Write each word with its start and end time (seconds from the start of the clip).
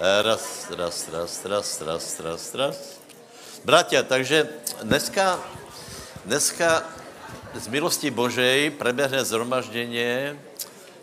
Raz, 0.00 0.72
raz, 0.72 1.08
raz, 1.12 1.44
raz, 1.44 1.68
raz, 1.84 2.20
raz, 2.20 2.54
raz. 2.54 2.76
Bratia, 3.64 4.02
takže 4.02 4.48
dneska, 4.82 5.36
dneska 6.24 6.88
z 7.54 7.68
milosti 7.68 8.10
Božej 8.10 8.70
preběhne 8.70 9.24
zhromažděně 9.24 10.40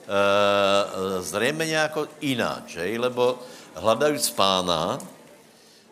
uh, 0.10 1.22
zřejmě 1.22 1.66
nějako 1.66 2.08
ináč, 2.20 2.76
hej? 2.76 2.98
lebo 2.98 3.40
hledajíc 3.78 4.30
pána 4.34 4.98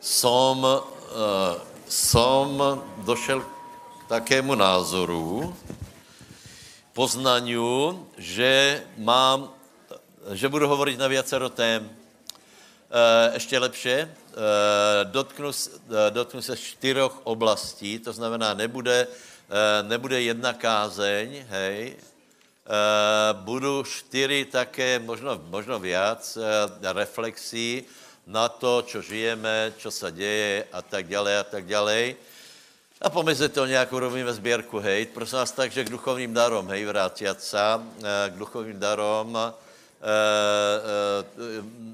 som, 0.02 0.66
uh, 0.66 0.82
som 1.86 2.82
došel 3.06 3.46
k 3.46 4.10
takému 4.10 4.58
názoru, 4.58 5.54
poznaniu, 6.98 8.10
že 8.18 8.82
mám, 8.98 9.54
že 10.34 10.50
budu 10.50 10.68
hovorit 10.68 10.98
na 10.98 11.08
viacero 11.08 11.50
tém, 11.54 11.97
ještě 13.34 13.60
lepše, 13.60 13.96
eh, 14.00 15.06
dotknu, 15.06 15.52
eh, 15.52 16.12
dotknu 16.12 16.42
se 16.42 16.58
čtyřech 16.58 17.12
oblastí, 17.24 18.00
to 18.00 18.14
znamená, 18.14 18.54
nebude, 18.54 19.08
nebude 19.82 20.22
jedna 20.22 20.54
kázeň, 20.54 21.46
hej, 21.48 21.96
budu 23.32 23.84
čtyři 23.84 24.46
také, 24.52 25.00
možno, 25.00 25.40
možno 25.48 25.80
viac, 25.80 26.38
reflexí 26.84 27.88
na 28.28 28.52
to, 28.52 28.84
čo 28.84 29.00
žijeme, 29.00 29.72
čo 29.80 29.88
se 29.88 30.12
děje 30.12 30.68
a 30.72 30.82
tak 30.84 31.08
dále 31.08 31.40
a 31.40 31.44
tak 31.48 31.64
dále. 31.64 32.20
A 33.02 33.08
pomeze 33.10 33.48
to 33.50 33.66
nějak 33.66 33.94
urobíme 33.94 34.34
sběrku, 34.34 34.80
hej. 34.80 35.06
Prosím 35.16 35.38
vás 35.38 35.52
tak, 35.52 35.72
že 35.72 35.88
k 35.88 35.96
duchovním 35.96 36.34
darom, 36.34 36.68
hej, 36.68 36.86
vrátit 36.86 37.40
se 37.40 37.64
k 38.28 38.36
duchovním 38.36 38.80
darom, 38.80 39.32
Eh, 39.32 39.48
eh, 39.48 39.67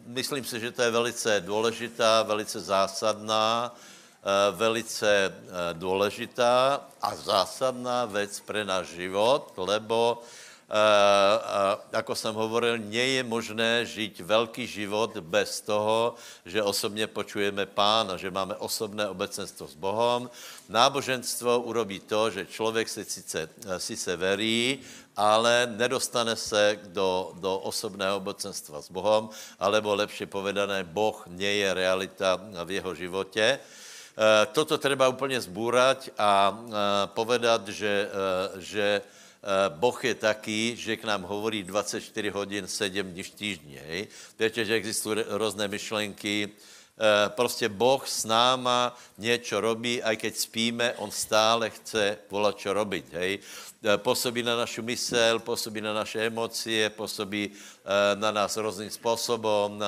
myslím 0.05 0.45
si, 0.45 0.59
že 0.59 0.71
to 0.71 0.81
je 0.81 0.91
velice 0.91 1.41
důležitá, 1.45 2.23
velice 2.23 2.59
zásadná, 2.59 3.75
eh, 3.75 4.51
velice 4.51 5.33
důležitá 5.73 6.81
a 7.01 7.15
zásadná 7.15 8.05
věc 8.05 8.39
pro 8.39 8.63
náš 8.63 8.87
život, 8.87 9.53
lebo 9.57 10.23
jako 11.91 12.15
jsem 12.15 12.35
hovoril, 12.35 12.77
nie 12.77 13.07
je 13.07 13.23
možné 13.23 13.85
žít 13.85 14.19
velký 14.19 14.67
život 14.67 15.17
bez 15.17 15.61
toho, 15.61 16.15
že 16.45 16.63
osobně 16.63 17.07
počujeme 17.07 17.65
Pána, 17.65 18.17
že 18.17 18.31
máme 18.31 18.55
osobné 18.55 19.07
obecenstvo 19.07 19.67
s 19.67 19.75
Bohem. 19.75 20.29
Náboženstvo 20.69 21.59
urobí 21.59 21.99
to, 21.99 22.29
že 22.29 22.45
člověk 22.45 22.89
si 22.89 23.05
sice, 23.05 23.49
sice 23.77 24.15
verí, 24.15 24.79
ale 25.15 25.69
nedostane 25.77 26.35
se 26.35 26.79
do, 26.89 27.33
do 27.37 27.57
osobného 27.57 28.17
obecenstva 28.17 28.81
s 28.81 28.89
Bohem, 28.89 29.29
alebo 29.59 29.95
lepše 29.95 30.25
povedané, 30.25 30.83
Boh 30.83 31.23
nie 31.27 31.61
je 31.61 31.73
realita 31.73 32.41
v 32.65 32.71
jeho 32.71 32.95
životě. 32.95 33.59
Toto 34.53 34.77
treba 34.77 35.09
úplně 35.09 35.41
zbúrať 35.41 36.13
a 36.17 36.53
povedat, 37.17 37.67
že, 37.67 38.09
že 38.61 39.01
Boh 39.73 39.97
je 40.05 40.15
taký, 40.15 40.77
že 40.77 40.97
k 40.97 41.03
nám 41.03 41.25
hovorí 41.25 41.63
24 41.63 42.29
hodin, 42.29 42.67
7 42.67 43.11
dní 43.11 43.23
v 43.23 43.31
týždni. 43.35 44.07
Víte, 44.39 44.65
že 44.65 44.73
existují 44.73 45.25
různé 45.27 45.67
myšlenky, 45.67 46.49
prostě 47.35 47.69
Boh 47.69 48.07
s 48.07 48.25
náma 48.25 48.93
něco 49.17 49.61
robí, 49.61 50.03
aj 50.03 50.17
keď 50.17 50.33
spíme, 50.37 50.93
on 51.01 51.11
stále 51.11 51.69
chce 51.69 52.17
volat, 52.29 52.57
čo 52.57 52.73
robiť. 52.73 53.05
Hej? 53.13 53.39
Působí 53.97 54.43
na 54.43 54.55
našu 54.55 54.81
mysel, 54.81 55.39
působí 55.39 55.81
na 55.81 55.93
naše 55.93 56.25
emocie, 56.25 56.89
působí 56.89 57.51
na 58.15 58.31
nás 58.31 58.57
různým 58.57 58.89
způsobem, 58.89 59.83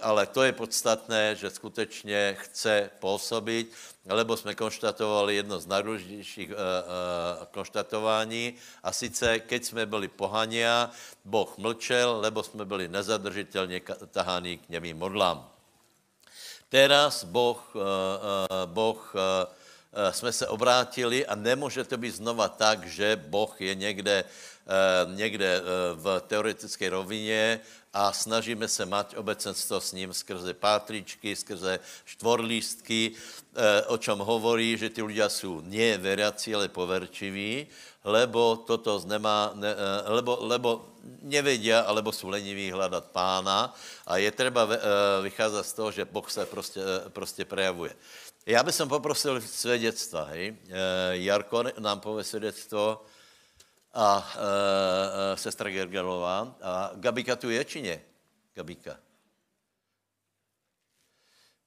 ale 0.00 0.26
to 0.26 0.42
je 0.42 0.52
podstatné, 0.52 1.36
že 1.36 1.50
skutečně 1.50 2.36
chce 2.40 2.90
působit 2.98 3.72
lebo 4.06 4.36
jsme 4.36 4.54
konštatovali 4.54 5.36
jedno 5.36 5.58
z 5.58 5.66
nejdůležitějších 5.66 6.50
konštatování 7.50 8.54
a 8.82 8.92
sice, 8.92 9.38
keď 9.38 9.64
jsme 9.64 9.86
byli 9.86 10.08
pohania, 10.08 10.90
Boh 11.24 11.58
mlčel, 11.58 12.18
lebo 12.20 12.42
jsme 12.42 12.64
byli 12.64 12.88
nezadržitelně 12.88 13.80
tahaní 14.10 14.58
k 14.58 14.68
němým 14.68 14.98
modlám. 14.98 15.50
Teraz 16.68 17.24
Boh, 17.24 17.74
boh 18.66 19.14
jsme 20.10 20.32
se 20.32 20.46
obrátili 20.46 21.26
a 21.26 21.34
nemůže 21.34 21.84
to 21.84 21.96
být 21.96 22.16
znova 22.16 22.48
tak, 22.48 22.86
že 22.86 23.16
Boh 23.16 23.60
je 23.60 23.74
někde, 23.74 24.24
někde 25.14 25.60
v 25.94 26.22
teoretické 26.26 26.90
rovině 26.90 27.60
a 27.92 28.12
snažíme 28.12 28.68
se 28.68 28.88
mať 28.88 29.16
obecenstvo 29.16 29.80
s 29.80 29.92
ním 29.92 30.16
skrze 30.16 30.54
pátričky, 30.56 31.36
skrze 31.36 31.78
štvorlístky, 32.04 33.12
eh, 33.12 33.84
o 33.92 34.00
čem 34.00 34.16
hovorí, 34.16 34.80
že 34.80 34.88
ty 34.88 35.04
ľudia 35.04 35.28
jsou 35.28 35.60
nie 35.60 35.92
ale 36.56 36.68
poverčiví, 36.72 37.68
lebo 38.04 38.64
toto 38.64 38.96
nemá, 39.04 39.52
ne, 39.54 39.68
eh, 39.68 40.08
lebo, 40.08 40.38
lebo 40.40 40.88
nevedia, 41.22 41.84
alebo 41.84 42.12
jsou 42.12 42.28
leniví 42.28 42.72
hledat 42.72 43.12
pána 43.12 43.74
a 44.06 44.16
je 44.16 44.30
třeba 44.32 44.68
eh, 44.72 44.78
vycházet 45.22 45.64
z 45.64 45.72
toho, 45.72 45.90
že 45.92 46.04
Boh 46.04 46.30
se 46.30 46.46
prostě, 46.46 46.80
prostě 47.12 47.44
prejavuje. 47.44 47.92
Já 48.46 48.62
bych 48.62 48.74
poprosil 48.88 49.40
svědectva, 49.40 50.24
hej. 50.24 50.56
Jarko 51.12 51.64
nám 51.78 52.00
pově 52.00 52.24
svědectvo, 52.24 53.04
a 53.92 54.24
e, 54.24 55.36
sestra 55.36 55.70
Gergelová. 55.70 56.56
A 56.62 56.90
Gabika 56.94 57.36
tu 57.36 57.50
je, 57.50 57.64
či 57.64 57.82
ne? 57.82 58.00
Gabika. 58.54 58.96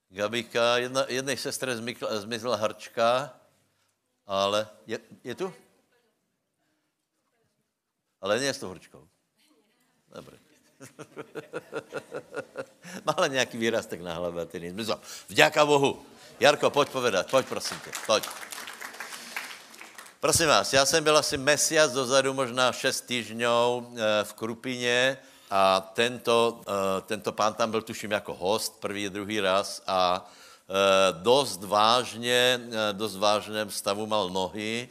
Gabika, 0.10 0.78
jedna, 0.78 1.06
jednej 1.10 1.38
sestre 1.38 1.76
zmizla, 1.76 2.20
zmizla 2.22 2.56
hrčka, 2.56 3.34
ale 4.26 4.68
je, 4.88 5.00
je 5.24 5.36
tu? 5.36 5.54
Ale 8.22 8.40
nie 8.40 8.54
s 8.54 8.60
tou 8.60 8.70
hrčkou. 8.74 9.08
Dobře. 10.16 10.38
Má 13.06 13.28
nějaký 13.28 13.58
výrastek 13.58 14.02
na 14.02 14.14
hlavě 14.14 14.46
ty 14.46 14.72
zmizla. 14.72 15.02
Vďaka 15.30 15.66
Bohu. 15.66 16.06
Jarko, 16.40 16.70
pojď 16.70 16.90
povedat, 16.90 17.32
pojď 17.32 17.46
prosím 17.48 17.80
tě, 17.80 17.92
pojď. 18.06 18.28
Prosím 20.20 20.48
vás, 20.48 20.74
já 20.74 20.86
jsem 20.86 21.04
byl 21.04 21.18
asi 21.18 21.38
mesiac 21.38 21.92
dozadu, 21.92 22.34
možná 22.34 22.72
šest 22.72 23.02
týždňů 23.02 23.96
eh, 23.96 24.24
v 24.24 24.34
Krupině 24.34 25.18
a 25.52 25.92
tento, 25.94 26.62
eh, 26.68 27.02
tento 27.02 27.32
pán 27.32 27.54
tam 27.54 27.72
byl, 27.72 27.82
tuším, 27.82 28.12
jako 28.12 28.34
host, 28.34 28.80
první, 28.80 29.10
druhý 29.10 29.40
raz 29.40 29.82
a 29.88 30.28
eh, 30.70 31.14
dost 31.24 31.64
vážně, 31.64 32.60
dost 32.92 33.16
vážném 33.16 33.72
stavu 33.72 34.06
mal 34.06 34.30
nohy, 34.30 34.90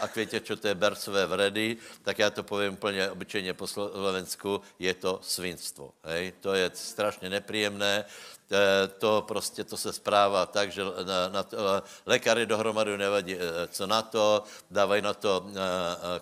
a 0.00 0.08
květě, 0.08 0.40
čo 0.40 0.56
to 0.56 0.68
je 0.68 0.74
bercové 0.74 1.26
vredy, 1.26 1.76
tak 2.02 2.18
já 2.18 2.30
to 2.30 2.42
povím 2.42 2.72
úplně 2.72 3.10
obyčejně 3.10 3.54
po 3.54 3.66
Slovensku, 3.66 4.60
je 4.78 4.94
to 4.94 5.20
svinstvo. 5.22 5.94
Hej? 6.04 6.32
To 6.40 6.54
je 6.54 6.70
strašně 6.74 7.30
nepříjemné. 7.30 8.04
Eh, 8.52 8.88
to 8.88 9.22
prostě 9.28 9.64
to 9.64 9.76
se 9.76 9.92
zpráva 9.92 10.46
tak, 10.46 10.72
že 10.72 10.82
na, 10.84 11.28
na 11.28 11.42
to, 11.42 11.56
eh, 11.56 11.82
lékaři 12.06 12.46
dohromady 12.46 12.98
nevadí, 12.98 13.34
eh, 13.34 13.38
co 13.68 13.86
na 13.86 14.02
to, 14.02 14.44
dávají 14.70 15.02
na 15.02 15.14
to 15.14 15.46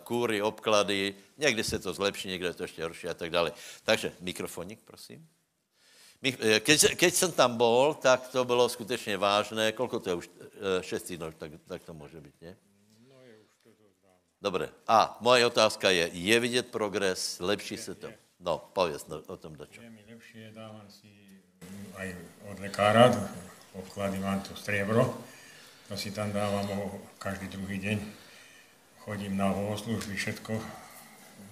kůry, 0.04 0.42
obklady, 0.42 1.14
někdy 1.38 1.64
se 1.64 1.78
to 1.78 1.92
zlepší, 1.92 2.28
někdy 2.28 2.54
to 2.54 2.62
ještě 2.62 2.82
horší 2.82 3.08
a 3.08 3.14
tak 3.14 3.30
dále. 3.30 3.52
Takže 3.84 4.12
mikrofonik, 4.20 4.80
prosím. 4.84 5.28
Keď, 6.60 6.96
keď 6.96 7.14
jsem 7.14 7.32
tam 7.32 7.56
bol, 7.56 7.94
tak 7.94 8.28
to 8.28 8.44
bylo 8.44 8.68
skutečně 8.68 9.16
vážné. 9.16 9.72
Kolko 9.72 10.00
to 10.00 10.10
je 10.10 10.14
už? 10.14 10.30
Šest 10.80 11.02
týdnů, 11.02 11.32
tak, 11.32 11.52
tak 11.66 11.82
to 11.84 11.94
může 11.94 12.20
být, 12.20 12.34
ne? 12.42 12.56
Je 13.22 13.38
Dobře. 14.42 14.68
A 14.86 15.18
moje 15.20 15.46
otázka 15.46 15.90
je, 15.90 16.10
je 16.12 16.40
vidět 16.40 16.68
progres, 16.70 17.40
lepší 17.40 17.74
je, 17.74 17.78
se 17.78 17.94
to? 17.94 18.06
Je. 18.06 18.18
No, 18.40 18.70
pověz 18.72 19.06
no, 19.06 19.22
o 19.26 19.36
tom 19.36 19.56
dačo. 19.56 19.81
Je 19.82 19.90
mi 19.90 20.04
lepší, 20.08 20.50
dávám 20.54 20.90
si 20.90 21.27
aj 21.99 22.15
od 22.49 22.61
lekára, 22.61 23.12
obklady 23.75 24.19
mám 24.19 24.41
to 24.41 24.56
striebro, 24.56 25.15
to 25.88 25.97
si 25.97 26.11
tam 26.12 26.32
dávam 26.32 26.69
každý 27.19 27.49
druhý 27.49 27.79
deň. 27.81 27.99
Chodím 29.05 29.37
na 29.41 29.55
služby, 29.55 30.17
všetko. 30.20 30.61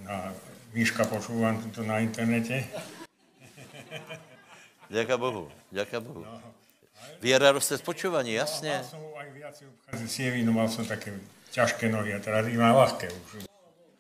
Na 0.05 0.33
výška 0.77 1.05
počúvam 1.09 1.57
to 1.73 1.81
na 1.83 1.99
internete. 2.05 2.65
Ďaká 4.93 5.17
Bohu, 5.19 5.51
ďaká 5.75 5.99
Bohu. 5.99 6.23
No, 6.23 6.39
Viera 7.19 7.51
roste 7.51 7.75
z 7.75 7.83
počúvaní, 7.83 8.39
jasne. 8.39 8.87
No, 8.87 8.87
mal 8.87 8.87
som 8.87 9.03
aj 9.19 9.29
viac 9.35 9.59
no 10.47 10.53
mal 10.53 10.69
som 10.71 10.87
také 10.87 11.11
ťažké 11.51 11.91
nohy 11.91 12.15
a 12.15 12.23
teraz 12.23 12.47
ich 12.47 12.55
mám 12.55 12.77
ľahké 12.77 13.11
už. 13.11 13.43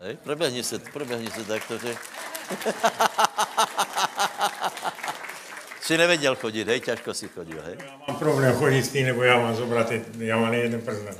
Hej, 0.05 0.15
prebehni 0.23 0.63
sa, 0.63 0.79
prebehni 0.79 1.27
sa 1.33 1.43
takto. 1.43 1.75
Si 5.87 5.99
nevěděl 5.99 6.37
chodit, 6.37 6.69
hej? 6.69 6.81
Těžko 6.81 7.15
si 7.15 7.29
chodil, 7.29 7.63
hej? 7.63 7.77
Já 7.79 8.01
mám 8.09 8.17
problém 8.19 8.57
chodit 8.57 8.83
s 8.83 8.93
tím, 8.93 9.07
nebo 9.07 9.23
já 9.23 9.39
mám 9.39 9.57
zobrat, 9.57 9.93
já 10.19 10.37
mám 10.37 10.55
jeden 10.55 10.81
prst 10.81 11.05
na. 11.05 11.13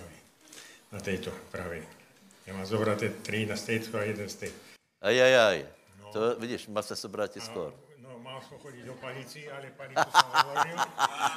Na 0.93 1.01
této 1.01 1.31
pravě. 1.51 1.83
Já 2.47 2.55
mám 2.55 2.67
zobrat 2.67 2.99
tři 3.23 3.47
na 3.47 3.57
stejcu 3.57 3.97
a 3.97 4.03
jeden 4.03 4.29
z 4.29 4.43
Aj, 5.03 5.23
aj, 5.23 5.39
aj. 5.39 5.67
No. 6.03 6.13
To 6.13 6.37
vidíš, 6.39 6.67
má 6.67 6.83
se 6.83 6.97
sobrat 6.97 7.31
skoro. 7.39 7.73
No, 7.99 8.19
mám 8.19 8.35
Mal 8.35 8.43
som 8.43 8.59
chodiť 8.59 8.85
do 8.87 8.95
panici, 8.99 9.47
ale 9.51 9.71
panicu 9.71 10.11
som 10.11 10.31
hovoril. 10.35 10.77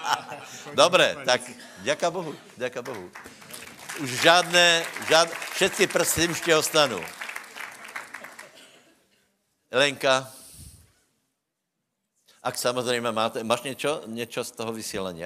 Dobre, 0.82 1.16
tak 1.26 1.42
ďaká 1.86 2.12
Bohu, 2.12 2.36
ďaká 2.58 2.82
Bohu. 2.82 3.12
Už 4.02 4.10
žádné, 4.22 4.86
žád, 5.10 5.30
všetky 5.54 5.88
prsty 5.88 6.28
už 6.28 6.42
ti 6.42 6.54
ostanou. 6.54 7.02
Lenka, 9.72 10.39
ak 12.44 12.58
samozřejmě 12.58 13.12
máte, 13.12 13.44
máš 13.44 13.62
něco, 13.62 14.04
něco 14.06 14.44
z 14.44 14.52
toho 14.52 14.74
vysílení? 14.74 15.24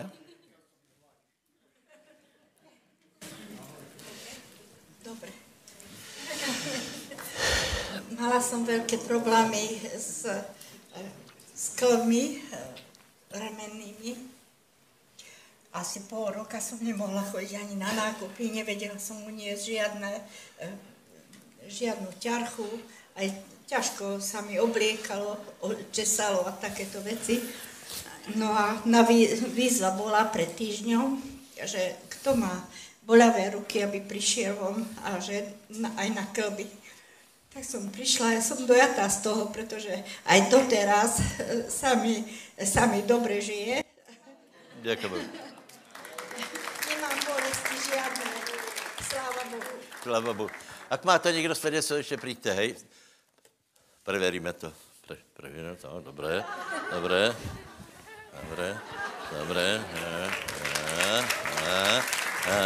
Dobre. 5.04 5.30
Mala 8.18 8.42
som 8.42 8.66
veľké 8.66 8.98
problémy 9.04 9.84
s, 9.94 10.26
s 11.54 11.66
klbmi 11.76 12.40
eh, 12.40 12.58
ramennými. 13.36 14.16
Asi 15.74 16.06
pol 16.06 16.30
roka 16.30 16.62
som 16.62 16.78
nemohla 16.82 17.26
chodiť 17.34 17.58
ani 17.58 17.76
na 17.76 17.90
nákupy, 17.94 18.54
nevedela 18.54 18.98
som 19.02 19.22
uniesť 19.26 19.62
žiadne, 19.62 20.12
eh, 20.62 20.76
žiadnu 21.70 22.10
ťarchu, 22.18 22.70
aj 23.18 23.28
ťažko 23.74 24.22
sa 24.22 24.46
mi 24.46 24.62
obliekalo, 24.62 25.34
česalo 25.90 26.46
a 26.46 26.54
takéto 26.54 27.02
veci. 27.02 27.42
No 28.38 28.54
a 28.54 28.78
na 28.86 29.02
vý- 29.02 29.34
výzva 29.50 29.98
bola 29.98 30.30
pred 30.30 30.54
týždňom, 30.54 31.18
že 31.58 31.98
kto 32.14 32.38
má 32.38 32.54
bolavé 33.02 33.50
ruky, 33.50 33.82
aby 33.82 34.00
prišiel 34.00 34.54
von 34.56 34.86
a 35.02 35.18
že 35.18 35.50
aj 35.98 36.08
na 36.14 36.24
klby. 36.30 36.70
Tak 37.54 37.66
som 37.66 37.90
prišla, 37.90 38.38
ja 38.38 38.42
som 38.42 38.66
dojatá 38.66 39.10
z 39.10 39.26
toho, 39.26 39.50
pretože 39.50 39.92
aj 40.26 40.40
doteraz 40.50 41.18
eh, 41.18 41.66
sa 41.70 41.98
mi, 41.98 42.26
sa 42.62 42.86
mi 42.86 43.02
dobre 43.02 43.42
žije. 43.42 43.82
Ďakujem. 44.86 45.14
Nemám 46.90 47.18
bolesti 47.26 47.76
žiadne, 47.90 48.28
sláva 49.02 49.44
Bohu. 49.50 49.74
Sláva 50.02 50.34
Bohu. 50.34 50.52
Ak 50.90 51.06
máte 51.06 51.32
někdo 51.32 51.56
svědectvo, 51.56 51.96
ještě 51.96 52.18
přijďte, 52.18 52.52
hej. 52.54 52.76
Preveríme 54.04 54.54
to. 54.54 54.74
Pre, 55.08 55.18
preveríme 55.34 55.76
to, 55.76 56.02
dobré, 56.02 56.44
dobré, 56.92 57.36
dobré, 58.40 58.80
dobré. 59.40 59.68
Ja, 62.44 62.64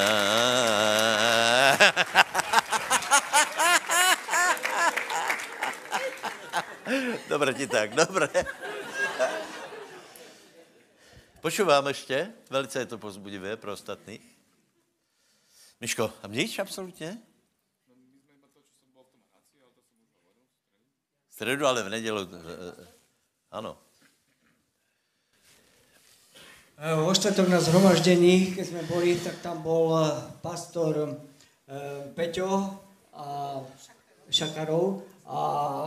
Dobre 7.30 7.54
ti 7.54 7.68
tak, 7.68 7.94
dobre. 7.94 8.30
Počúvám 11.42 11.88
ještě, 11.88 12.33
velice 12.50 12.80
je 12.80 12.86
to 12.86 12.98
pozbudivé 12.98 13.57
pro 13.57 13.74
ostatných. 13.74 14.22
Miško, 15.81 16.13
a 16.24 16.28
nič 16.28 16.60
absolutně? 16.60 17.22
V 21.26 21.26
středu, 21.38 21.66
ale 21.66 21.84
v 21.84 21.89
nedělu, 21.89 22.19
eh, 22.22 22.25
eh, 22.81 22.88
ano. 23.51 23.78
E, 26.78 26.95
Vo 26.95 27.13
štvrtok 27.13 27.48
na 27.48 27.62
zhromaždení, 27.62 28.57
keď 28.57 28.66
sme 28.66 28.81
boli, 28.89 29.13
tak 29.22 29.38
tam 29.45 29.62
bol 29.62 29.94
e, 29.98 30.10
pastor 30.42 31.13
Peťo 32.16 32.80
a 33.13 33.60
Šakarov 34.31 35.04
a 35.28 35.39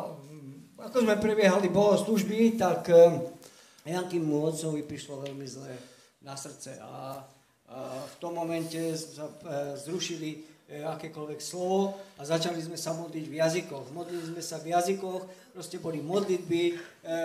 mm, 0.07 0.87
ako 0.87 0.97
sme 1.03 1.17
prebiehali 1.17 1.73
bohoslužby, 1.73 2.61
tak 2.61 2.93
Jankimu 3.89 4.45
otcovi 4.45 4.85
prišlo 4.85 5.25
veľmi 5.25 5.47
zle 5.49 5.73
na 6.21 6.37
srdce 6.37 6.77
a, 6.85 7.25
v 8.07 8.15
tom 8.21 8.37
momente 8.37 8.77
zrušili 9.79 10.50
akékoľvek 10.71 11.41
slovo 11.43 11.99
a 12.15 12.23
začali 12.23 12.63
sme 12.63 12.79
sa 12.79 12.95
modliť 12.95 13.25
v 13.27 13.39
jazykoch. 13.43 13.91
Modlili 13.91 14.23
sme 14.23 14.43
sa 14.43 14.63
v 14.63 14.71
jazykoch, 14.71 15.27
proste 15.51 15.83
boli 15.83 15.99
modlitby, 15.99 16.63
e, 16.71 16.75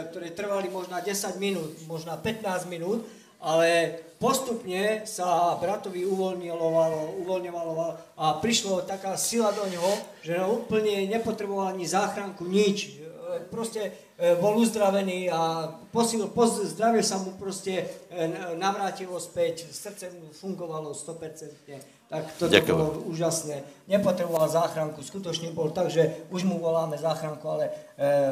ktoré 0.10 0.34
trvali 0.34 0.74
možná 0.74 0.98
10 0.98 1.38
minút, 1.38 1.70
možná 1.86 2.18
15 2.18 2.66
minút, 2.66 3.06
ale 3.38 4.02
postupne 4.18 5.06
sa 5.06 5.54
bratovi 5.62 6.02
uvoľňovalo, 6.10 7.22
uvoľňovalo 7.22 7.74
a 8.18 8.26
prišlo 8.42 8.90
taká 8.90 9.14
sila 9.14 9.54
do 9.54 9.70
ňoho, 9.70 9.94
že 10.26 10.42
úplne 10.42 11.06
nepotreboval 11.06 11.78
ani 11.78 11.86
záchranku, 11.86 12.50
nič. 12.50 12.98
E, 12.98 13.06
Proste 13.52 13.92
e, 14.18 14.34
bol 14.40 14.58
uzdravený 14.58 15.28
a 15.30 15.70
posil, 15.92 16.26
zdravie 16.66 17.04
sa 17.04 17.20
mu 17.20 17.36
proste 17.36 17.84
e, 18.10 18.32
navrátilo 18.56 19.20
späť, 19.20 19.70
srdce 19.70 20.10
mu 20.16 20.32
fungovalo 20.32 20.96
100%. 20.96 21.95
Tak 22.06 22.38
Ďakujem. 22.38 22.78
bolo 22.78 23.02
úžasné. 23.10 23.66
Nepotreboval 23.90 24.46
záchranku, 24.46 25.02
skutočne 25.02 25.50
bol 25.52 25.74
tak, 25.74 25.90
že 25.90 26.26
už 26.30 26.46
mu 26.46 26.62
voláme 26.62 26.98
záchranku, 27.02 27.46
ale 27.50 27.66
e, 27.66 27.72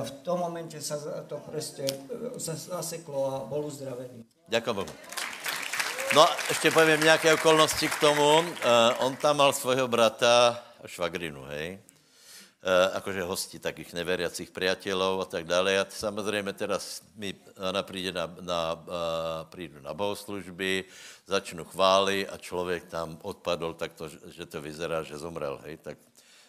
v 0.05 0.11
tom 0.21 0.45
momente 0.45 0.77
sa 0.77 1.01
to 1.25 1.41
proste 1.41 1.81
e, 1.89 2.37
sa 2.37 2.53
zaseklo 2.53 3.19
a 3.33 3.35
bol 3.49 3.65
uzdravený. 3.65 4.25
Ďakujem 4.49 4.75
Bohu. 4.75 4.93
No, 6.15 6.27
ještě 6.49 6.71
povím 6.71 7.01
nějaké 7.01 7.33
okolnosti 7.33 7.87
k 7.87 7.99
tomu. 7.99 8.39
Uh, 8.39 8.45
on 8.97 9.15
tam 9.15 9.37
mal 9.37 9.53
svojho 9.53 9.87
brata 9.87 10.61
a 10.83 10.87
švagrinu, 10.87 11.43
hej. 11.49 11.79
Uh, 12.63 12.95
akože 12.95 13.27
hosti 13.27 13.59
takých 13.59 13.91
neveriacích 13.91 14.47
priateľov 14.47 15.19
a 15.19 15.25
tak 15.27 15.43
dále. 15.43 15.75
A 15.75 15.83
samozřejmě 15.83 16.53
teda 16.53 16.79
mi 17.19 17.35
ona 17.59 17.83
přijde 17.83 18.11
na, 18.11 18.25
na, 18.39 18.61
uh, 19.51 19.83
na 19.83 19.91
bohoslužby, 19.93 20.87
začnu 21.27 21.65
chvály 21.67 22.23
a 22.27 22.37
člověk 22.39 22.87
tam 22.87 23.19
odpadl 23.21 23.73
takto, 23.73 24.07
že- 24.07 24.19
že 24.31 24.45
to 24.45 24.61
vyzerá, 24.63 25.03
že 25.03 25.19
zomrel, 25.19 25.59
hej. 25.67 25.77
Tak 25.77 25.97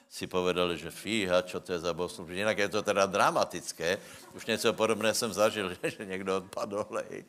si 0.06 0.31
povedali, 0.31 0.78
že 0.78 0.94
fíha, 0.94 1.43
čo 1.43 1.58
to 1.58 1.75
je 1.75 1.82
za 1.82 1.90
bohoslužby. 1.90 2.38
Jinak 2.46 2.58
je 2.58 2.69
to 2.69 2.82
teda 2.87 3.11
dramatické. 3.11 3.99
Už 4.38 4.46
něco 4.46 4.70
podobné 4.72 5.14
jsem 5.14 5.32
zažil, 5.34 5.75
že 5.82 6.06
někdo 6.06 6.37
odpadl, 6.37 6.87
hej. 7.11 7.25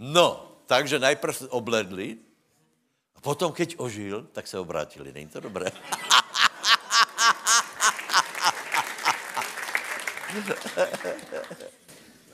No, 0.00 0.56
takže 0.66 0.96
najprv 0.98 1.52
obledli 1.52 2.16
a 3.12 3.20
potom, 3.20 3.52
keď 3.52 3.76
ožil, 3.76 4.24
tak 4.32 4.48
se 4.48 4.56
obrátili. 4.56 5.12
Není 5.12 5.28
to 5.28 5.40
dobré? 5.40 5.68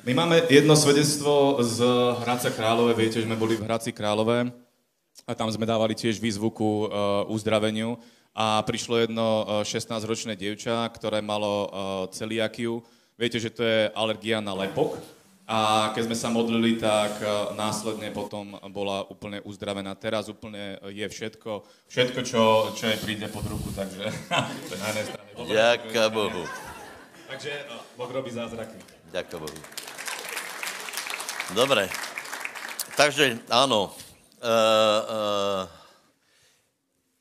My 0.06 0.12
máme 0.15 0.47
jedno 0.47 0.79
svedectvo 0.79 1.59
z 1.61 1.83
Hradca 2.23 2.50
Králové. 2.55 2.95
Viete, 2.95 3.19
že 3.19 3.26
sme 3.26 3.35
boli 3.35 3.59
v 3.59 3.67
Hradci 3.67 3.90
Králové 3.90 4.55
a 5.26 5.33
tam 5.35 5.50
sme 5.50 5.67
dávali 5.67 5.99
tiež 5.99 6.23
výzvu 6.23 6.49
ku 6.55 6.87
uh, 6.87 7.26
uzdraveniu. 7.26 7.99
A 8.38 8.62
prišlo 8.62 9.02
jedno 9.02 9.43
uh, 9.43 9.67
16-ročné 9.67 10.38
dievča, 10.38 10.87
ktoré 10.95 11.19
malo 11.19 11.52
uh, 11.52 11.69
celiakiu. 12.14 12.87
Viete, 13.19 13.43
že 13.43 13.50
to 13.50 13.67
je 13.67 13.90
alergia 13.99 14.38
na 14.38 14.55
lepok. 14.55 14.95
A 15.49 15.90
keď 15.97 16.12
sme 16.12 16.17
sa 16.17 16.28
modlili, 16.28 16.76
tak 16.76 17.25
následne 17.57 18.12
potom 18.12 18.61
bola 18.69 19.09
úplne 19.09 19.40
uzdravená. 19.40 19.97
Teraz 19.97 20.28
úplne 20.28 20.76
je 20.93 21.09
všetko, 21.09 21.64
všetko, 21.88 22.21
čo, 22.21 22.43
čo 22.76 22.85
jej 22.85 23.00
príde 23.00 23.33
pod 23.33 23.49
ruku, 23.49 23.73
takže 23.73 24.12
to 24.69 24.73
je 24.76 24.81
na 24.85 24.87
jednej 24.93 25.07
strane. 25.09 25.28
Ďakujem 25.49 26.11
Bohu. 26.12 26.45
Takže 27.28 27.52
uh, 27.68 27.76
Boh 27.97 28.11
robí 28.11 28.32
zázraky. 28.32 28.80
Ďakujem 29.12 29.40
Bohu. 29.44 29.61
Dobre. 31.52 31.92
Takže 32.97 33.38
áno. 33.52 33.92
Uh, 34.40 35.00
uh, 35.06 35.78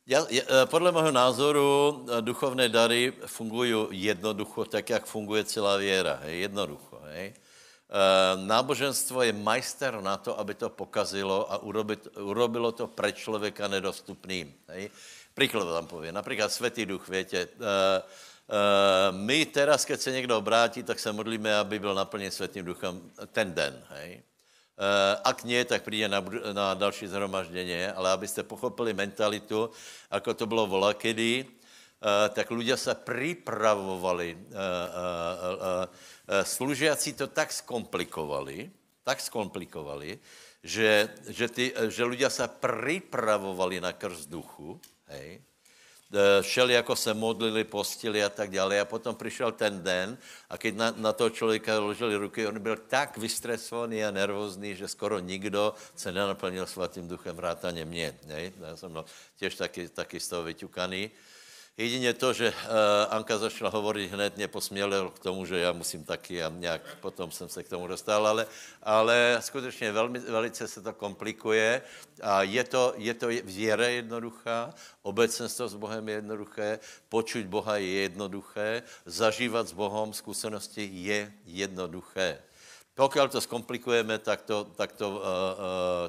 ja, 0.07 0.23
ja, 0.31 0.43
eh, 0.47 0.65
podle 0.71 0.95
mého 0.95 1.11
názoru 1.11 1.67
eh, 2.07 2.23
duchovné 2.23 2.71
dary 2.71 3.11
fungují 3.27 3.91
jednoducho, 3.91 4.65
tak 4.65 4.89
jak 4.89 5.03
funguje 5.05 5.43
celá 5.43 5.75
věra. 5.75 6.23
Hej, 6.23 6.47
jednoducho. 6.47 7.03
Hej. 7.11 7.35
Eh, 7.35 8.33
náboženstvo 8.47 9.21
je 9.23 9.35
majster 9.35 9.99
na 9.99 10.15
to, 10.15 10.39
aby 10.39 10.55
to 10.55 10.71
pokazilo 10.71 11.51
a 11.51 11.59
urobit, 11.59 12.07
urobilo 12.15 12.71
to 12.71 12.87
pre 12.87 13.11
člověka 13.11 13.67
nedostupným. 13.67 14.55
Hej. 14.71 14.91
Príklad 15.35 15.67
vám 15.67 15.87
poviem. 15.87 16.15
Například 16.15 16.51
Svetý 16.51 16.85
duch, 16.85 17.07
větě, 17.07 17.47
eh, 17.47 17.47
eh, 17.59 18.01
my 19.11 19.45
teraz, 19.45 19.85
keď 19.85 19.99
se 19.99 20.11
někdo 20.11 20.37
obrátí, 20.37 20.83
tak 20.83 20.99
se 20.99 21.11
modlíme, 21.11 21.55
aby 21.55 21.79
byl 21.79 21.95
naplněn 21.95 22.31
Svetým 22.31 22.65
duchem 22.65 23.11
ten 23.31 23.53
den. 23.53 23.83
Hej. 23.89 24.23
Eh, 24.77 25.13
Ak 25.25 25.41
nie, 25.43 25.65
tak 25.65 25.81
přijde 25.81 26.07
na, 26.07 26.21
na 26.53 26.73
další 26.73 27.07
zhromaždění, 27.07 27.85
ale 27.97 28.11
abyste 28.11 28.43
pochopili 28.43 28.93
mentalitu, 28.93 29.73
ako 30.09 30.33
to 30.33 30.45
bylo 30.45 30.67
vola 30.67 30.93
kedy, 30.93 31.45
eh, 31.45 32.29
tak 32.29 32.45
eh, 32.51 32.61
eh, 32.61 34.37
eh, 35.57 35.87
eh, 36.29 36.45
Služiaci 36.45 37.13
to 37.17 37.27
tak 37.27 37.49
skomplikovali, 37.49 38.69
tak 39.03 39.17
skomplikovali, 39.17 40.19
že, 40.61 41.09
že, 41.25 41.49
ty, 41.49 41.73
eh, 41.73 41.89
že 41.89 42.05
ľudia 42.05 42.29
sa 42.29 42.45
pripravovali 42.45 43.81
na 43.81 43.97
krst 43.97 44.29
duchu, 44.29 44.77
hej, 45.09 45.41
šeli, 46.41 46.73
jako 46.73 46.95
se 46.95 47.13
modlili, 47.13 47.63
postili 47.63 48.23
a 48.23 48.29
tak 48.29 48.51
dále. 48.51 48.79
A 48.79 48.85
potom 48.85 49.15
přišel 49.15 49.51
ten 49.51 49.83
den 49.83 50.17
a 50.49 50.57
když 50.57 50.73
na, 50.73 50.93
na 50.97 51.13
toho 51.13 51.29
člověka 51.29 51.79
ložili 51.79 52.15
ruky, 52.15 52.47
on 52.47 52.59
byl 52.59 52.77
tak 52.77 53.17
vystresovaný 53.17 54.05
a 54.05 54.11
nervózní, 54.11 54.75
že 54.75 54.87
skoro 54.87 55.19
nikdo 55.19 55.73
se 55.95 56.11
nenaplnil 56.11 56.65
svatým 56.65 57.07
duchem 57.07 57.35
vrátaně 57.35 57.85
mě. 57.85 58.19
Ne? 58.25 58.51
Já 58.59 58.75
jsem 58.75 58.93
no, 58.93 59.05
těž 59.35 59.55
taky, 59.55 59.89
taky 59.89 60.19
z 60.19 60.27
toho 60.27 60.43
vyťukaný. 60.43 61.11
Jedině 61.77 62.13
to, 62.13 62.33
že 62.33 62.49
uh, 62.49 62.55
Anka 63.09 63.37
začala 63.37 63.69
hovorit 63.69 64.11
hned, 64.11 64.35
mě 64.35 64.47
posmělil 64.47 65.09
k 65.09 65.19
tomu, 65.19 65.45
že 65.45 65.57
já 65.57 65.71
musím 65.71 66.03
taky 66.03 66.43
a 66.43 66.49
nějak 66.49 66.81
potom 67.01 67.31
jsem 67.31 67.49
se 67.49 67.63
k 67.63 67.69
tomu 67.69 67.87
dostal, 67.87 68.27
ale, 68.27 68.47
ale 68.83 69.37
skutečně 69.39 69.91
velmi, 69.91 70.19
velice 70.19 70.67
se 70.67 70.81
to 70.81 70.93
komplikuje 70.93 71.81
a 72.21 72.43
je 72.43 72.63
to, 72.63 72.93
je 72.97 73.13
to 73.13 73.27
věra 73.27 73.87
jednoduchá, 73.87 74.73
obecenstvo 75.01 75.67
s 75.67 75.75
Bohem 75.75 76.09
je 76.09 76.15
jednoduché, 76.15 76.79
počuť 77.09 77.45
Boha 77.45 77.77
je 77.77 78.09
jednoduché, 78.09 78.83
zažívat 79.05 79.67
s 79.67 79.73
Bohem 79.77 80.13
zkušenosti 80.13 80.89
je 80.91 81.33
jednoduché. 81.45 82.41
Pokud 82.97 83.29
to 83.31 83.41
zkomplikujeme, 83.41 84.17
tak 84.17 84.41
to, 84.41 84.65
tak 84.73 84.97
to, 84.97 85.09
uh, 85.09 85.15
uh, 85.15 85.21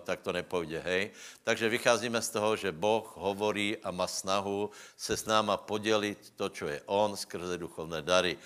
tak 0.00 0.24
to 0.24 0.32
nepůjde, 0.32 0.80
hej. 0.80 1.10
Takže 1.44 1.68
vycházíme 1.68 2.16
z 2.22 2.30
toho, 2.30 2.56
že 2.56 2.72
Boh 2.72 3.12
hovorí 3.16 3.76
a 3.84 3.90
má 3.92 4.08
snahu 4.08 4.70
se 4.96 5.16
s 5.16 5.28
náma 5.28 5.56
podělit 5.56 6.32
to, 6.36 6.48
co 6.48 6.64
je 6.68 6.80
On 6.86 7.12
skrze 7.16 7.58
duchovné 7.58 8.02
dary. 8.02 8.38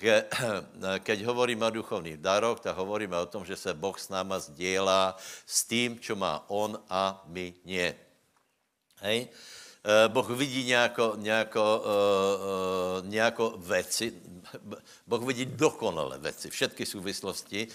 Ke, 0.00 0.24
keď 1.04 1.28
hovoríme 1.28 1.60
o 1.66 1.76
duchovných 1.76 2.16
daroch, 2.16 2.64
tak 2.64 2.72
hovoríme 2.72 3.20
o 3.20 3.28
tom, 3.28 3.44
že 3.44 3.56
se 3.56 3.76
Boh 3.76 4.00
s 4.00 4.08
náma 4.08 4.40
sdělá 4.40 5.20
s 5.44 5.68
tím, 5.68 6.00
co 6.00 6.16
má 6.16 6.40
On 6.48 6.80
a 6.88 7.20
my 7.28 7.52
nie. 7.68 7.92
Hej. 9.04 9.28
Eh, 9.84 10.08
boh 10.08 10.30
vidí 10.30 10.64
nějako, 10.64 11.12
nějako, 11.16 11.82
uh, 11.84 13.02
uh, 13.02 13.08
nějako 13.08 13.54
věci, 13.56 14.12
Boh 15.06 15.22
vidí 15.22 15.44
dokonale 15.46 16.18
věci, 16.18 16.50
všetky 16.50 16.86
souvislosti. 16.86 17.68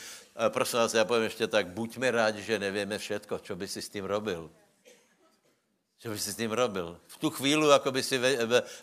Prosím 0.50 0.79
vás, 0.79 0.93
já 0.93 1.05
povím 1.05 1.24
ještě 1.24 1.47
tak, 1.47 1.67
buďme 1.67 2.12
rádi, 2.12 2.41
že 2.43 2.59
nevíme 2.59 2.97
všetko, 2.97 3.39
co 3.39 3.55
by 3.55 3.67
si 3.67 3.81
s 3.81 3.89
tím 3.89 4.05
robil. 4.05 4.50
Co 6.00 6.09
by 6.09 6.19
si 6.19 6.33
s 6.33 6.35
tím 6.35 6.51
robil? 6.51 7.00
V 7.07 7.17
tu 7.17 7.29
chvíli, 7.29 7.69
jako 7.69 7.91
by 7.91 8.03
si 8.03 8.21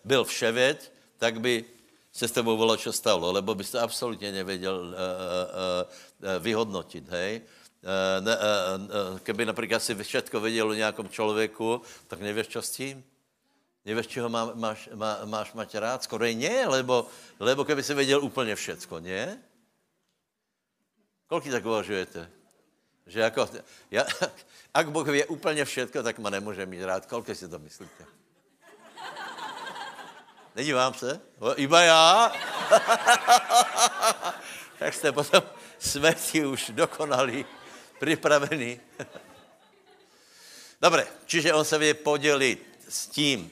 byl 0.05 0.25
vševěd, 0.25 0.93
tak 1.19 1.41
by 1.41 1.65
se 2.13 2.29
s 2.29 2.33
tebou 2.33 2.57
volalo, 2.57 2.77
čo 2.77 2.93
stalo, 2.93 3.33
lebo 3.33 3.55
bys 3.55 3.71
to 3.71 3.81
absolutně 3.81 4.33
nevěděl 4.33 4.97
vyhodnotit, 6.39 7.09
hej? 7.09 7.43
Ne, 8.21 8.37
keby 9.23 9.47
například 9.47 9.83
si 9.83 9.95
všetko 9.95 10.41
věděl 10.41 10.71
o 10.71 10.75
nějakom 10.75 11.09
člověku, 11.09 11.83
tak 12.09 12.21
nevíš, 12.21 12.47
co 12.47 12.63
s 12.63 12.71
tím? 12.71 13.05
Nevíš, 13.85 14.07
čeho 14.07 14.29
má, 14.31 14.55
máš, 14.55 14.89
má, 14.95 15.27
máš 15.27 15.53
mať 15.53 15.75
rád? 15.75 16.03
Skoro 16.07 16.23
nie, 16.31 16.67
lebo, 16.67 17.11
lebo 17.43 17.65
keby 17.65 17.83
si 17.83 17.95
věděl 17.95 18.23
úplně 18.23 18.55
všecko, 18.55 19.01
ne? 19.01 19.43
Kolik 21.27 21.51
tak 21.51 21.65
uvažujete? 21.67 22.31
Že 23.07 23.21
jako, 23.21 23.49
ja, 23.91 24.07
ak 24.75 24.91
Boh 24.91 25.09
ví 25.09 25.25
úplně 25.25 25.65
všetko, 25.65 26.03
tak 26.03 26.19
ma 26.19 26.31
nemůže 26.31 26.67
mít 26.67 26.85
rád. 26.85 27.07
Kolik 27.07 27.37
si 27.37 27.49
to 27.49 27.59
myslíte? 27.59 28.07
Nedívám 30.55 30.95
se? 30.95 31.21
Iba 31.57 31.81
já? 31.83 32.33
tak 34.79 34.95
jste 34.95 35.13
potom 35.13 35.43
smrti 35.79 36.47
už 36.47 36.71
dokonali, 36.71 37.45
připravení. 38.01 38.81
Dobre, 40.83 41.07
čiže 41.27 41.55
on 41.55 41.65
se 41.65 41.79
vie 41.79 41.95
podělit 41.95 42.79
s 42.89 43.07
tím, 43.07 43.51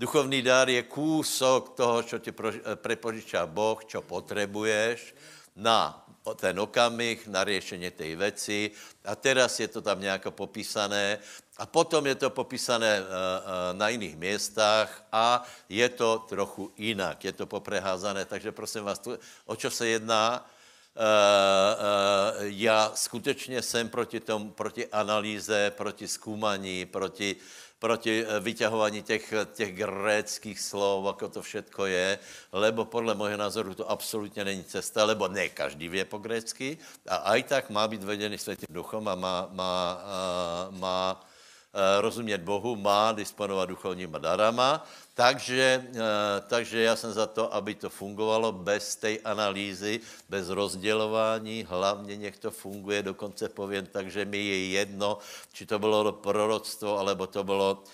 Duchovní 0.00 0.42
dar 0.42 0.68
je 0.68 0.82
kůsok 0.82 1.68
toho, 1.68 2.02
co 2.02 2.18
ti 2.18 2.32
prepožičá 2.74 3.46
Boh, 3.46 3.84
co 3.84 4.02
potřebuješ 4.02 5.14
na 5.56 6.06
ten 6.36 6.60
okamih, 6.60 7.28
na 7.28 7.44
řešení 7.44 7.90
té 7.90 8.16
věci. 8.16 8.70
A 9.04 9.16
teraz 9.16 9.60
je 9.60 9.68
to 9.68 9.82
tam 9.82 10.00
nějak 10.00 10.30
popísané. 10.30 11.18
A 11.56 11.66
potom 11.66 12.06
je 12.06 12.14
to 12.14 12.30
popísané 12.30 12.96
eh, 12.96 13.02
eh, 13.04 13.74
na 13.76 13.88
jiných 13.88 14.16
městách 14.16 15.04
a 15.12 15.44
je 15.68 15.88
to 15.88 16.18
trochu 16.28 16.72
jinak. 16.76 17.24
Je 17.24 17.32
to 17.32 17.46
popreházané. 17.46 18.24
Takže 18.24 18.52
prosím 18.52 18.84
vás, 18.84 19.00
o 19.44 19.56
čo 19.56 19.70
se 19.70 19.86
jedná? 19.86 20.48
Uh, 20.90 21.04
uh, 21.04 22.44
já 22.44 22.92
skutečně 22.94 23.62
jsem 23.62 23.88
proti 23.88 24.20
tomu, 24.20 24.50
proti 24.50 24.86
analýze, 24.86 25.70
proti 25.70 26.08
zkoumaní, 26.08 26.86
proti 26.86 27.36
proti 27.80 28.20
eh, 28.22 28.40
vyťahování 28.40 29.02
těch, 29.02 29.34
těch 29.56 29.70
gréckých 29.74 30.60
slov, 30.60 31.06
jako 31.06 31.28
to 31.28 31.42
všetko 31.42 31.86
je, 31.86 32.18
lebo 32.52 32.84
podle 32.84 33.14
mého 33.16 33.36
názoru 33.36 33.74
to 33.74 33.90
absolutně 33.90 34.44
není 34.44 34.64
cesta, 34.64 35.04
lebo 35.04 35.28
ne 35.28 35.48
každý 35.48 35.88
vě 35.88 36.04
po 36.04 36.20
grécky 36.20 36.78
a 37.08 37.16
aj 37.16 37.42
tak 37.42 37.64
má 37.72 37.88
být 37.88 38.04
vedený 38.04 38.38
světým 38.38 38.68
duchom 38.70 39.08
a 39.08 39.14
má, 39.14 39.48
má, 39.50 39.76
eh, 40.04 40.70
má, 40.70 40.78
má 40.78 41.30
Eh, 41.74 42.00
rozumět 42.00 42.38
Bohu, 42.38 42.76
má 42.76 43.12
disponovat 43.12 43.68
duchovníma 43.68 44.18
darama, 44.18 44.86
takže, 45.20 45.84
eh, 45.84 46.00
takže 46.48 46.80
já 46.80 46.96
jsem 46.96 47.12
za 47.12 47.26
to, 47.26 47.54
aby 47.54 47.74
to 47.76 47.92
fungovalo 47.92 48.52
bez 48.52 48.96
té 48.96 49.20
analýzy, 49.20 50.00
bez 50.28 50.48
rozdělování, 50.48 51.68
hlavně 51.68 52.16
nech 52.16 52.38
to 52.40 52.50
funguje, 52.50 53.02
dokonce 53.02 53.48
povím 53.52 53.84
tak, 53.86 54.08
že 54.08 54.24
mi 54.24 54.40
je 54.40 54.80
jedno, 54.80 55.20
či 55.52 55.68
to 55.68 55.76
bylo 55.76 56.12
proroctvo, 56.24 56.96
alebo 56.98 57.28
to 57.28 57.44
bylo 57.44 57.84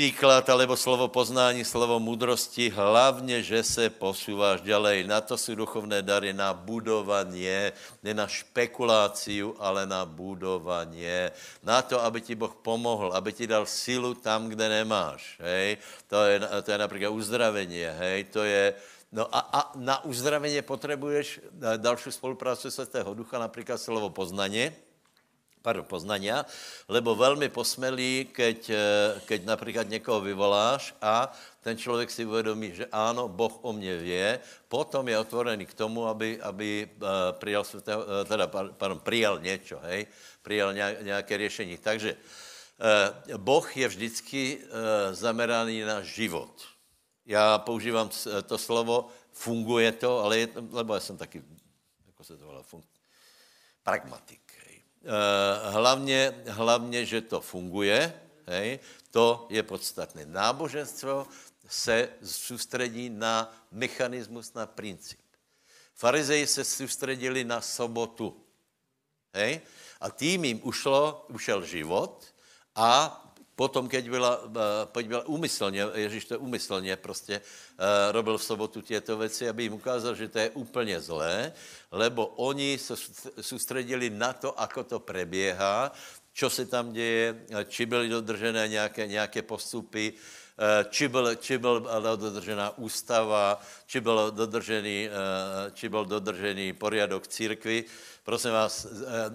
výklad 0.00 0.48
alebo 0.48 0.80
slovo 0.80 1.12
poznání, 1.12 1.60
slovo 1.60 2.00
mudrosti, 2.00 2.72
hlavně, 2.72 3.44
že 3.44 3.60
se 3.60 3.92
posouváš 3.92 4.64
ďalej. 4.64 5.04
Na 5.04 5.20
to 5.20 5.36
jsou 5.36 5.54
duchovné 5.54 6.00
dary, 6.00 6.32
na 6.32 6.56
budování, 6.56 7.68
ne 8.00 8.12
na 8.16 8.24
špekuláciu, 8.24 9.60
ale 9.60 9.84
na 9.84 10.08
budování. 10.08 11.04
Na 11.60 11.84
to, 11.84 12.00
aby 12.00 12.24
ti 12.24 12.32
Boh 12.32 12.56
pomohl, 12.64 13.12
aby 13.12 13.28
ti 13.32 13.44
dal 13.44 13.68
sílu 13.68 14.16
tam, 14.16 14.48
kde 14.48 14.68
nemáš. 14.80 15.36
Hej? 15.36 15.76
To, 16.08 16.24
je, 16.24 16.40
to 16.64 16.68
je 16.72 16.78
například 16.80 17.12
uzdravení, 17.12 17.84
hej? 18.00 18.24
to 18.32 18.40
je, 18.40 18.74
No 19.12 19.26
a, 19.26 19.42
a 19.52 19.60
na 19.74 20.04
uzdravení 20.04 20.62
potřebuješ 20.62 21.40
další 21.76 22.12
spolupráci 22.12 22.70
Svatého 22.70 23.14
Ducha, 23.14 23.38
například 23.38 23.82
slovo 23.82 24.10
poznání, 24.10 24.70
pardon, 25.62 25.84
poznania, 25.84 26.46
lebo 26.88 27.14
velmi 27.14 27.48
posmelí, 27.48 28.28
keď, 28.32 28.70
eh, 28.70 28.78
keď 29.24 29.44
například 29.44 29.88
někoho 29.88 30.20
vyvoláš 30.20 30.94
a 31.02 31.32
ten 31.60 31.76
člověk 31.78 32.10
si 32.10 32.24
uvědomí, 32.24 32.74
že 32.74 32.86
ano, 32.92 33.28
Boh 33.28 33.52
o 33.62 33.72
mě 33.72 33.96
vě, 33.96 34.40
potom 34.68 35.08
je 35.08 35.18
otvorený 35.18 35.66
k 35.66 35.74
tomu, 35.74 36.08
aby, 36.08 36.40
aby 36.40 36.88
uh, 36.88 37.08
přijal, 37.36 37.64
svatého, 37.64 38.00
uh, 38.00 38.24
teda, 38.24 38.46
pardon, 38.48 39.00
přijal 39.00 39.40
něco, 39.40 39.78
hej, 39.82 40.06
přijal 40.42 40.72
nějaké 41.02 41.38
řešení. 41.38 41.76
Takže 41.76 42.16
Boh 43.36 43.76
je 43.76 43.88
vždycky 43.88 44.58
zameraný 45.12 45.84
na 45.84 46.00
život. 46.00 46.64
Já 47.26 47.58
používám 47.58 48.08
to 48.46 48.58
slovo, 48.58 49.12
funguje 49.32 49.92
to, 49.92 50.24
ale 50.24 50.38
je, 50.38 50.48
lebo 50.72 50.94
já 50.94 51.00
jsem 51.00 51.16
taky, 51.16 51.44
jako 52.06 52.24
se 52.24 52.36
to 52.36 52.46
volá, 52.46 52.64
pragmatik. 53.82 54.39
Eh, 55.04 55.70
hlavně, 55.70 56.42
hlavně, 56.48 57.06
že 57.06 57.20
to 57.20 57.40
funguje, 57.40 58.20
hej, 58.46 58.78
to 59.10 59.46
je 59.50 59.62
podstatné. 59.62 60.26
Náboženstvo 60.26 61.26
se 61.68 62.08
soustředí 62.24 63.10
na 63.10 63.54
mechanismus, 63.70 64.54
na 64.54 64.66
princip. 64.66 65.20
Farizeji 65.94 66.46
se 66.46 66.64
soustředili 66.64 67.44
na 67.44 67.60
sobotu. 67.60 68.44
Hej? 69.34 69.60
A 70.00 70.10
tím 70.10 70.44
jim 70.44 70.60
ušlo, 70.62 71.26
ušel 71.28 71.64
život 71.64 72.34
a 72.74 73.16
Potom, 73.56 73.88
keď 73.88 74.08
byla, 74.08 74.40
keď 74.92 75.06
byla 75.06 75.26
úmyslně, 75.26 75.86
Ježíš 75.94 76.24
to 76.24 76.38
úmyslně 76.38 76.96
prostě 76.96 77.40
uh, 77.40 78.12
robil 78.12 78.38
v 78.38 78.44
sobotu 78.44 78.80
těto 78.80 79.16
věci, 79.16 79.48
aby 79.48 79.62
jim 79.62 79.72
ukázal, 79.72 80.14
že 80.14 80.28
to 80.28 80.38
je 80.38 80.50
úplně 80.50 81.00
zlé, 81.00 81.52
lebo 81.92 82.26
oni 82.26 82.78
se 82.78 82.94
soustředili 83.40 84.10
na 84.10 84.32
to, 84.32 84.60
ako 84.60 84.84
to 84.84 84.98
preběhá, 85.00 85.92
čo 86.32 86.50
se 86.50 86.66
tam 86.66 86.92
děje, 86.92 87.44
či 87.68 87.86
byly 87.86 88.08
dodržené 88.08 88.68
nějaké, 88.68 89.06
nějaké 89.06 89.42
postupy, 89.42 90.12
či, 90.90 91.08
byl, 91.08 91.34
či 91.34 91.58
byla 91.58 92.16
dodržená 92.16 92.78
ústava, 92.78 93.60
či 93.86 94.00
byl 94.00 94.30
dodržený, 94.30 95.08
či 95.72 95.88
byl 95.88 96.04
dodržený 96.04 96.72
poriadok 96.72 97.28
církvy. 97.28 97.84
Prosím 98.30 98.50
vás, 98.50 98.86
eh, 98.86 98.90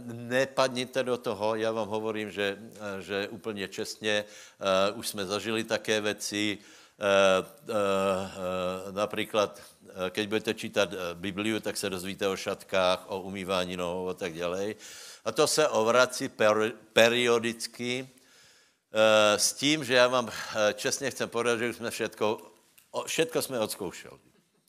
nepadněte 0.05 1.03
do 1.03 1.17
toho, 1.17 1.55
já 1.55 1.71
vám 1.71 1.87
hovorím, 1.87 2.31
že, 2.31 2.57
eh, 2.59 3.01
že 3.01 3.27
úplně 3.27 3.67
čestně 3.67 4.23
uh, 4.23 4.99
už 4.99 5.07
jsme 5.07 5.25
zažili 5.25 5.63
také 5.63 6.01
věci, 6.01 6.57
uh, 6.57 7.45
uh, 7.69 8.95
například, 8.95 9.61
keď 10.09 10.27
budete 10.27 10.53
čítat 10.53 10.89
Bibliu, 11.13 11.59
tak 11.59 11.77
se 11.77 11.89
dozvíte 11.89 12.27
o 12.27 12.35
šatkách, 12.35 13.11
o 13.11 13.21
umývání 13.21 13.77
nohou 13.77 14.09
a 14.09 14.13
tak 14.13 14.33
dále. 14.33 14.75
A 15.25 15.31
to 15.31 15.47
se 15.47 15.67
ovrací 15.67 16.29
per, 16.29 16.71
periodicky 16.93 18.09
s 19.35 19.53
tím, 19.53 19.83
že 19.83 19.93
já 19.93 20.07
vám 20.07 20.31
čestně 20.73 21.11
chcem 21.11 21.29
povedat, 21.29 21.59
že 21.59 21.69
už 21.69 21.75
jsme 21.75 21.91
všetko, 21.91 22.51
všetko 23.05 23.41
jsme 23.41 23.59
odzkoušeli. 23.59 24.19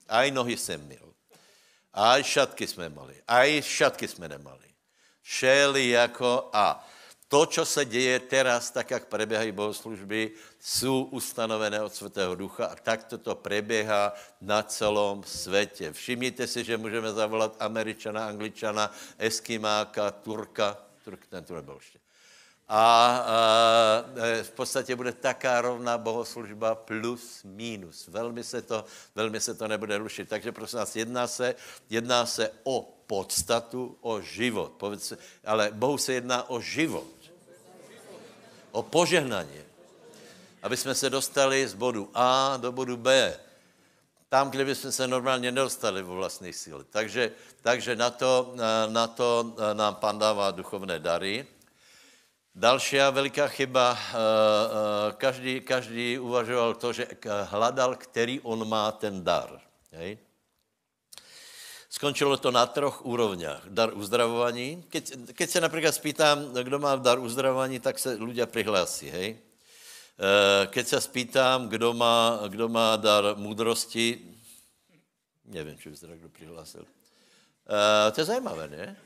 Aj 0.08 0.30
nohy 0.30 0.56
jsem 0.56 0.80
měl. 0.82 1.15
Aj 1.96 2.24
šatky 2.24 2.66
jsme 2.66 2.88
mali. 2.88 3.16
Aj 3.28 3.62
šatky 3.62 4.08
jsme 4.08 4.28
nemali. 4.28 4.68
Šeli 5.22 5.88
jako 5.88 6.50
a 6.52 6.86
to, 7.28 7.46
co 7.46 7.64
se 7.64 7.84
děje 7.84 8.20
teraz, 8.20 8.70
tak 8.70 8.90
jak 8.90 9.06
preběhají 9.08 9.52
bohoslužby, 9.52 10.30
jsou 10.60 11.02
ustanovené 11.02 11.82
od 11.82 11.94
Svatého 11.94 12.34
Ducha 12.34 12.66
a 12.66 12.74
tak 12.74 13.04
to 13.04 13.34
preběhá 13.34 14.12
na 14.40 14.62
celém 14.62 15.22
světě. 15.24 15.92
Všimněte 15.92 16.46
si, 16.46 16.64
že 16.64 16.76
můžeme 16.76 17.12
zavolat 17.12 17.56
Američana, 17.58 18.26
Angličana, 18.26 18.92
Eskimáka, 19.18 20.10
Turka, 20.10 20.78
Turk 21.04 21.26
ten 21.26 21.44
tu 21.44 21.54
nebyl 21.54 21.74
ještě. 21.74 21.98
A, 22.68 22.78
a 22.78 23.24
v 24.42 24.50
podstatě 24.50 24.96
bude 24.96 25.12
taká 25.12 25.60
rovná 25.60 25.98
bohoslužba 25.98 26.74
plus 26.74 27.40
minus. 27.44 28.08
Velmi 28.08 28.44
se 28.44 28.62
to, 28.62 28.84
velmi 29.14 29.40
se 29.40 29.54
to 29.54 29.68
nebude 29.68 29.98
rušit. 29.98 30.28
Takže 30.28 30.52
prosím 30.52 30.78
vás, 30.78 30.96
jedná 30.96 31.26
se, 31.26 31.54
jedná 31.90 32.26
se 32.26 32.50
o 32.64 32.88
podstatu, 33.06 33.96
o 34.00 34.20
život. 34.20 34.72
Povedz, 34.72 35.12
ale 35.44 35.70
Bohu 35.72 35.98
se 35.98 36.12
jedná 36.12 36.50
o 36.50 36.60
život 36.60 37.16
o 38.76 38.82
požehnaně. 38.82 39.64
Aby 40.62 40.76
jsme 40.76 40.94
se 40.94 41.10
dostali 41.10 41.68
z 41.68 41.74
bodu 41.74 42.10
A 42.14 42.56
do 42.56 42.72
bodu 42.72 42.96
B. 42.96 43.40
Tam, 44.28 44.50
kde 44.50 44.64
bychom 44.64 44.92
se 44.92 45.08
normálně 45.08 45.52
nedostali 45.52 46.02
vo 46.02 46.14
vlastní 46.14 46.52
síle. 46.52 46.84
Takže, 46.90 47.32
takže 47.62 47.96
na, 47.96 48.10
to, 48.10 48.54
na 48.88 49.06
to 49.06 49.54
nám 49.72 49.94
pan 49.94 50.18
dává 50.18 50.50
duchovné 50.50 50.98
dary. 50.98 51.46
Další 52.56 52.96
veliká 53.10 53.48
chyba, 53.48 53.92
eh, 53.92 54.16
eh, 54.16 55.12
každý, 55.20 55.60
každý 55.60 56.18
uvažoval 56.18 56.74
to, 56.74 56.92
že 56.92 57.06
hledal, 57.52 57.96
který 57.96 58.40
on 58.40 58.68
má 58.68 58.92
ten 58.92 59.24
dar. 59.24 59.60
Hej? 59.92 60.18
Skončilo 61.90 62.36
to 62.36 62.50
na 62.50 62.66
troch 62.66 63.04
úrovniach. 63.04 63.60
Dar 63.68 63.92
uzdravování. 63.92 64.84
Keď, 64.88 65.12
keď 65.32 65.50
se 65.50 65.60
například 65.60 65.92
spýtám, 65.92 66.52
kdo 66.62 66.78
má 66.78 66.96
dar 66.96 67.18
uzdravování, 67.18 67.80
tak 67.80 67.98
se 67.98 68.16
ľudia 68.16 68.46
prihlásí, 68.48 69.12
hej? 69.12 69.36
Eh, 69.36 70.66
keď 70.66 70.86
se 70.86 71.00
spýtám, 71.00 71.68
kdo 71.68 71.92
má, 71.92 72.40
kdo 72.48 72.68
má 72.68 72.96
dar 72.96 73.36
moudrosti, 73.36 74.32
nevím, 75.44 75.78
či 75.78 75.90
by 75.92 75.96
se 75.96 76.06
kdo 76.06 76.28
přihlásil. 76.28 76.84
To 78.12 78.20
je 78.20 78.24
zajímavé, 78.24 78.68
ne? 78.68 78.96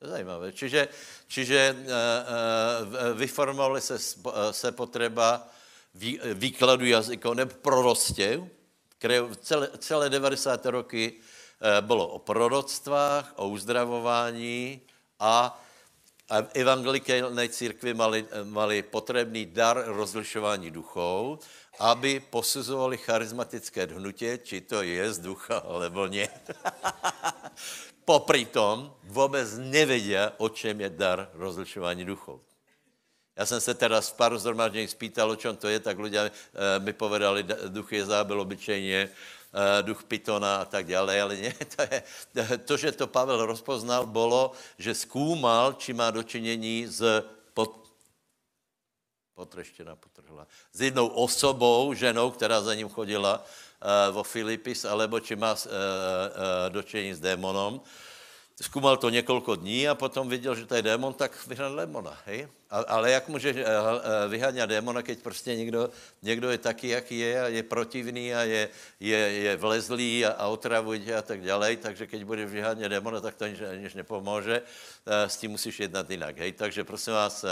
To 0.00 0.06
je 0.06 0.10
zajímavé. 0.10 0.52
Čiže, 0.52 0.88
čiže 1.28 1.76
eh, 1.76 3.14
vyformovali 3.14 3.80
se, 3.80 3.98
se 4.50 4.72
potřeba 4.72 5.48
výkladu 6.34 6.86
jazykov 6.86 7.36
nebo 7.36 7.54
prorostěv, 7.62 8.40
které 8.98 9.20
celé, 9.40 9.68
celé 9.78 10.10
90. 10.10 10.66
roky 10.66 11.20
Eh, 11.62 11.82
bylo 11.82 12.08
o 12.08 12.18
proroctvách, 12.18 13.32
o 13.36 13.48
uzdravování 13.48 14.80
a 15.18 15.60
evangelikální 16.54 17.48
církvy 17.48 17.94
mali, 17.94 18.26
mali 18.44 18.82
potřebný 18.82 19.46
dar 19.46 19.82
rozlišování 19.86 20.70
duchov, 20.70 21.38
aby 21.78 22.20
posuzovali 22.20 22.96
charismatické 22.96 23.86
hnutě, 23.86 24.38
či 24.42 24.60
to 24.60 24.82
je 24.82 25.12
z 25.12 25.18
ducha, 25.18 25.56
alebo 25.68 26.06
ne. 26.06 26.28
Popri 28.10 28.44
tom 28.44 28.94
vůbec 29.04 29.48
nevědí, 29.58 30.14
o 30.38 30.48
čem 30.48 30.80
je 30.80 30.90
dar 30.90 31.30
rozlišování 31.34 32.04
duchov. 32.04 32.40
Já 33.36 33.46
jsem 33.46 33.60
se 33.60 33.74
teda 33.74 34.00
v 34.00 34.12
pár 34.12 34.38
zhromaždění 34.38 34.88
spýtal, 34.88 35.30
o 35.30 35.36
čem 35.36 35.56
to 35.56 35.68
je, 35.68 35.80
tak 35.80 35.98
lidé 35.98 36.30
eh, 36.30 36.30
mi 36.78 36.92
povedali, 36.92 37.46
duch 37.68 37.92
je 37.92 38.04
zábel 38.04 38.40
obyčejně, 38.40 39.10
Eh, 39.50 39.82
duch 39.82 40.04
Pitona 40.04 40.62
a 40.62 40.64
tak 40.64 40.86
dále, 40.86 41.22
ale 41.22 41.36
ne, 41.36 41.50
to, 41.74 41.82
je, 41.82 42.02
to, 42.58 42.76
že 42.76 42.92
to 42.92 43.06
Pavel 43.06 43.46
rozpoznal, 43.46 44.06
bylo, 44.06 44.52
že 44.78 44.94
zkoumal, 44.94 45.72
či 45.72 45.92
má 45.92 46.10
dočinění 46.10 46.86
s 46.86 47.02
pod, 47.54 47.90
potreštěna, 49.34 49.96
potrhla, 49.96 50.46
s 50.72 50.80
jednou 50.80 51.06
osobou, 51.06 51.94
ženou, 51.94 52.30
která 52.30 52.62
za 52.62 52.74
ním 52.74 52.88
chodila 52.88 53.42
vo 54.12 54.22
Filipis, 54.22 54.84
alebo 54.84 55.20
či 55.20 55.36
má 55.36 55.56
uh, 55.56 55.60
uh, 55.64 55.70
dočinění 56.68 57.14
s 57.14 57.20
démonom. 57.20 57.80
Zkoumal 58.60 58.96
to 58.96 59.08
několik 59.10 59.60
dní 59.60 59.88
a 59.88 59.94
potom 59.94 60.28
viděl, 60.28 60.54
že 60.54 60.66
to 60.66 60.74
je 60.74 60.82
démon, 60.82 61.14
tak 61.14 61.32
vyhnal 61.46 61.76
démona. 61.76 62.12
Hej? 62.26 62.48
Ale 62.70 63.10
jak 63.10 63.28
může 63.28 63.50
eh, 63.50 63.64
eh, 63.64 64.28
vyháňat 64.28 64.68
démona, 64.68 65.02
keď 65.02 65.18
prostě 65.22 65.56
někdo, 65.56 65.90
někdo 66.22 66.50
je 66.50 66.58
taky, 66.58 66.88
jaký 66.88 67.18
je 67.18 67.42
a 67.42 67.46
je 67.48 67.62
protivný 67.62 68.34
a 68.34 68.42
je, 68.42 68.68
je, 69.00 69.16
je 69.16 69.56
vlezlý 69.56 70.26
a, 70.26 70.30
a 70.30 70.46
otravuje 70.46 71.16
a 71.16 71.22
tak 71.22 71.40
dále, 71.40 71.76
takže 71.76 72.06
keď 72.06 72.20
budeš 72.24 72.50
vyháňat 72.50 72.90
démona, 72.92 73.20
tak 73.20 73.34
to 73.34 73.48
nič, 73.48 73.58
nič 73.80 73.94
nepomůže, 73.94 74.60
eh, 74.60 75.28
s 75.28 75.36
tím 75.36 75.50
musíš 75.56 75.80
jednat 75.80 76.10
jinak. 76.10 76.36
Hej? 76.38 76.52
Takže 76.52 76.84
prosím 76.84 77.12
vás, 77.12 77.44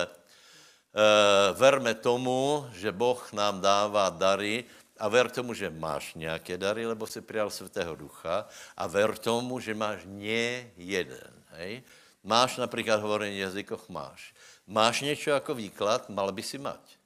verme 1.52 1.94
tomu, 1.94 2.66
že 2.72 2.92
Boh 2.92 3.32
nám 3.32 3.60
dává 3.60 4.08
dary, 4.08 4.64
a 4.98 5.08
ver 5.08 5.30
tomu, 5.30 5.54
že 5.54 5.70
máš 5.70 6.14
nějaké 6.14 6.58
dary, 6.58 6.86
lebo 6.86 7.06
si 7.06 7.20
přijal 7.20 7.50
Svatého 7.50 7.94
Ducha 7.96 8.48
a 8.76 8.86
ver 8.86 9.18
tomu, 9.18 9.60
že 9.60 9.74
máš 9.74 10.02
nie 10.04 10.70
jeden. 10.76 11.44
Hej? 11.50 11.82
Máš 12.22 12.56
například 12.56 13.00
hovorení 13.00 13.38
jazykoch, 13.38 13.88
máš. 13.88 14.34
Máš 14.66 15.00
něco 15.00 15.30
jako 15.30 15.54
výklad, 15.54 16.08
mal 16.08 16.32
by 16.32 16.42
si 16.42 16.58
mať. 16.58 16.98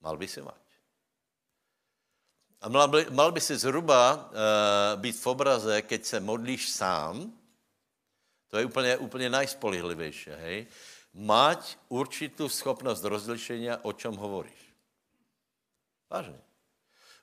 Mal 0.00 0.16
by 0.16 0.28
si 0.28 0.42
mať. 0.42 0.60
A 2.60 2.68
mal 2.68 2.88
by, 2.88 3.06
mal 3.10 3.32
by 3.32 3.40
si 3.40 3.56
zhruba 3.56 4.14
uh, 4.14 5.00
být 5.00 5.16
v 5.16 5.26
obraze, 5.26 5.82
keď 5.82 6.04
se 6.04 6.20
modlíš 6.20 6.68
sám, 6.68 7.32
to 8.48 8.58
je 8.58 8.64
úplně, 8.64 8.96
úplně 8.96 9.30
najspolihlivější, 9.30 10.30
hej? 10.30 10.66
Mať 11.14 11.78
určitou 11.88 12.48
schopnost 12.48 13.04
rozlišení, 13.04 13.68
o 13.82 13.92
čem 13.92 14.12
hovoríš. 14.14 14.69
Vážně. 16.10 16.40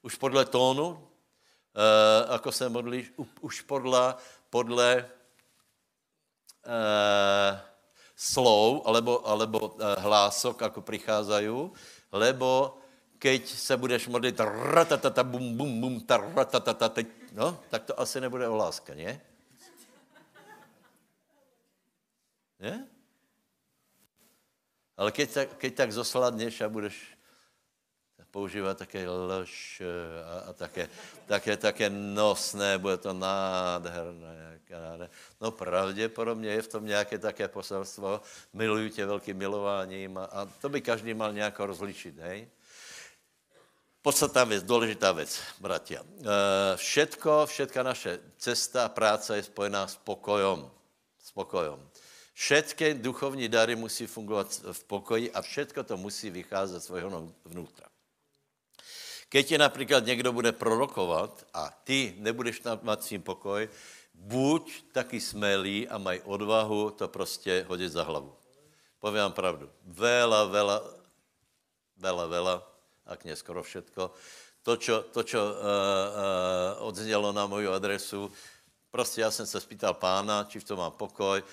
Už 0.01 0.15
podle 0.15 0.45
tónu, 0.45 0.89
uh, 0.89 2.33
ako 2.33 2.51
se 2.51 2.69
modlíš, 2.69 3.11
už 3.41 3.61
podle, 3.61 4.15
podle 4.49 5.09
uh, 6.65 7.59
slov, 8.15 8.81
alebo, 8.85 9.27
alebo 9.27 9.59
uh, 9.59 9.95
hlások, 9.99 10.61
ako 10.61 10.81
přicházají, 10.81 11.71
lebo 12.11 12.77
keď 13.19 13.47
se 13.47 13.77
budeš 13.77 14.07
modlit 14.07 14.39
ratatata, 14.39 15.23
bum, 15.23 15.57
bum, 15.57 15.81
bum, 15.81 16.05
ratatata, 16.35 17.03
no, 17.33 17.59
tak 17.69 17.83
to 17.83 17.99
asi 17.99 18.21
nebude 18.21 18.47
o 18.47 18.55
láska, 18.55 18.95
ne? 18.95 19.21
Ne? 22.59 22.87
Ale 24.97 25.11
keď 25.11 25.33
tak, 25.33 25.47
keď 25.57 25.73
tak 25.75 25.91
zosladneš 25.91 26.61
a 26.61 26.69
budeš 26.69 27.16
používá 28.31 28.73
také 28.73 29.09
lož 29.09 29.81
eh, 29.81 30.23
a, 30.23 30.49
a 30.49 30.53
také, 30.53 30.89
také, 31.25 31.57
také 31.57 31.89
nosné, 31.89 32.77
bude 32.77 32.97
to 32.97 33.13
nádherné. 33.13 34.47
No 35.41 35.51
pravděpodobně 35.51 36.49
je 36.49 36.61
v 36.61 36.67
tom 36.67 36.85
nějaké 36.85 37.17
také 37.19 37.47
poselstvo, 37.47 38.21
miluju 38.53 38.89
tě 38.89 39.05
velkým 39.05 39.37
milováním 39.37 40.17
a, 40.17 40.25
a 40.25 40.45
to 40.45 40.69
by 40.69 40.81
každý 40.81 41.13
mal 41.13 41.33
nějak 41.33 41.59
rozlišit, 41.59 42.17
hej? 42.17 42.47
Podstatná 44.01 44.43
věc, 44.43 44.63
důležitá 44.63 45.11
věc, 45.11 45.39
bratia. 45.59 46.01
E, 46.01 46.77
všetko, 46.77 47.45
všetka 47.45 47.83
naše 47.83 48.19
cesta 48.37 48.85
a 48.85 48.89
práce 48.89 49.35
je 49.35 49.43
spojená 49.43 49.87
s 49.87 49.95
pokojom. 49.95 50.71
S 51.23 51.31
pokojom. 51.31 51.89
Všetky 52.33 52.93
duchovní 52.93 53.49
dary 53.49 53.75
musí 53.75 54.07
fungovat 54.07 54.61
v 54.71 54.83
pokoji 54.83 55.31
a 55.31 55.41
všetko 55.41 55.83
to 55.83 55.97
musí 55.97 56.29
vycházet 56.29 56.79
z 56.79 56.85
svého 56.85 57.33
vnútra. 57.45 57.86
Keď 59.29 59.47
tě 59.47 59.57
například 59.57 60.05
někdo 60.05 60.33
bude 60.33 60.51
prorokovat 60.51 61.45
a 61.53 61.69
ty 61.83 62.15
nebudeš 62.17 62.61
mít 62.81 63.03
svým 63.03 63.21
pokoj, 63.21 63.69
buď 64.13 64.83
taky 64.91 65.21
smelý 65.21 65.87
a 65.87 65.97
maj 65.97 66.21
odvahu 66.25 66.91
to 66.91 67.07
prostě 67.07 67.65
hodit 67.67 67.91
za 67.91 68.03
hlavu. 68.03 68.33
Povím 68.99 69.21
vám 69.21 69.33
pravdu. 69.33 69.69
Vela, 69.83 70.43
vela, 70.43 70.83
vela, 71.97 72.25
vela, 72.27 72.55
ak 73.05 73.23
nie 73.23 73.35
skoro 73.35 73.63
všetko. 73.63 74.11
To, 74.63 74.73
čo, 74.75 75.05
to, 75.13 75.23
čo 75.23 75.39
uh, 75.39 75.53
uh, 75.53 76.87
odznělo 76.87 77.31
na 77.31 77.47
moju 77.47 77.71
adresu, 77.71 78.31
prostě 78.91 79.21
já 79.21 79.31
jsem 79.31 79.45
se 79.45 79.61
spýtal 79.61 79.93
pána, 79.93 80.43
či 80.43 80.59
v 80.59 80.63
tom 80.63 80.77
mám 80.79 80.91
pokoj. 80.91 81.43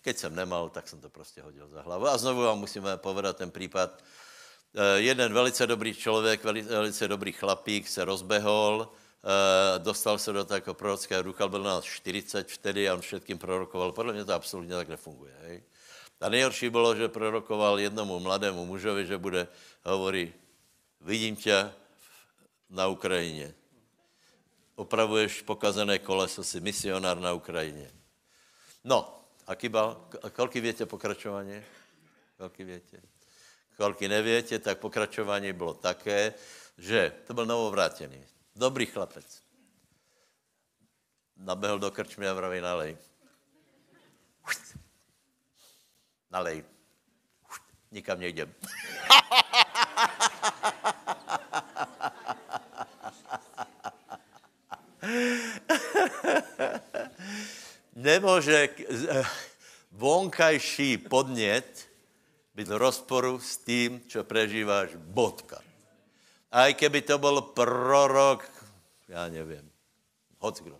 Keď 0.00 0.18
jsem 0.18 0.34
nemal, 0.34 0.68
tak 0.68 0.88
jsem 0.88 1.00
to 1.00 1.10
prostě 1.10 1.42
hodil 1.42 1.68
za 1.68 1.82
hlavu. 1.82 2.06
A 2.06 2.18
znovu 2.18 2.42
vám 2.42 2.58
musíme 2.58 2.96
povedat 2.96 3.36
ten 3.36 3.50
případ, 3.50 4.02
jeden 4.94 5.32
velice 5.32 5.66
dobrý 5.66 5.94
člověk, 5.94 6.44
velice 6.44 7.08
dobrý 7.08 7.32
chlapík 7.32 7.88
se 7.88 8.04
rozbehol, 8.04 8.88
eh, 8.88 9.78
dostal 9.78 10.18
se 10.18 10.32
do 10.32 10.44
takového 10.44 10.74
prorockého 10.74 11.22
ducha, 11.22 11.48
byl 11.48 11.62
nás 11.62 11.84
40 11.84 12.50
vtedy 12.50 12.88
a 12.88 12.94
on 12.94 13.00
všetkým 13.00 13.38
prorokoval. 13.38 13.92
Podle 13.92 14.12
mě 14.12 14.24
to 14.24 14.34
absolutně 14.34 14.74
tak 14.74 14.88
nefunguje. 14.88 15.34
Hej? 15.42 15.62
A 16.20 16.28
nejhorší 16.28 16.70
bylo, 16.70 16.94
že 16.94 17.08
prorokoval 17.08 17.80
jednomu 17.80 18.20
mladému 18.20 18.66
mužovi, 18.66 19.06
že 19.06 19.18
bude, 19.18 19.48
hovorí, 19.84 20.34
vidím 21.00 21.36
tě 21.36 21.72
na 22.70 22.86
Ukrajině. 22.86 23.54
Opravuješ 24.74 25.42
pokazené 25.42 25.98
koleso, 25.98 26.44
si 26.44 26.60
misionár 26.60 27.20
na 27.20 27.32
Ukrajině. 27.32 27.90
No, 28.84 29.20
a 29.46 29.54
kýbal, 29.54 30.08
kolik 30.32 30.54
větě 30.54 30.86
pokračování? 30.86 31.62
Kolik 32.36 32.58
větě? 32.58 33.13
Kolik 33.76 34.00
nevětě, 34.00 34.58
tak 34.58 34.78
pokračování 34.78 35.52
bylo 35.52 35.74
také, 35.74 36.34
že 36.78 37.12
to 37.26 37.34
byl 37.34 37.46
novovrátěný, 37.46 38.26
dobrý 38.56 38.86
chlapec. 38.86 39.42
Nabehl 41.36 41.78
do 41.78 41.90
krčmy 41.90 42.28
a 42.28 42.34
vraví, 42.34 42.60
nalej. 42.60 42.96
Nalej. 46.30 46.64
Nikam 47.90 48.20
nejdem. 48.20 48.54
Nemůže 57.94 58.68
eh, 59.08 59.24
vonkajší 59.92 60.98
podnět 60.98 61.93
být 62.54 62.68
v 62.68 62.76
rozporu 62.76 63.40
s 63.40 63.56
tím, 63.56 64.00
co 64.08 64.24
prežíváš. 64.24 64.90
Bodka. 64.96 65.58
A 66.52 66.66
i 66.66 66.74
keby 66.74 67.02
to 67.02 67.18
byl 67.18 67.40
prorok, 67.40 68.50
já 69.08 69.28
nevím, 69.28 69.70
hoď 70.38 70.62
kdo. 70.62 70.78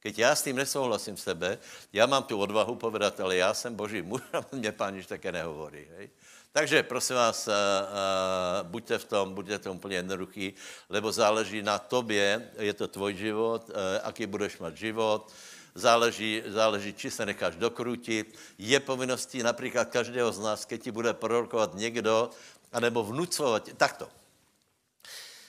Keď 0.00 0.18
já 0.18 0.34
s 0.34 0.42
tím 0.42 0.56
nesouhlasím 0.56 1.16
sebe, 1.16 1.58
já 1.92 2.06
mám 2.06 2.22
tu 2.22 2.38
odvahu 2.38 2.74
povedat, 2.74 3.20
ale 3.20 3.36
já 3.36 3.54
jsem 3.54 3.74
boží 3.74 4.02
muž 4.02 4.22
a 4.32 4.46
mě 4.52 4.72
pán 4.72 5.02
také 5.08 5.32
nehovorí. 5.32 5.86
Hej? 5.96 6.10
Takže 6.52 6.82
prosím 6.82 7.16
vás, 7.16 7.48
uh, 7.48 7.52
uh, 7.52 8.66
buďte 8.66 8.98
v 8.98 9.04
tom, 9.04 9.34
buďte 9.34 9.58
to 9.58 9.72
úplně 9.72 9.96
jednoduchý, 9.96 10.54
lebo 10.88 11.12
záleží 11.12 11.62
na 11.62 11.78
tobě, 11.78 12.50
je 12.58 12.74
to 12.74 12.88
tvoj 12.88 13.14
život, 13.14 13.68
uh, 13.68 13.74
aký 14.02 14.26
budeš 14.26 14.58
mít 14.58 14.76
život, 14.76 15.32
záleží, 15.76 16.42
záleží, 16.46 16.92
či 16.92 17.10
se 17.10 17.26
necháš 17.26 17.56
dokrutit. 17.56 18.32
Je 18.58 18.80
povinností 18.80 19.42
například 19.42 19.92
každého 19.92 20.32
z 20.32 20.40
nás, 20.40 20.64
keď 20.64 20.82
ti 20.82 20.90
bude 20.90 21.12
prorokovat 21.12 21.74
někdo, 21.74 22.30
anebo 22.72 23.04
vnucovat, 23.04 23.68
takto. 23.76 24.08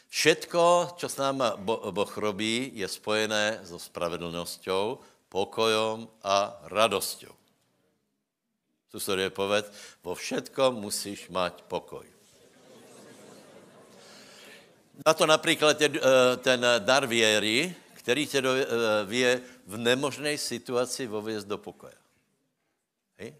Všetko, 0.08 0.96
čo 0.96 1.08
s 1.10 1.20
náma 1.20 1.60
Boh 1.92 2.18
robí, 2.18 2.72
je 2.74 2.88
spojené 2.88 3.60
so 3.68 3.76
spravedlnosťou, 3.76 5.04
pokojom 5.28 6.08
a 6.24 6.56
radosťou. 6.72 7.36
Susedie 8.88 9.28
povedz, 9.30 9.68
vo 10.00 10.16
všetkom 10.16 10.80
musíš 10.80 11.28
mať 11.28 11.68
pokoj. 11.68 12.08
Na 15.06 15.13
to 15.13 15.28
například 15.28 15.82
je 15.82 15.90
eh, 15.94 16.02
ten 16.38 16.66
dar 16.80 17.06
věry, 17.06 17.76
který 17.94 18.28
tě 18.28 18.40
eh, 18.40 18.66
vie 19.06 19.42
v 19.67 19.77
nemožné 19.77 20.39
situaci 20.39 21.08
vověz 21.08 21.43
do 21.43 21.58
pokoje. 21.60 21.95
Hej? 23.19 23.36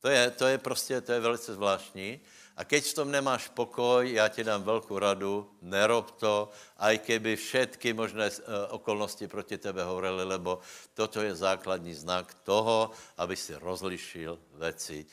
To 0.00 0.08
je, 0.08 0.30
to 0.30 0.46
je 0.46 0.58
prostě, 0.58 1.00
to 1.00 1.12
je 1.12 1.20
velice 1.20 1.54
zvláštní. 1.54 2.20
A 2.56 2.64
keď 2.64 2.84
v 2.84 2.94
tom 2.94 3.10
nemáš 3.10 3.48
pokoj, 3.48 4.02
já 4.12 4.28
ti 4.28 4.44
dám 4.44 4.62
velkou 4.62 4.98
radu, 4.98 5.50
nerob 5.62 6.10
to, 6.10 6.50
aj 6.76 6.98
keby 6.98 7.36
všetky 7.36 7.92
možné 7.92 8.26
eh, 8.26 8.42
okolnosti 8.74 9.28
proti 9.30 9.58
tebe 9.58 9.84
hovorily, 9.84 10.24
lebo 10.24 10.58
toto 10.94 11.22
je 11.22 11.34
základní 11.34 11.94
znak 11.94 12.34
toho, 12.42 12.90
aby 13.16 13.36
si 13.36 13.54
rozlišil 13.54 14.38
věci. 14.58 15.06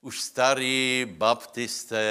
Už 0.00 0.20
starý 0.20 1.06
baptisté 1.10 2.04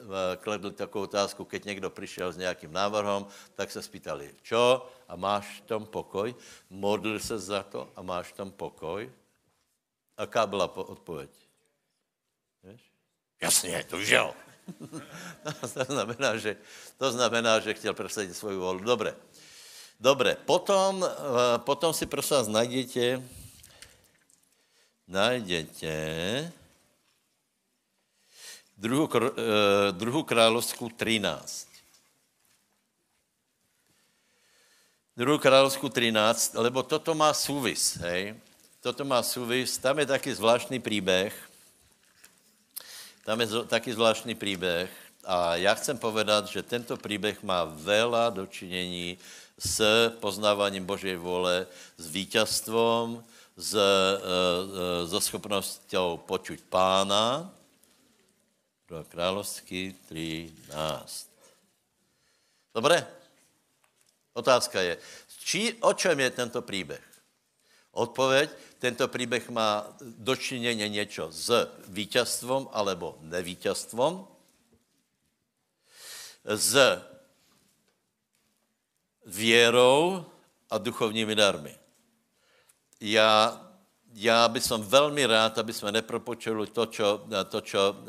eh, 0.00 0.36
kledli 0.36 0.72
takovou 0.72 1.04
otázku, 1.04 1.44
keď 1.44 1.64
někdo 1.64 1.90
přišel 1.90 2.32
s 2.32 2.36
nějakým 2.36 2.72
návrhem, 2.72 3.26
tak 3.54 3.70
se 3.70 3.82
spýtali, 3.82 4.34
čo? 4.42 4.88
A 5.08 5.16
máš 5.16 5.62
tam 5.66 5.86
pokoj? 5.86 6.34
Modlil 6.70 7.20
se 7.20 7.38
za 7.38 7.62
to 7.62 7.92
a 7.96 8.02
máš 8.02 8.32
tam 8.32 8.50
pokoj? 8.50 9.12
Aká 10.16 10.46
byla 10.46 10.76
odpověď? 10.76 11.30
Jasně, 13.42 13.84
to 13.88 13.96
už 13.96 14.08
jo. 14.08 14.34
to, 15.74 15.84
znamená, 15.84 16.36
že, 16.36 16.56
to 16.98 17.12
znamená, 17.12 17.60
že 17.60 17.74
chtěl 17.74 17.94
prosadit 17.94 18.36
svou 18.36 18.58
volu. 18.58 18.80
Dobré. 18.80 19.16
Dobré. 20.00 20.36
Potom, 20.36 21.04
eh, 21.04 21.58
potom 21.58 21.92
si 21.92 22.06
prosím 22.06 22.36
vás 22.36 22.48
najděte, 22.48 23.22
najděte 25.08 26.59
druhou, 28.80 29.04
uh, 29.04 29.28
druhou 29.90 30.22
královskou 30.22 30.88
13. 30.88 31.68
Druhou 35.16 35.38
královskou 35.38 35.88
13, 35.88 36.54
lebo 36.54 36.82
toto 36.82 37.14
má 37.14 37.34
súvis, 37.36 38.00
hej. 38.00 38.34
Toto 38.80 39.04
má 39.04 39.20
súvis, 39.20 39.76
tam 39.76 39.98
je 40.00 40.06
taky 40.06 40.34
zvláštní 40.34 40.80
příběh, 40.80 41.36
tam 43.24 43.40
je 43.40 43.46
taky 43.68 43.92
zvláštní 43.92 44.34
příběh 44.34 44.88
a 45.24 45.56
já 45.56 45.74
chcem 45.74 45.98
povedat, 45.98 46.48
že 46.48 46.62
tento 46.62 46.96
příběh 46.96 47.42
má 47.42 47.64
vela 47.64 48.30
dočinění 48.30 49.18
s 49.58 50.08
poznáváním 50.20 50.84
Božej 50.88 51.16
vole, 51.16 51.66
s 51.98 52.06
vítězstvom, 52.08 53.24
s, 53.56 53.74
e, 53.74 53.80
e, 53.80 55.06
so 55.06 55.20
schopností 55.20 55.96
počuť 56.24 56.64
pána. 56.72 57.52
Do 58.90 59.04
královský 59.04 59.92
13. 60.08 61.30
Dobré? 62.74 63.06
Otázka 64.32 64.80
je, 64.80 64.98
či, 65.38 65.76
o 65.80 65.92
čem 65.94 66.20
je 66.20 66.30
tento 66.30 66.62
příběh? 66.62 67.22
Odpověď, 67.90 68.50
tento 68.78 69.08
příběh 69.08 69.48
má 69.48 69.96
dočiněně 70.00 70.88
něco 70.88 71.32
s 71.32 71.70
vítězstvom 71.88 72.68
alebo 72.72 73.18
nevítězstvom, 73.20 74.28
s 76.44 77.02
věrou 79.26 80.26
a 80.70 80.78
duchovními 80.78 81.34
darmi. 81.34 81.78
Já, 83.00 83.69
já 84.14 84.48
bych 84.48 84.64
som 84.64 84.82
velmi 84.82 85.26
rád, 85.26 85.58
aby 85.58 85.72
jsme 85.72 85.92
nepropočuli 85.92 86.66
to, 86.66 86.86
čo, 86.86 87.26
to, 87.48 87.60
čo 87.60 87.90
uh, 87.90 87.98
uh, 87.98 88.06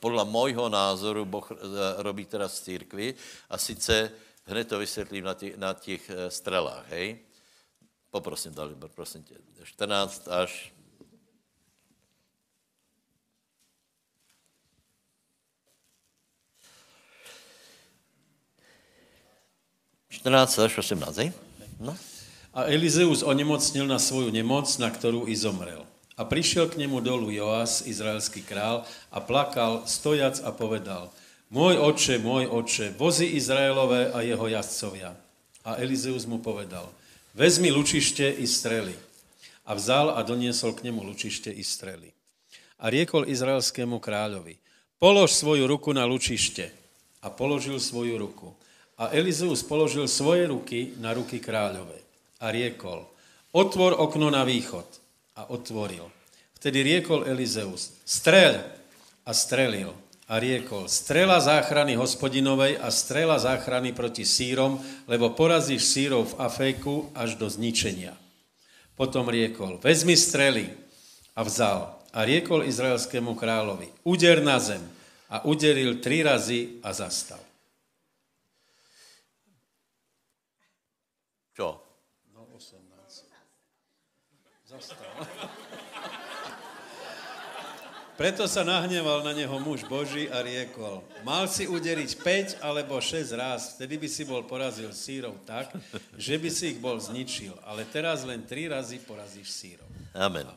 podle 0.00 0.24
mojho 0.24 0.68
názoru 0.68 1.24
Boh 1.24 1.50
uh, 1.50 1.58
robí 1.98 2.24
teda 2.24 2.48
z 2.48 2.60
církvy 2.60 3.14
a 3.50 3.58
sice 3.58 4.12
hned 4.44 4.68
to 4.68 4.78
vysvětlím 4.78 5.24
na, 5.24 5.34
tě, 5.34 5.52
na 5.56 5.74
těch 5.74 6.10
strelách, 6.28 6.88
hej? 6.88 7.18
Poprosím, 8.10 8.54
Dalibor, 8.54 8.90
prosím 8.94 9.22
tě. 9.22 9.34
14 9.64 10.28
až 10.28 10.72
Čtrnáct 20.16 20.58
až 20.58 20.78
18, 20.78 21.18
no. 21.80 21.96
A 22.56 22.72
Elizeus 22.72 23.20
onemocnil 23.20 23.84
na 23.84 24.00
svoju 24.00 24.32
nemoc, 24.32 24.78
na 24.80 24.88
kterou 24.88 25.28
i 25.28 25.36
zomrel. 25.36 25.84
A 26.16 26.24
přišel 26.24 26.68
k 26.68 26.76
němu 26.76 27.00
dolu 27.00 27.30
Joás, 27.30 27.84
izraelský 27.84 28.42
král, 28.42 28.82
a 29.12 29.20
plakal, 29.20 29.82
stojac 29.84 30.40
a 30.40 30.52
povedal, 30.52 31.10
můj 31.50 31.76
oče, 31.76 32.18
můj 32.18 32.46
oče, 32.50 32.94
vozy 32.96 33.24
Izraelové 33.24 34.12
a 34.12 34.20
jeho 34.20 34.48
jazdcovia. 34.48 35.16
A 35.64 35.76
Elizeus 35.76 36.24
mu 36.24 36.38
povedal, 36.38 36.88
vezmi 37.34 37.70
lučiště 37.72 38.30
i 38.30 38.46
strely. 38.46 38.96
A 39.66 39.74
vzal 39.74 40.10
a 40.16 40.22
doniesol 40.22 40.72
k 40.72 40.82
němu 40.82 41.04
lučiště 41.04 41.50
i 41.50 41.64
strely. 41.64 42.12
A 42.80 42.88
riekol 42.90 43.28
izraelskému 43.28 44.00
kráľovi, 44.00 44.56
polož 44.96 45.32
svoju 45.32 45.66
ruku 45.66 45.92
na 45.92 46.04
lučiště. 46.08 46.72
A 47.22 47.28
položil 47.30 47.80
svoju 47.80 48.16
ruku. 48.18 48.56
A 48.96 49.12
Elizeus 49.12 49.60
položil 49.60 50.08
svoje 50.08 50.48
ruky 50.48 50.96
na 50.96 51.12
ruky 51.12 51.36
kráľové. 51.36 52.05
A 52.40 52.52
riekol, 52.52 53.06
otvor 53.52 53.96
okno 53.96 54.28
na 54.28 54.44
východ. 54.44 54.86
A 55.36 55.52
otvoril. 55.52 56.08
Vtedy 56.56 56.80
riekol 56.80 57.28
Elizeus, 57.28 57.92
strel. 58.08 58.60
A 59.26 59.34
strelil 59.34 59.92
a 60.26 60.42
riekol, 60.42 60.90
strela 60.90 61.38
záchrany 61.38 61.94
hospodinovej 61.94 62.82
a 62.82 62.90
strela 62.90 63.38
záchrany 63.38 63.94
proti 63.94 64.26
sírom, 64.26 64.82
lebo 65.06 65.30
porazíš 65.30 65.86
sírov 65.86 66.34
v 66.34 66.38
Aféku 66.42 66.94
až 67.14 67.38
do 67.38 67.46
zničenia. 67.46 68.10
Potom 68.98 69.30
riekol, 69.30 69.78
vezmi 69.78 70.18
strely 70.18 70.66
a 71.38 71.46
vzal 71.46 71.94
a 72.10 72.26
riekol 72.26 72.66
izraelskému 72.66 73.38
královi, 73.38 73.86
uder 74.02 74.42
na 74.42 74.58
zem 74.58 74.82
a 75.30 75.46
uderil 75.46 76.02
tri 76.02 76.26
razy 76.26 76.82
a 76.82 76.90
zastal. 76.90 77.38
Čo? 81.54 81.78
No 82.34 82.50
18. 82.50 82.82
Zastal. 84.66 85.05
Preto 88.16 88.48
sa 88.48 88.64
nahneval 88.64 89.20
na 89.20 89.36
neho 89.36 89.60
muž 89.60 89.84
Boží 89.84 90.24
a 90.32 90.40
riekol, 90.40 91.04
mal 91.20 91.44
si 91.52 91.68
uderiť 91.68 92.16
5 92.24 92.64
alebo 92.64 92.96
6 92.96 93.36
raz, 93.36 93.76
vtedy 93.76 94.00
by 94.00 94.08
si 94.08 94.24
bol 94.24 94.40
porazil 94.48 94.88
sírov 94.96 95.36
tak, 95.44 95.68
že 96.16 96.40
by 96.40 96.48
si 96.48 96.72
ich 96.72 96.80
bol 96.80 96.96
zničil, 96.96 97.52
ale 97.68 97.84
teraz 97.84 98.24
len 98.24 98.40
3 98.48 98.72
razy 98.72 99.04
porazíš 99.04 99.52
sírov. 99.52 99.84
Amen. 100.16 100.48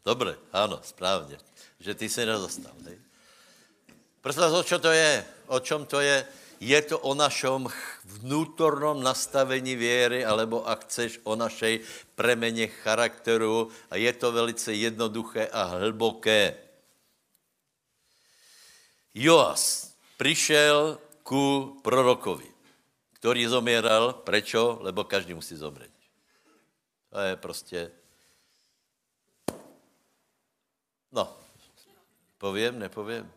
Dobre, 0.00 0.40
áno, 0.50 0.80
správne. 0.80 1.36
Že 1.78 1.92
ty 1.94 2.06
si 2.08 2.24
nedostal. 2.24 2.72
Hej? 2.88 2.96
Prosím 4.24 4.42
vás, 4.48 4.54
o 4.56 4.64
čo 4.64 4.80
to 4.80 4.88
je? 4.88 5.12
O 5.52 5.58
čom 5.60 5.84
to 5.84 6.00
je? 6.00 6.24
Je 6.62 6.78
to 6.86 6.94
o 7.02 7.10
našom 7.18 7.66
vnútornom 8.22 9.02
nastavení 9.02 9.74
věry, 9.74 10.22
alebo 10.22 10.62
ak 10.62 10.86
chceš, 10.86 11.18
o 11.26 11.34
našej 11.34 11.82
premene 12.14 12.70
charakteru 12.70 13.66
a 13.90 13.98
je 13.98 14.12
to 14.14 14.30
velice 14.30 14.70
jednoduché 14.70 15.50
a 15.50 15.74
hlboké. 15.74 16.54
Joas 19.10 19.90
prišel 20.14 21.02
ku 21.26 21.74
prorokovi, 21.82 22.46
ktorý 23.18 23.42
zomieral. 23.50 24.22
Prečo? 24.22 24.78
Lebo 24.86 25.02
každý 25.02 25.34
musí 25.34 25.58
zomřít. 25.58 25.90
To 27.10 27.18
je 27.18 27.36
prostě... 27.36 27.90
No, 31.12 31.36
povím, 32.38 32.78
nepovím. 32.78 33.32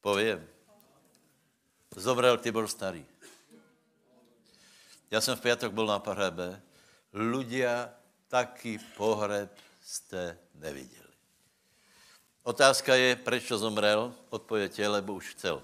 Povím. 0.00 0.59
Zomrel 1.96 2.38
Tibor 2.38 2.68
Starý. 2.68 3.06
Já 5.10 5.20
jsem 5.20 5.36
v 5.36 5.40
pátek 5.40 5.72
byl 5.72 5.86
na 5.86 5.98
pohrebe. 5.98 6.62
Ľudia, 7.12 7.90
taký 8.28 8.78
pohreb 8.96 9.50
jste 9.82 10.38
neviděli. 10.54 11.10
Otázka 12.42 12.94
je, 12.94 13.16
proč 13.16 13.48
zomrel? 13.48 14.14
Odpověď 14.30 14.78
je, 14.78 14.88
lebo 14.88 15.14
už 15.14 15.34
chcel. 15.34 15.62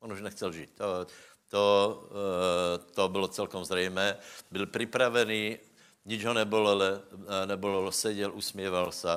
On 0.00 0.12
už 0.12 0.20
nechcel 0.20 0.52
žít. 0.52 0.70
To, 0.76 1.06
to, 1.48 1.64
eh, 2.12 2.78
to 2.92 3.08
bylo 3.08 3.28
celkom 3.28 3.64
zřejmé. 3.64 4.20
Byl 4.50 4.66
připravený, 4.66 5.58
nič 6.04 6.24
ho 6.24 6.34
nebolelo, 6.34 7.00
nebolelo 7.44 7.92
seděl, 7.92 8.32
usmíval 8.34 8.92
se. 8.92 9.08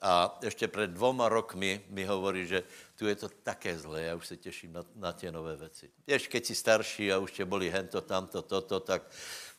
A 0.00 0.38
ještě 0.42 0.68
před 0.68 0.90
dvoma 0.90 1.28
rokmi 1.28 1.84
mi 1.88 2.04
hovorí, 2.04 2.46
že 2.46 2.62
tu 2.96 3.06
je 3.06 3.16
to 3.16 3.28
také 3.28 3.78
zlé, 3.78 4.02
já 4.02 4.14
už 4.14 4.26
se 4.26 4.36
těším 4.36 4.72
na, 4.72 4.84
na 4.94 5.12
tě 5.12 5.32
nové 5.32 5.56
věci. 5.56 5.90
Ještě 6.06 6.28
keď 6.28 6.46
jsi 6.46 6.54
starší 6.54 7.12
a 7.12 7.18
už 7.18 7.32
tě 7.32 7.44
bolí 7.44 7.68
hento, 7.68 8.00
tamto, 8.00 8.42
toto, 8.42 8.80
tak 8.80 9.02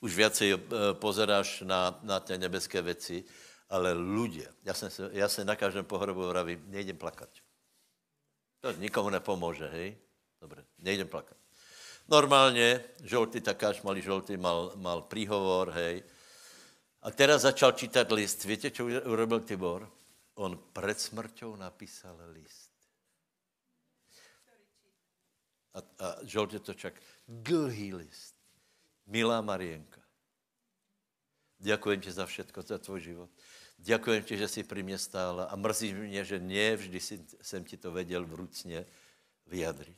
už 0.02 0.16
viacej 0.16 0.50
eh, 0.54 0.58
pozeráš 0.94 1.62
na, 1.62 2.00
na 2.02 2.20
ty 2.20 2.38
nebeské 2.38 2.82
věci, 2.82 3.24
ale 3.70 3.94
ľudia, 3.94 4.50
já 4.64 4.74
se, 4.74 4.90
já 5.12 5.30
se 5.30 5.46
na 5.46 5.56
každém 5.56 5.86
pohrobu 5.86 6.28
vravím, 6.28 6.64
nejdem 6.68 6.98
plakat. 6.98 7.30
To 8.60 8.72
nikomu 8.72 9.10
nepomůže, 9.10 9.68
hej? 9.68 9.98
Dobře, 10.42 10.66
nejdem 10.80 11.08
plakat. 11.08 11.38
Normálně, 12.08 12.84
žolty 13.04 13.42
takáž, 13.42 13.82
malý 13.82 14.02
žolty, 14.02 14.38
mal, 14.38 14.72
mal 14.76 15.02
príhovor, 15.02 15.70
hej. 15.70 16.04
A 17.02 17.12
teraz 17.12 17.42
začal 17.42 17.72
čítat 17.72 18.12
list. 18.12 18.44
Víte, 18.46 18.72
čo 18.72 18.86
urobil 18.86 19.40
Tibor? 19.40 19.90
On 20.34 20.64
před 20.74 21.00
smrťou 21.00 21.56
napísal 21.56 22.18
list. 22.30 22.72
A, 25.74 25.80
a 25.80 26.16
žoltě 26.22 26.60
to 26.60 26.74
čak. 26.74 26.94
Dlhý 27.28 27.94
list. 27.94 28.36
Milá 29.06 29.42
Marienka, 29.42 30.02
děkujem 31.60 32.02
ti 32.02 32.12
za 32.12 32.26
všetko, 32.26 32.62
za 32.62 32.78
tvůj 32.78 33.02
život. 33.02 33.30
Děkujem 33.78 34.24
ti, 34.24 34.38
že 34.38 34.48
jsi 34.48 34.64
pri 34.64 34.84
mě 34.84 34.98
stála 34.98 35.46
a 35.46 35.56
mrzí 35.56 35.94
mě, 35.94 36.26
že 36.26 36.40
ne 36.40 36.76
vždy 36.76 37.00
jsem 37.42 37.64
ti 37.64 37.78
to 37.78 37.92
věděl 37.92 38.26
vrucně 38.26 38.86
vyjadřit. 39.46 39.98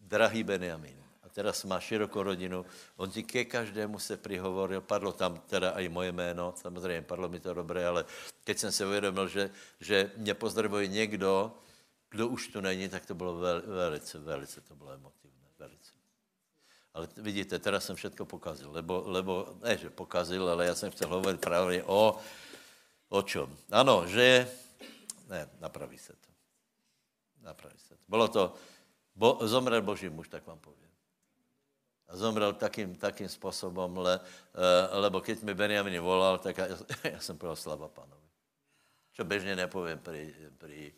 Drahý 0.00 0.44
Benjamin, 0.44 1.03
teraz 1.34 1.66
má 1.66 1.82
širokou 1.82 2.22
rodinu, 2.22 2.62
on 2.94 3.10
ti 3.10 3.26
ke 3.26 3.44
každému 3.44 3.98
se 3.98 4.14
prihovoril, 4.16 4.80
padlo 4.80 5.12
tam 5.12 5.42
teda 5.50 5.74
i 5.82 5.90
moje 5.90 6.12
jméno, 6.12 6.54
samozřejmě 6.56 7.02
padlo 7.02 7.28
mi 7.28 7.40
to 7.40 7.54
dobré, 7.54 7.86
ale 7.86 8.06
keď 8.44 8.58
jsem 8.58 8.72
se 8.72 8.86
uvědomil, 8.86 9.28
že, 9.28 9.50
že 9.80 10.12
mě 10.16 10.34
pozdravuje 10.34 10.86
někdo, 10.86 11.58
kdo 12.10 12.28
už 12.28 12.48
tu 12.48 12.60
není, 12.60 12.88
tak 12.88 13.06
to 13.06 13.14
bylo 13.14 13.34
vel, 13.34 13.62
velice, 13.66 14.18
velice 14.18 14.60
to 14.60 14.74
bylo 14.74 14.90
emotivné, 14.92 15.48
velice. 15.58 15.92
Ale 16.94 17.08
vidíte, 17.16 17.58
teda 17.58 17.80
jsem 17.80 17.96
všetko 17.96 18.26
pokazil, 18.26 18.70
lebo, 18.70 19.02
lebo 19.06 19.58
ne, 19.62 19.76
že 19.76 19.90
pokazil, 19.90 20.48
ale 20.48 20.66
já 20.66 20.74
jsem 20.74 20.90
chtěl 20.90 21.08
hovorit 21.08 21.40
právě 21.40 21.84
o, 21.84 22.18
o 23.08 23.22
čom. 23.22 23.50
Ano, 23.70 24.06
že, 24.06 24.46
ne, 25.26 25.50
napraví 25.60 25.98
se 25.98 26.12
to. 26.12 26.30
Napraví 27.42 27.78
se 27.78 27.98
to. 27.98 28.02
Bylo 28.08 28.28
to, 28.28 28.54
bo, 29.14 29.38
zomrel 29.42 29.82
boží 29.82 30.08
muž, 30.08 30.28
tak 30.28 30.46
vám 30.46 30.58
povím. 30.58 30.83
A 32.08 32.16
zomrel 32.16 32.52
takým, 32.52 32.94
takým 32.94 33.28
způsobem, 33.28 33.96
le, 33.96 34.20
uh, 34.20 35.00
lebo 35.00 35.20
keď 35.20 35.42
mi 35.42 35.54
Benjamin 35.54 36.00
volal, 36.00 36.38
tak 36.38 36.58
já, 36.58 36.66
já 37.04 37.20
jsem 37.20 37.38
povedal 37.38 37.56
slava 37.56 37.88
pánovi. 37.88 38.24
Čo 39.14 39.24
bežně 39.24 39.56
nepovím 39.56 39.98
pri, 39.98 40.34
pri 40.58 40.92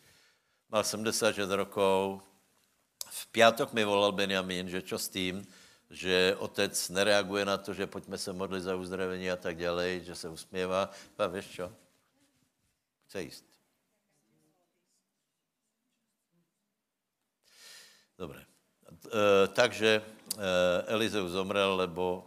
mal 0.72 0.84
76 0.84 1.36
rokov. 1.50 2.22
V 3.06 3.26
pátek 3.28 3.72
mi 3.72 3.84
volal 3.84 4.12
Benjamin, 4.12 4.68
že 4.68 4.82
čo 4.82 4.98
s 4.98 5.08
tím, 5.08 5.46
že 5.90 6.36
otec 6.40 6.72
nereaguje 6.90 7.44
na 7.44 7.56
to, 7.56 7.74
že 7.74 7.86
pojďme 7.86 8.18
se 8.18 8.32
modlit 8.32 8.62
za 8.62 8.76
uzdravení 8.76 9.30
a 9.30 9.36
tak 9.36 9.56
dále, 9.56 10.00
že 10.00 10.14
se 10.14 10.28
usměvá. 10.28 10.90
A 11.18 11.26
víš 11.26 11.46
čo? 11.46 11.72
Chce 13.06 13.22
jíst. 13.22 13.44
Dobré. 18.18 18.40
E, 18.42 19.48
takže 19.48 20.02
Elizeus 20.86 21.32
zomrel, 21.32 21.76
lebo 21.76 22.26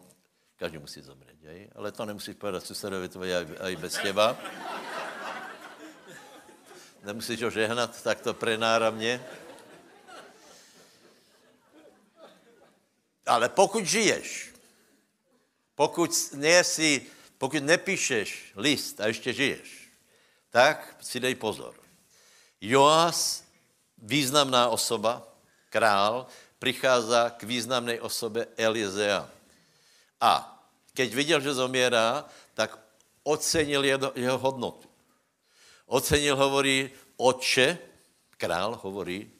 každý 0.57 0.77
musí 0.77 1.01
zomřít, 1.01 1.43
jej? 1.43 1.69
ale 1.75 1.91
to 1.91 2.05
nemusíš 2.05 2.35
povedat 2.35 2.65
susedovi 2.65 3.09
tvoji 3.09 3.33
i 3.67 3.75
bez 3.75 3.97
těba. 3.97 4.37
Nemusíš 7.03 7.41
ho 7.41 7.49
žehnat 7.49 8.03
takto 8.03 8.33
prenáramně. 8.33 9.25
Ale 13.25 13.49
pokud 13.49 13.85
žiješ, 13.85 14.53
pokud, 15.75 16.11
nejsi, 16.33 17.05
pokud 17.37 17.63
nepíšeš 17.63 18.53
list 18.55 19.01
a 19.01 19.07
ještě 19.07 19.33
žiješ, 19.33 19.89
tak 20.49 20.95
si 20.99 21.19
dej 21.19 21.35
pozor. 21.35 21.75
Joás, 22.61 23.43
významná 23.97 24.69
osoba, 24.69 25.27
král, 25.69 26.27
přichází 26.59 27.31
k 27.37 27.43
významné 27.43 28.01
osobě 28.01 28.47
Elizea. 28.57 29.29
A 30.21 30.59
keď 30.93 31.13
viděl, 31.13 31.39
že 31.41 31.53
zomírá, 31.53 32.25
tak 32.53 32.79
ocenil 33.23 33.85
jeho, 34.15 34.37
hodnotu. 34.37 34.89
Ocenil, 35.85 36.35
hovorí, 36.35 36.91
oče, 37.17 37.77
král 38.37 38.79
hovorí, 38.83 39.31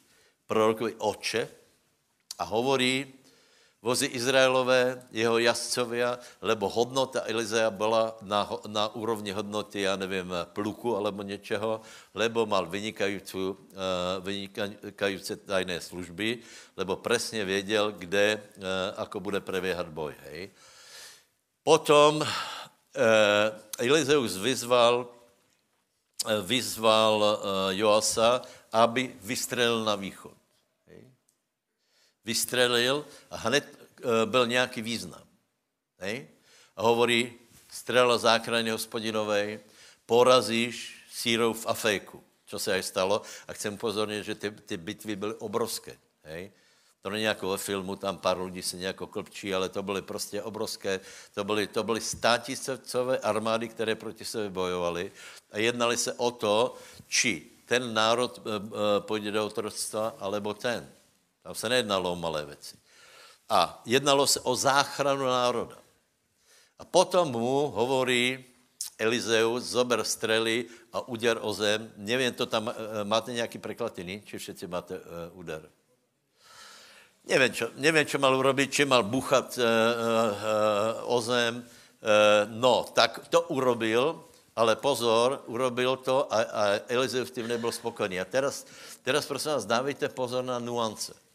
prorokovi 0.48 0.96
oče 0.98 1.50
a 2.40 2.44
hovorí, 2.44 3.14
vozy 3.82 4.06
Izraelové, 4.06 5.08
jeho 5.12 5.40
jazdcovia, 5.40 6.20
lebo 6.42 6.70
hodnota 6.70 7.24
Elizea 7.26 7.72
byla 7.72 8.18
na, 8.22 8.50
na 8.68 8.96
úrovni 8.96 9.32
hodnoty, 9.32 9.82
já 9.82 9.96
nevím, 9.96 10.34
pluku 10.44 10.98
alebo 10.98 11.24
něčeho, 11.24 11.82
lebo 12.14 12.46
mal 12.46 12.66
vynikající, 12.66 13.38
uh, 13.38 13.56
vynikající 14.20 15.36
tajné 15.36 15.82
služby, 15.82 16.40
lebo 16.78 16.96
přesně 16.96 17.46
věděl, 17.46 17.92
kde, 17.92 18.44
uh, 18.58 18.64
ako 18.98 19.20
bude 19.20 19.40
preběhat 19.40 19.88
boj. 19.88 20.16
Hej. 20.24 20.50
Potom 21.64 22.16
uh, 22.20 22.28
Elizeus 23.78 24.38
vyzval, 24.38 25.08
vyzval 26.44 27.40
Joasa, 27.70 28.42
aby 28.72 29.16
vystřelil 29.24 29.84
na 29.86 29.96
východ 29.96 30.39
vystřelil 32.30 33.06
a 33.34 33.38
hned 33.50 33.66
e, 33.66 34.26
byl 34.26 34.48
nějaký 34.48 34.82
význam. 34.82 35.26
Hej? 35.98 36.28
A 36.78 36.86
hovorí, 36.86 37.34
strela 37.70 38.18
záchrany 38.18 38.70
hospodinovej, 38.70 39.60
porazíš 40.06 40.94
sírov 41.10 41.58
v 41.58 41.68
Afejku, 41.74 42.22
čo 42.46 42.62
se 42.62 42.70
aj 42.74 42.84
stalo. 42.86 43.26
A 43.50 43.54
chcem 43.58 43.74
upozornit, 43.74 44.22
že 44.22 44.38
ty, 44.38 44.52
ty 44.52 44.78
bitvy 44.78 45.16
byly 45.16 45.34
obrovské. 45.42 45.98
Hej? 46.24 46.54
To 47.02 47.10
není 47.10 47.24
jako 47.24 47.50
ve 47.50 47.58
filmu, 47.58 47.96
tam 47.96 48.18
pár 48.18 48.38
lidí 48.42 48.62
se 48.62 48.78
nějak 48.78 48.96
klpčí, 48.96 49.56
ale 49.56 49.70
to 49.70 49.84
byly 49.84 50.02
prostě 50.02 50.44
obrovské, 50.44 51.00
to 51.34 51.44
byly, 51.44 51.68
to 51.68 51.84
byly 51.84 52.02
státisícové 52.02 53.18
armády, 53.24 53.72
které 53.72 53.96
proti 53.96 54.26
sebe 54.26 54.50
bojovaly 54.50 55.12
a 55.52 55.58
jednali 55.58 55.98
se 55.98 56.14
o 56.14 56.32
to, 56.32 56.76
či 57.08 57.64
ten 57.66 57.94
národ 57.94 58.36
e, 58.38 58.42
e, 58.42 58.60
půjde 59.00 59.32
do 59.32 59.46
otroctva, 59.46 60.20
alebo 60.20 60.54
ten. 60.54 60.99
Tam 61.50 61.56
se 61.56 61.70
nejednalo 61.70 62.12
o 62.12 62.16
malé 62.16 62.46
věci. 62.46 62.78
A 63.50 63.82
jednalo 63.86 64.28
se 64.28 64.40
o 64.40 64.56
záchranu 64.56 65.26
národa. 65.26 65.82
A 66.80 66.86
potom 66.86 67.34
mu 67.34 67.74
hovorí 67.74 68.46
Elizeus, 68.98 69.64
zober 69.64 70.04
strely 70.04 70.70
a 70.94 71.08
uděr 71.08 71.40
o 71.42 71.54
zem. 71.54 71.92
Nevím, 71.98 72.34
to 72.34 72.46
tam, 72.46 72.70
e, 72.70 72.74
máte 73.04 73.34
nějaký 73.34 73.58
preklad 73.58 73.98
jiný, 73.98 74.22
či 74.26 74.38
všetci 74.38 74.68
máte 74.68 74.94
uh, 74.94 75.02
úder? 75.34 75.66
Nevím, 77.26 77.54
čo, 77.54 77.74
nevím, 77.82 78.06
čo 78.06 78.22
mal 78.22 78.38
urobiť, 78.38 78.70
či 78.70 78.86
mal 78.86 79.02
buchat 79.04 79.58
o 81.10 81.18
zem. 81.22 81.66
No, 82.62 82.86
tak 82.94 83.26
to 83.34 83.42
urobil, 83.50 84.22
ale 84.54 84.78
pozor, 84.78 85.42
urobil 85.50 85.98
to 85.98 86.30
a, 86.30 86.38
a 86.42 86.64
Elizeus 86.94 87.34
tím 87.34 87.50
nebyl 87.50 87.74
spokojený. 87.74 88.22
A 88.22 88.26
teraz, 88.26 88.70
teraz 89.02 89.26
prosím 89.26 89.58
vás, 89.58 89.66
dávejte 89.66 90.10
pozor 90.14 90.46
na 90.46 90.62
nuance. 90.62 91.29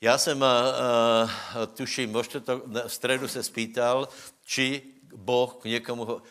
Já 0.00 0.18
jsem, 0.18 0.42
uh, 0.42 1.66
tuším, 1.74 2.12
možná 2.12 2.40
to 2.40 2.58
v 2.58 2.88
středu 2.88 3.28
se 3.28 3.42
spýtal, 3.42 4.08
či 4.44 4.82
Boh 5.16 5.54
k 5.54 5.64
někomu, 5.64 6.22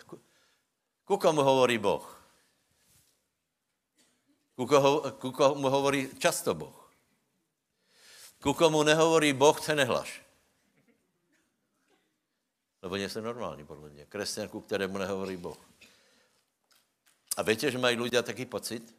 ku 1.05 1.17
komu 1.17 1.41
hovorí 1.41 1.77
Boh? 1.77 2.21
Ku, 4.55 4.65
koho, 4.65 5.11
ku 5.11 5.31
komu 5.31 5.69
hovorí 5.69 6.09
často 6.19 6.53
Boh? 6.53 6.91
Ku 8.41 8.53
komu 8.53 8.83
nehovorí 8.83 9.33
Boh, 9.33 9.61
se 9.61 9.75
nehlaš. 9.75 10.21
Lebo 12.81 12.95
nie 12.95 13.09
jsem 13.09 13.23
normální, 13.23 13.65
podle 13.65 13.89
mě. 13.89 14.05
Kresťan, 14.05 14.47
ku 14.47 14.61
kterému 14.61 14.97
nehovorí 14.97 15.37
Boh. 15.37 15.57
A 17.37 17.41
víte, 17.41 17.71
že 17.71 17.77
mají 17.77 17.97
lidé 17.97 18.23
taký 18.23 18.45
pocit? 18.45 18.95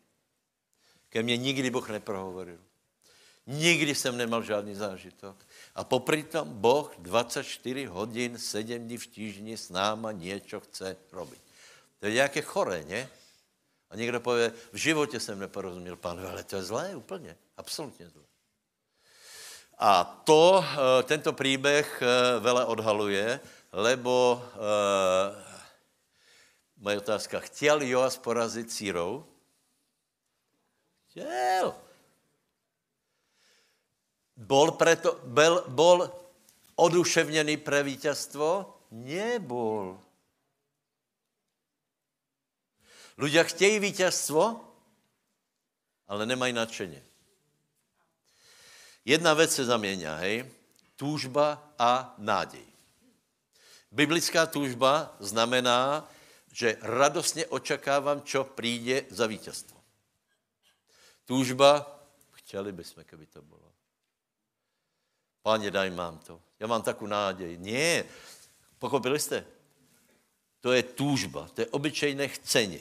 Ke 1.08 1.22
mně 1.22 1.36
nikdy 1.36 1.70
Boh 1.70 1.88
neprohovoril. 1.88 2.58
Nikdy 3.46 3.94
jsem 3.94 4.16
nemal 4.16 4.42
žádný 4.42 4.74
zážitok. 4.74 5.36
A 5.74 5.84
popri 5.84 6.22
tom 6.22 6.48
Boh 6.48 6.94
24 6.98 7.84
hodin, 7.84 8.38
7 8.38 8.78
dní 8.78 8.98
v 8.98 9.06
týždni 9.06 9.56
s 9.56 9.70
náma 9.70 10.12
něco 10.12 10.60
chce 10.60 10.96
robit. 11.12 11.40
To 12.00 12.06
je 12.06 12.12
nějaké 12.12 12.42
choré, 12.42 12.84
ne? 12.84 13.08
A 13.90 13.96
někdo 13.96 14.20
pově, 14.20 14.52
v 14.72 14.76
životě 14.76 15.20
jsem 15.20 15.38
neporozuměl 15.38 15.96
pánu, 15.96 16.28
ale 16.28 16.44
to 16.44 16.56
je 16.56 16.62
zlé 16.62 16.96
úplně, 16.96 17.36
absolutně 17.56 18.08
zlé. 18.08 18.22
A 19.78 20.04
to, 20.04 20.64
eh, 20.64 21.02
tento 21.02 21.32
příběh 21.32 22.02
eh, 22.02 22.40
vele 22.40 22.64
odhaluje, 22.64 23.40
lebo 23.72 24.42
uh, 24.54 25.42
moje 26.76 26.98
otázka, 26.98 27.40
chtěl 27.40 27.82
Joas 27.82 28.18
porazit 28.18 28.72
Círou? 28.72 29.26
Chtěl. 31.10 31.74
Bol, 34.36 34.76
preto, 34.76 35.20
bol, 35.24 35.64
bol 35.68 36.12
oduševněný 36.76 37.56
pre 37.56 37.82
vítězstvo? 37.82 38.76
Nebol. 38.90 40.00
Ľudia 43.16 43.44
chtějí 43.44 43.78
vítězstvo, 43.80 44.60
ale 46.08 46.26
nemají 46.26 46.52
nadšeně. 46.52 47.02
Jedna 49.04 49.34
věc 49.34 49.54
se 49.54 49.64
zaměňá, 49.64 50.16
hej? 50.16 50.50
Túžba 50.96 51.72
a 51.78 52.14
nádej. 52.18 52.66
Biblická 53.90 54.46
túžba 54.46 55.16
znamená, 55.20 56.08
že 56.52 56.76
radostně 56.80 57.46
očekávám, 57.46 58.22
čo 58.22 58.44
přijde 58.44 59.04
za 59.10 59.26
vítězstvo. 59.26 59.80
Túžba, 61.24 62.00
chtěli 62.32 62.72
bychom, 62.72 63.04
keby 63.04 63.26
to 63.26 63.42
bylo. 63.42 63.65
Páně, 65.46 65.70
daj 65.70 65.90
mám 65.90 66.18
to. 66.18 66.42
Já 66.60 66.66
mám 66.66 66.82
takovou 66.82 67.06
nádej. 67.06 67.56
Ne, 67.56 68.04
pochopili 68.78 69.20
jste? 69.20 69.46
To 70.60 70.72
je 70.72 70.82
túžba, 70.82 71.48
to 71.54 71.60
je 71.60 71.66
obyčejné 71.66 72.28
chceně. 72.28 72.78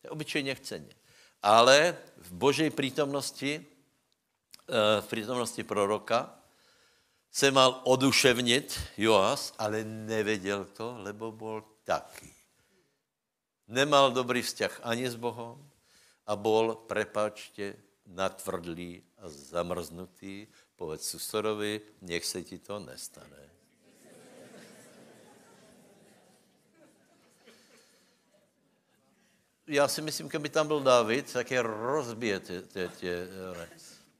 To 0.00 0.06
je 0.06 0.10
obyčejně 0.10 0.54
chceně. 0.54 0.94
Ale 1.42 1.96
v 2.16 2.32
božej 2.32 2.70
přítomnosti, 2.70 3.66
eh, 4.68 5.00
v 5.00 5.06
přítomnosti 5.06 5.62
proroka, 5.64 6.38
se 7.30 7.50
mal 7.50 7.80
oduševnit 7.84 8.80
Joas, 8.96 9.54
ale 9.58 9.84
nevěděl 9.84 10.64
to, 10.64 10.94
lebo 10.98 11.32
byl 11.32 11.64
taky. 11.84 12.34
Nemal 13.68 14.12
dobrý 14.12 14.42
vzťah 14.42 14.80
ani 14.82 15.10
s 15.10 15.14
Bohem 15.14 15.70
a 16.26 16.36
bol, 16.36 16.74
prepačte, 16.74 17.76
natvrdlý 18.06 19.02
a 19.18 19.28
zamrznutý 19.28 20.46
Povedz 20.76 21.08
susorovi, 21.08 21.80
nech 22.02 22.24
se 22.24 22.42
ti 22.42 22.58
to 22.58 22.78
nestane. 22.78 23.50
Já 29.66 29.88
si 29.88 30.02
myslím, 30.02 30.28
kdyby 30.28 30.48
tam 30.48 30.66
byl 30.66 30.80
David, 30.80 31.32
tak 31.32 31.50
je 31.50 31.62
rozbije 31.62 32.40
tě, 32.40 32.62
tě, 32.62 32.90
tě, 32.98 33.28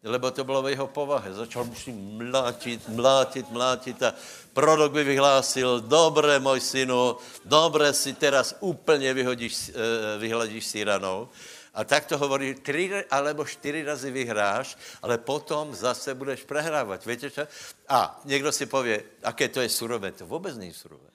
lebo 0.05 0.31
to 0.31 0.45
bylo 0.45 0.63
v 0.63 0.69
jeho 0.69 0.87
povahe. 0.87 1.35
Začal 1.35 1.65
musím 1.65 1.97
mlátit, 2.31 2.89
mlátit, 2.89 3.51
mlátit 3.51 4.03
a 4.03 4.15
prorok 4.53 4.93
by 4.93 5.05
vyhlásil, 5.05 5.81
dobré, 5.81 6.39
můj 6.39 6.61
synu, 6.61 7.17
dobré 7.45 7.93
si 7.93 8.13
teraz 8.13 8.57
úplně 8.61 9.15
vyhodíš, 9.15 9.69
eh, 9.69 10.19
vyhladíš 10.19 10.67
síranou. 10.67 11.29
A 11.75 11.85
tak 11.85 12.07
to 12.07 12.19
hovorí, 12.19 12.55
tři 12.55 13.05
alebo 13.11 13.45
čtyři 13.45 13.85
razy 13.85 14.11
vyhráš, 14.11 14.79
ale 15.03 15.19
potom 15.19 15.75
zase 15.75 16.15
budeš 16.15 16.45
prehrávat. 16.45 17.07
Víte 17.07 17.31
čo? 17.31 17.47
A 17.89 18.21
někdo 18.25 18.53
si 18.53 18.67
pově, 18.67 19.05
aké 19.23 19.49
to 19.49 19.61
je 19.61 19.69
surové. 19.69 20.13
To 20.13 20.27
vůbec 20.27 20.57
není 20.57 20.73
surové. 20.73 21.11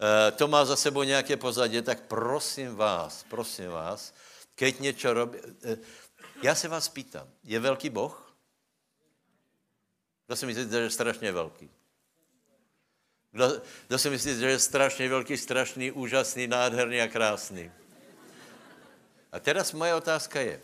E, 0.00 0.30
to 0.32 0.48
má 0.48 0.64
za 0.64 0.76
sebou 0.76 1.02
nějaké 1.02 1.36
pozadí, 1.36 1.82
tak 1.82 2.00
prosím 2.00 2.76
vás, 2.76 3.24
prosím 3.28 3.70
vás, 3.70 4.14
keď 4.54 4.80
něco 4.80 5.14
robí... 5.14 5.38
E, 5.38 5.78
já 6.42 6.54
se 6.54 6.68
vás 6.68 6.88
pýtam, 6.88 7.28
je 7.44 7.60
velký 7.60 7.90
Boh? 7.90 8.36
Kdo 10.26 10.36
si 10.36 10.46
myslíte, 10.46 10.70
že 10.70 10.78
je 10.78 10.90
strašně 10.90 11.32
velký? 11.32 11.70
Kdo, 13.30 13.62
kdo 13.86 13.98
si 13.98 14.10
myslíte, 14.10 14.40
že 14.40 14.50
je 14.50 14.58
strašně 14.58 15.08
velký, 15.08 15.36
strašný, 15.36 15.92
úžasný, 15.92 16.46
nádherný 16.46 17.00
a 17.00 17.08
krásný? 17.08 17.72
A 19.34 19.42
teraz 19.42 19.74
moje 19.74 19.90
otázka 19.98 20.38
je, 20.38 20.62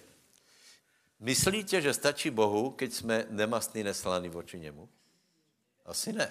myslíte, 1.19 1.83
že 1.83 1.91
stačí 1.91 2.31
Bohu, 2.31 2.71
keď 2.71 2.91
jsme 2.93 3.17
nemastný, 3.35 3.83
neslaný 3.83 4.31
voči 4.31 4.63
němu? 4.63 4.87
Asi 5.87 6.13
ne. 6.15 6.31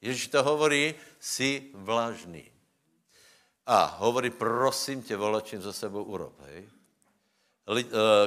Ježíš 0.00 0.32
to 0.32 0.42
hovorí, 0.42 0.96
si 1.20 1.68
vlažný. 1.76 2.48
A 3.66 3.84
hovorí, 4.00 4.30
prosím 4.30 5.02
tě, 5.02 5.16
volačím 5.16 5.62
za 5.62 5.72
sebou 5.72 6.02
urob, 6.02 6.40
hej? 6.40 6.68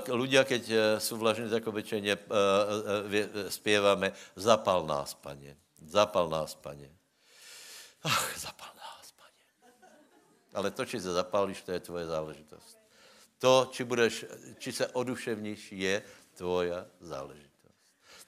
Ľudia, 0.07 0.47
keď 0.47 0.63
eh, 0.69 0.99
jsou 0.99 1.17
vlažní, 1.17 1.49
tak 1.49 1.67
obyčejně 1.67 2.13
eh, 2.13 2.17
eh, 3.11 3.51
zpěváme, 3.51 4.13
zapal 4.35 4.87
nás, 4.87 5.13
paně, 5.13 5.57
zapal 5.85 6.29
nás, 6.29 6.55
paně. 6.55 6.87
Ach, 8.03 8.39
zapal 8.39 8.75
ale 10.55 10.71
to, 10.71 10.85
či 10.85 10.99
se 10.99 11.11
zapálíš, 11.13 11.61
to 11.61 11.71
je 11.71 11.79
tvoje 11.79 12.05
záležitost. 12.07 12.74
To, 13.45 13.69
či, 13.69 13.85
budeš, 13.85 14.25
či 14.57 14.73
se 14.73 14.89
oduševníš, 14.89 15.77
je 15.77 16.01
tvoja 16.33 16.81
záležitost. 16.97 17.77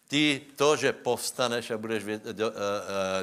Ty 0.05 0.45
to, 0.53 0.77
že 0.77 0.93
povstaneš 0.93 1.73
a 1.73 1.81
budeš 1.81 2.21
do, 2.37 2.53
uh, 2.53 2.55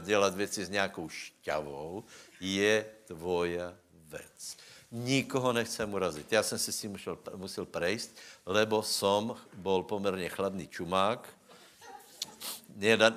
dělat 0.03 0.35
věci 0.35 0.65
s 0.67 0.75
nějakou 0.75 1.09
šťavou, 1.09 2.05
je 2.41 2.87
tvoja 3.07 3.75
věc. 4.11 4.57
Nikoho 4.91 5.53
nechcem 5.53 5.95
urazit. 5.95 6.33
Já 6.33 6.43
jsem 6.43 6.59
si 6.59 6.73
s 6.73 6.81
tím 6.81 6.91
musel, 6.91 7.19
musel 7.37 7.67
prejsť, 7.67 8.11
lebo 8.47 8.83
som 8.83 9.39
bol 9.55 9.87
poměrně 9.87 10.29
chladný 10.29 10.67
čumák. 10.67 11.31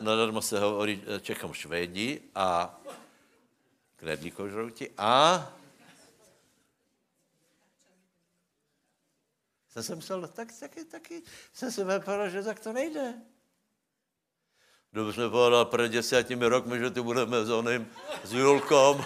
Nadarmo 0.02 0.42
se 0.42 0.60
hovorí 0.60 1.02
eh, 1.02 1.20
Čechom 1.20 1.54
Švédi 1.54 2.22
a 2.36 2.78
knedlí 3.98 4.32
kožrouti 4.32 4.90
a 4.98 5.42
To 9.78 9.84
jsem 9.84 9.96
musel, 9.96 10.28
tak, 10.28 10.48
taky, 10.60 10.86
taky 10.86 11.22
jsem 11.54 11.72
si 11.72 11.84
vypadal, 11.84 12.30
že 12.30 12.44
tak 12.44 12.60
to 12.60 12.74
nejde. 12.74 13.14
Dobře 14.94 15.30
povedal 15.30 15.66
před 15.66 15.92
desátimi 15.92 16.46
rokmi, 16.46 16.80
že 16.80 16.90
tu 16.90 17.04
budeme 17.04 17.46
s 17.46 17.50
oným, 17.50 17.88
s 18.24 18.34
Julkom. 18.34 19.06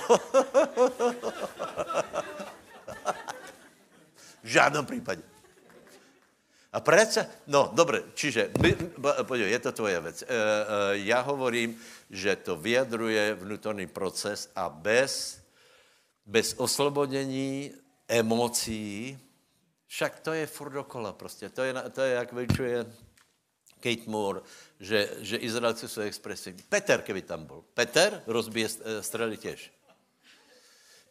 v 4.44 4.48
žádném 4.48 4.86
případě. 4.86 5.22
A 6.74 6.80
prece, 6.80 7.30
no 7.48 7.72
dobře, 7.74 8.04
čiže, 8.14 8.52
podívej, 9.24 9.52
je 9.52 9.60
to 9.60 9.72
tvoje 9.72 10.02
věc. 10.02 10.22
E, 10.22 10.26
e, 10.26 10.28
já 10.98 11.22
hovorím, 11.22 11.80
že 12.10 12.36
to 12.36 12.56
vyjadruje 12.56 13.34
vnútorný 13.34 13.88
proces 13.88 14.52
a 14.56 14.70
bez, 14.70 15.44
bez 16.26 16.54
oslobodění 16.58 17.72
emocí, 18.08 19.20
však 19.92 20.20
to 20.20 20.34
je 20.34 20.48
furt 20.48 20.70
dokola 20.70 21.14
prostě. 21.14 21.50
To 21.50 21.64
je, 21.64 21.74
to 21.92 22.02
je 22.02 22.14
jak 22.14 22.34
vyčuje 22.34 22.86
Kate 23.80 24.08
Moore, 24.08 24.42
že, 24.80 25.10
že 25.20 25.38
Izraelci 25.38 25.90
jsou 25.90 26.02
expresivní. 26.02 26.64
Peter, 26.70 27.02
keby 27.02 27.22
tam 27.22 27.46
byl. 27.46 27.64
Peter 27.74 28.24
rozbije 28.28 28.68
eh, 28.70 29.04
strely 29.04 29.38
těž. 29.38 29.72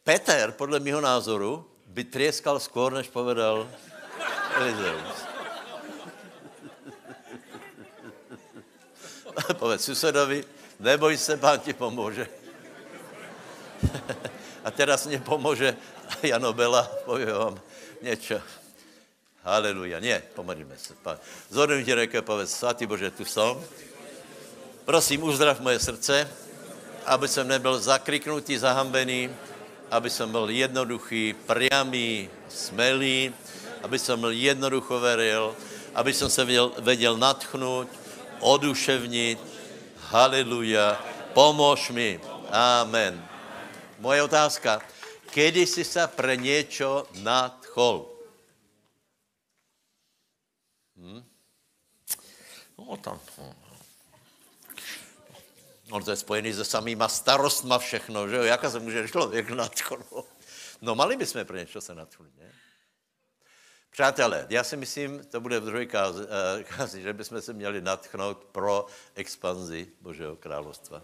Peter, 0.05 0.53
podle 0.53 0.81
mého 0.81 1.01
názoru, 1.01 1.71
by 1.87 2.05
trieskal 2.05 2.61
skôr, 2.61 2.93
než 2.93 3.09
povedal 3.09 3.69
Elizeus. 4.57 5.29
Povedz 9.59 9.85
susedovi, 9.85 10.45
neboj 10.81 11.17
se, 11.17 11.37
pán 11.37 11.61
ti 11.61 11.73
pomůže. 11.73 12.29
A 14.65 14.71
teraz 14.71 15.07
mě 15.07 15.19
pomůže 15.19 15.77
Janobela, 16.23 16.83
povím 17.05 17.29
vám 17.29 17.61
něco. 18.03 18.60
Haleluja. 19.43 20.01
Ne, 20.01 20.23
pomodlíme 20.35 20.77
se. 20.77 20.95
Zhodím 21.51 21.85
ti 21.85 21.95
reke, 21.95 22.23
povedz, 22.23 22.53
svatý 22.53 22.87
Bože, 22.87 23.11
tu 23.11 23.25
jsem. 23.25 23.57
Prosím, 24.85 25.23
uzdrav 25.23 25.61
moje 25.61 25.79
srdce, 25.79 26.29
aby 27.07 27.29
jsem 27.29 27.49
nebyl 27.49 27.81
zakriknutý, 27.81 28.59
zahambený, 28.59 29.31
aby 29.91 30.11
jsem 30.11 30.31
byl 30.31 30.51
jednoduchý, 30.51 31.35
priamý, 31.47 32.31
smelý, 32.49 33.35
aby 33.83 33.99
jsem 33.99 34.21
byl 34.21 34.31
jednoducho 34.31 35.01
veril, 35.01 35.57
aby 35.95 36.13
jsem 36.13 36.31
se 36.31 36.45
věděl, 36.45 36.73
věděl 36.79 37.17
natchnout, 37.17 37.89
oduševnit. 38.41 39.39
Haleluja. 39.97 41.01
Pomož 41.33 41.91
mi. 41.91 42.21
Amen. 42.51 43.25
Moje 43.99 44.23
otázka. 44.23 44.81
Kedy 45.31 45.67
jsi 45.67 45.85
se 45.85 46.07
pre 46.07 46.37
něco 46.37 47.07
nadchol? 47.23 48.10
Hm? 51.01 51.25
No, 52.79 52.97
tam, 52.97 53.21
no. 53.39 53.55
no, 55.89 56.01
to 56.01 56.11
je 56.11 56.17
spojený 56.17 56.53
se 56.53 56.65
samýma 56.65 57.09
starostma 57.09 57.79
všechno, 57.79 58.29
že 58.29 58.37
jo? 58.37 58.43
Jaká 58.43 58.71
se 58.71 58.79
může 58.79 59.09
člověk 59.09 59.51
nadchnout? 59.51 60.27
No, 60.81 60.95
mali 60.95 61.17
bychom 61.17 61.45
pro 61.45 61.57
něco 61.57 61.81
se 61.81 61.95
nadchnout, 61.95 62.37
ne? 62.39 62.53
Přátelé, 63.91 64.47
já 64.49 64.65
si 64.65 64.77
myslím, 64.77 65.25
to 65.25 65.41
bude 65.41 65.61
v 65.61 65.65
druhé 65.65 65.87
kázi, 65.87 66.23
eh, 66.61 66.65
kázi, 66.65 67.03
že 67.03 67.13
bychom 67.13 67.43
se 67.43 67.53
měli 67.53 67.81
nadchnout 67.81 68.45
pro 68.45 68.87
expanzi 69.15 69.89
Božího 70.01 70.37
královstva. 70.37 71.03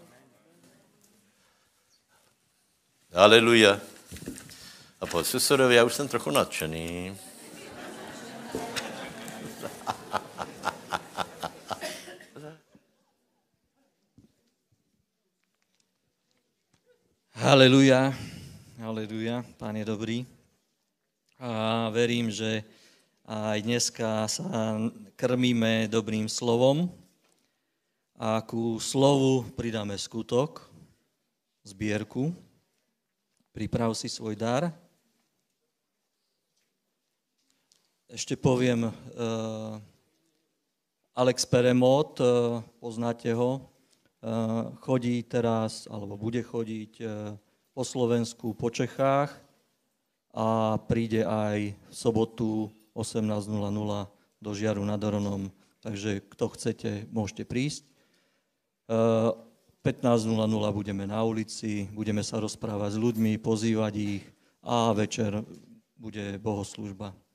Aleluja. 3.13 3.79
A 5.01 5.05
po 5.05 5.23
susedovi, 5.23 5.75
já 5.75 5.83
už 5.83 5.93
jsem 5.93 6.07
trochu 6.07 6.31
nadšený. 6.31 7.17
Haleluja, 17.37 18.11
haleluja, 18.75 19.45
pán 19.55 19.77
je 19.79 19.85
dobrý. 19.87 20.27
A 21.39 21.87
verím, 21.95 22.27
že 22.27 22.65
aj 23.23 23.63
dneska 23.63 24.27
sa 24.27 24.75
krmíme 25.15 25.87
dobrým 25.87 26.27
slovom 26.27 26.91
a 28.17 28.43
ku 28.43 28.81
slovu 28.81 29.45
pridáme 29.55 29.95
skutok, 29.95 30.65
zbierku. 31.61 32.33
Priprav 33.55 33.93
si 33.93 34.09
svoj 34.09 34.33
dar. 34.33 34.73
Ešte 38.07 38.39
poviem, 38.39 38.87
uh, 38.87 39.75
Alex 41.11 41.43
Peremot, 41.43 42.15
uh, 42.23 42.63
poznáte 42.79 43.35
ho, 43.35 43.59
uh, 43.59 44.71
chodí 44.79 45.19
teraz, 45.27 45.91
alebo 45.91 46.15
bude 46.15 46.39
chodiť 46.39 47.03
uh, 47.03 47.35
po 47.75 47.83
Slovensku, 47.83 48.55
po 48.55 48.71
Čechách 48.71 49.35
a 50.31 50.79
príde 50.87 51.27
aj 51.27 51.75
v 51.75 51.91
sobotu 51.91 52.71
18.00 52.95 53.51
do 54.39 54.51
Žiaru 54.55 54.87
nad 54.87 55.03
Oronom. 55.03 55.51
Takže 55.83 56.23
kto 56.31 56.55
chcete, 56.55 57.11
môžete 57.11 57.43
prísť. 57.43 57.83
15.00 58.87 59.83
budeme 60.71 61.03
na 61.03 61.27
ulici, 61.27 61.91
budeme 61.91 62.23
sa 62.23 62.39
rozprávať 62.39 62.95
s 62.95 63.01
ľuďmi, 63.03 63.35
pozývať 63.43 63.93
ich 63.99 64.23
a 64.63 64.95
večer 64.95 65.43
bude 65.99 66.39
bohoslužba. 66.39 67.26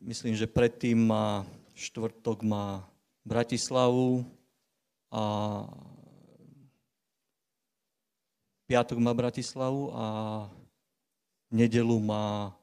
Myslím, 0.00 0.36
že 0.38 0.50
predtým 0.50 0.96
má 0.96 1.46
štvrtok 1.74 2.46
má 2.46 2.86
Bratislavu 3.24 4.22
a 5.10 5.22
piatok 8.66 8.98
má 9.00 9.12
Bratislavu 9.12 9.90
a 9.92 10.06
nedelu 11.50 11.98
má 12.00 12.54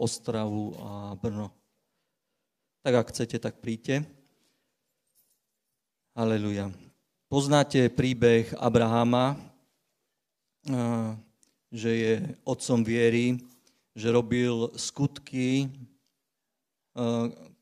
Ostravu 0.00 0.72
a 0.80 1.14
Brno. 1.20 1.52
Tak 2.80 2.94
ak 2.94 3.06
chcete, 3.12 3.36
tak 3.36 3.60
príďte. 3.60 4.08
Aleluja. 6.16 6.72
Poznáte 7.28 7.92
príbeh 7.92 8.50
Abrahama, 8.56 9.36
že 11.70 11.90
je 11.94 12.12
otcom 12.42 12.80
viery, 12.82 13.38
že 13.94 14.10
robil 14.10 14.72
skutky, 14.74 15.70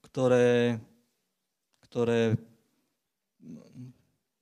ktoré, 0.04 0.80
ktoré 1.88 2.36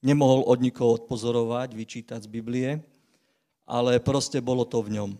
nemohol 0.02 0.46
od 0.46 0.58
nikoho 0.62 0.94
odpozorovať, 1.02 1.74
vyčítať 1.74 2.20
z 2.22 2.28
Biblie, 2.30 2.70
ale 3.66 3.98
proste 3.98 4.38
bolo 4.38 4.62
to 4.62 4.78
v 4.82 4.94
ňom. 4.94 5.10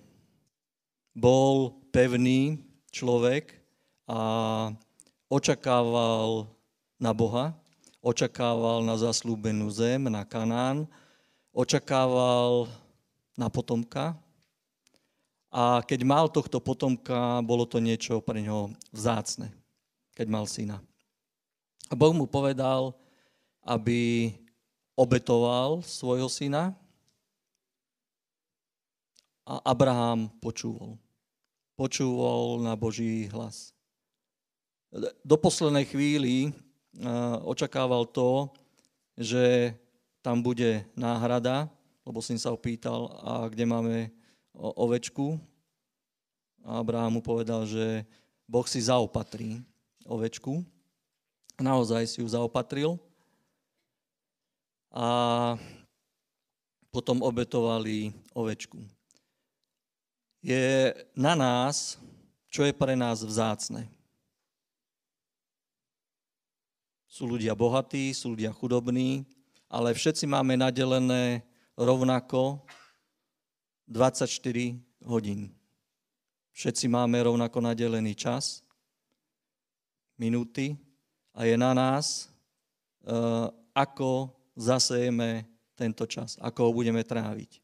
Bol 1.16 1.74
pevný 1.90 2.62
človek 2.94 3.58
a 4.06 4.20
očakával 5.26 6.46
na 7.00 7.10
Boha, 7.10 7.56
očakával 7.98 8.86
na 8.86 8.94
zaslúbenú 8.94 9.66
zem, 9.74 10.06
na 10.06 10.22
Kanán, 10.22 10.86
očakával 11.50 12.70
na 13.34 13.50
potomka. 13.50 14.14
A 15.57 15.80
keď 15.80 16.04
mal 16.04 16.28
tohto 16.28 16.61
potomka, 16.61 17.40
bolo 17.40 17.64
to 17.64 17.80
niečo 17.80 18.20
pre 18.20 18.44
ňo 18.44 18.76
vzácne, 18.92 19.48
keď 20.12 20.26
mal 20.28 20.44
syna. 20.44 20.84
A 21.88 21.96
Boh 21.96 22.12
mu 22.12 22.28
povedal, 22.28 22.92
aby 23.64 24.36
obetoval 24.92 25.80
svojho 25.80 26.28
syna 26.28 26.76
a 29.48 29.64
Abraham 29.64 30.28
počúval 30.44 31.00
počúval 31.76 32.64
na 32.64 32.72
Boží 32.72 33.28
hlas. 33.28 33.76
Do 35.20 35.36
poslednej 35.36 35.84
chvíli 35.84 36.57
očakával 37.44 38.09
to, 38.09 38.48
že 39.12 39.76
tam 40.24 40.40
bude 40.40 40.88
náhrada, 40.96 41.68
lebo 42.09 42.24
som 42.24 42.40
sa 42.40 42.50
opýtal, 42.57 43.12
a 43.20 43.52
kde 43.52 43.64
máme 43.68 44.09
ovečku. 44.57 45.36
A 46.66 46.82
Abraham 46.82 47.20
mu 47.20 47.22
povedal, 47.22 47.68
že 47.68 48.02
Boh 48.48 48.64
si 48.64 48.80
zaopatrí 48.82 49.62
ovečku. 50.09 50.64
Naozaj 51.61 52.02
si 52.09 52.18
ju 52.24 52.26
zaopatril. 52.26 52.96
A 54.90 55.07
potom 56.88 57.20
obetovali 57.20 58.11
ovečku 58.32 58.80
je 60.46 60.94
na 61.18 61.34
nás, 61.34 61.98
čo 62.46 62.62
je 62.62 62.70
pre 62.70 62.94
nás 62.94 63.18
vzácne. 63.18 63.90
Sú 67.11 67.26
ľudia 67.26 67.59
bohatí, 67.59 68.14
sú 68.14 68.38
ľudia 68.38 68.54
chudobní, 68.54 69.26
ale 69.66 69.90
všetci 69.90 70.30
máme 70.30 70.54
nadelené 70.54 71.42
rovnako 71.74 72.62
24 73.87 74.82
hodín. 75.07 75.55
Všetci 76.53 76.91
máme 76.91 77.22
rovnako 77.22 77.62
nadelený 77.62 78.18
čas, 78.18 78.66
minúty 80.18 80.74
a 81.37 81.45
je 81.45 81.55
na 81.55 81.70
nás, 81.76 82.26
eh, 83.07 83.47
ako 83.76 84.32
zasejeme 84.57 85.45
tento 85.76 86.09
čas, 86.09 86.41
ako 86.41 86.61
ho 86.66 86.70
budeme 86.72 87.05
tráviť. 87.05 87.61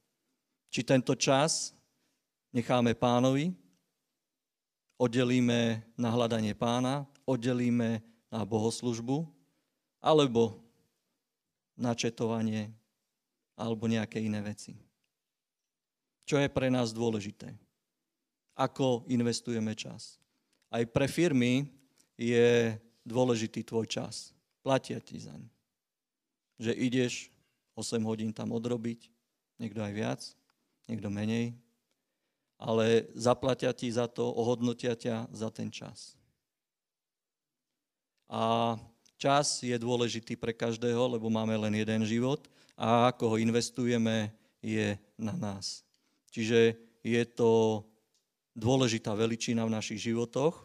Či 0.68 0.80
tento 0.84 1.16
čas 1.16 1.72
necháme 2.52 2.92
pánovi, 2.92 3.56
oddelíme 5.00 5.82
na 5.96 6.08
hľadanie 6.12 6.52
pána, 6.52 7.08
oddelíme 7.24 8.04
na 8.28 8.40
bohoslužbu, 8.44 9.24
alebo 9.98 10.60
na 11.72 11.96
četovanie, 11.96 12.68
alebo 13.56 13.88
nejaké 13.88 14.20
iné 14.20 14.44
veci. 14.44 14.76
Čo 16.26 16.38
je 16.38 16.48
pre 16.48 16.70
nás 16.70 16.94
dôležité? 16.94 17.54
Ako 18.54 19.08
investujeme 19.10 19.74
čas? 19.74 20.20
Aj 20.72 20.84
pre 20.88 21.08
firmy 21.10 21.68
je 22.16 22.76
dôležitý 23.02 23.66
tvoj 23.66 23.88
čas. 23.90 24.30
Platia 24.62 25.02
ti 25.02 25.18
zaň. 25.18 25.42
Že 26.62 26.72
ideš 26.78 27.12
8 27.74 27.98
hodín 28.06 28.30
tam 28.30 28.54
odrobiť, 28.54 29.10
niekto 29.58 29.82
aj 29.82 29.92
viac, 29.92 30.20
niekto 30.86 31.08
menej, 31.10 31.56
ale 32.62 33.10
zaplatia 33.18 33.74
ti 33.74 33.90
za 33.90 34.06
to, 34.06 34.22
ohodnotia 34.22 34.94
ťa 34.94 35.26
za 35.34 35.50
ten 35.50 35.66
čas. 35.66 36.14
A 38.30 38.78
čas 39.18 39.60
je 39.60 39.74
dôležitý 39.74 40.38
pre 40.38 40.54
každého, 40.54 41.18
lebo 41.18 41.26
máme 41.26 41.58
len 41.58 41.74
jeden 41.82 42.06
život 42.06 42.46
a 42.78 43.10
ako 43.10 43.34
ho 43.34 43.36
investujeme, 43.42 44.30
je 44.62 44.94
na 45.18 45.34
nás. 45.34 45.82
Čiže 46.32 46.74
je 47.04 47.22
to 47.28 47.84
dôležitá 48.56 49.12
veličina 49.12 49.68
v 49.68 49.74
našich 49.76 50.00
životoch. 50.00 50.64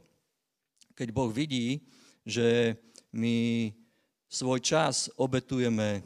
Keď 0.96 1.08
Boh 1.12 1.30
vidí, 1.30 1.84
že 2.24 2.80
my 3.12 3.70
svoj 4.32 4.64
čas 4.64 5.12
obetujeme 5.20 6.02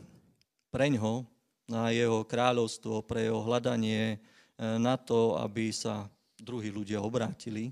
preňho, 0.73 1.31
na 1.71 1.87
jeho 1.95 2.27
kráľovstvo, 2.27 2.99
pre 3.07 3.31
jeho 3.31 3.39
hľadanie, 3.39 4.19
e, 4.19 4.75
na 4.75 4.99
to, 4.99 5.39
aby 5.39 5.71
sa 5.71 6.11
druhí 6.35 6.67
ľudia 6.67 6.99
obrátili. 6.99 7.71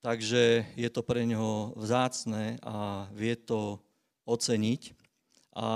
Takže 0.00 0.64
je 0.72 0.88
to 0.88 1.04
pre 1.04 1.28
neho 1.28 1.76
vzácné 1.76 2.56
a 2.64 3.08
vie 3.12 3.36
to 3.36 3.80
oceniť. 4.24 4.96
A, 5.56 5.60
a 5.60 5.70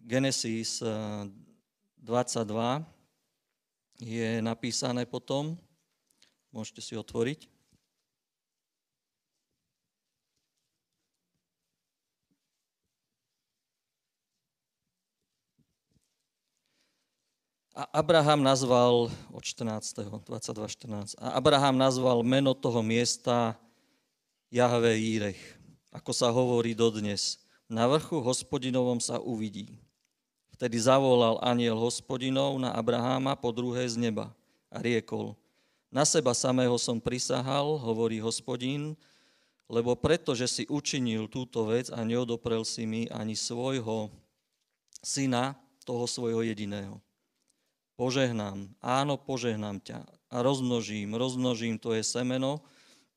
Genesis 0.00 0.80
22 2.08 2.88
je 4.00 4.40
napísané 4.40 5.04
potom, 5.04 5.60
môžete 6.48 6.80
si 6.80 6.96
otvoriť. 6.96 7.44
A 17.76 17.84
Abraham 18.00 18.40
nazval, 18.40 19.12
od 19.28 19.44
14. 19.44 20.08
22.14, 20.24 21.12
a 21.20 21.36
Abraham 21.36 21.76
nazval 21.76 22.24
meno 22.24 22.56
toho 22.56 22.80
miesta 22.80 23.52
Jahve 24.48 24.96
Jírech, 24.96 25.38
ako 25.92 26.10
sa 26.16 26.32
hovorí 26.32 26.72
dodnes. 26.72 27.36
Na 27.68 27.84
vrchu 27.84 28.24
hospodinovom 28.24 28.96
sa 28.96 29.20
uvidí. 29.20 29.76
Vtedy 30.58 30.82
zavolal 30.82 31.38
aniel 31.38 31.78
hospodinov 31.78 32.58
na 32.58 32.74
Abraháma 32.74 33.38
po 33.38 33.54
druhé 33.54 33.86
z 33.86 33.94
neba 33.94 34.34
a 34.68 34.82
riekol, 34.82 35.38
na 35.88 36.02
seba 36.04 36.34
samého 36.34 36.74
som 36.76 37.00
prisahal, 37.00 37.78
hovorí 37.80 38.20
hospodin, 38.20 38.92
lebo 39.70 39.96
preto, 39.96 40.36
že 40.36 40.50
si 40.50 40.64
učinil 40.68 41.30
túto 41.30 41.64
vec 41.64 41.88
a 41.88 42.02
neodoprel 42.04 42.66
si 42.66 42.84
mi 42.84 43.06
ani 43.08 43.32
svojho 43.32 44.12
syna, 45.00 45.56
toho 45.86 46.04
svojho 46.04 46.44
jediného 46.44 47.00
požehnám, 47.98 48.70
áno, 48.78 49.18
požehnám 49.18 49.82
ťa 49.82 50.06
a 50.30 50.36
rozmnožím, 50.38 51.18
rozmnožím 51.18 51.82
tvoje 51.82 52.06
semeno, 52.06 52.62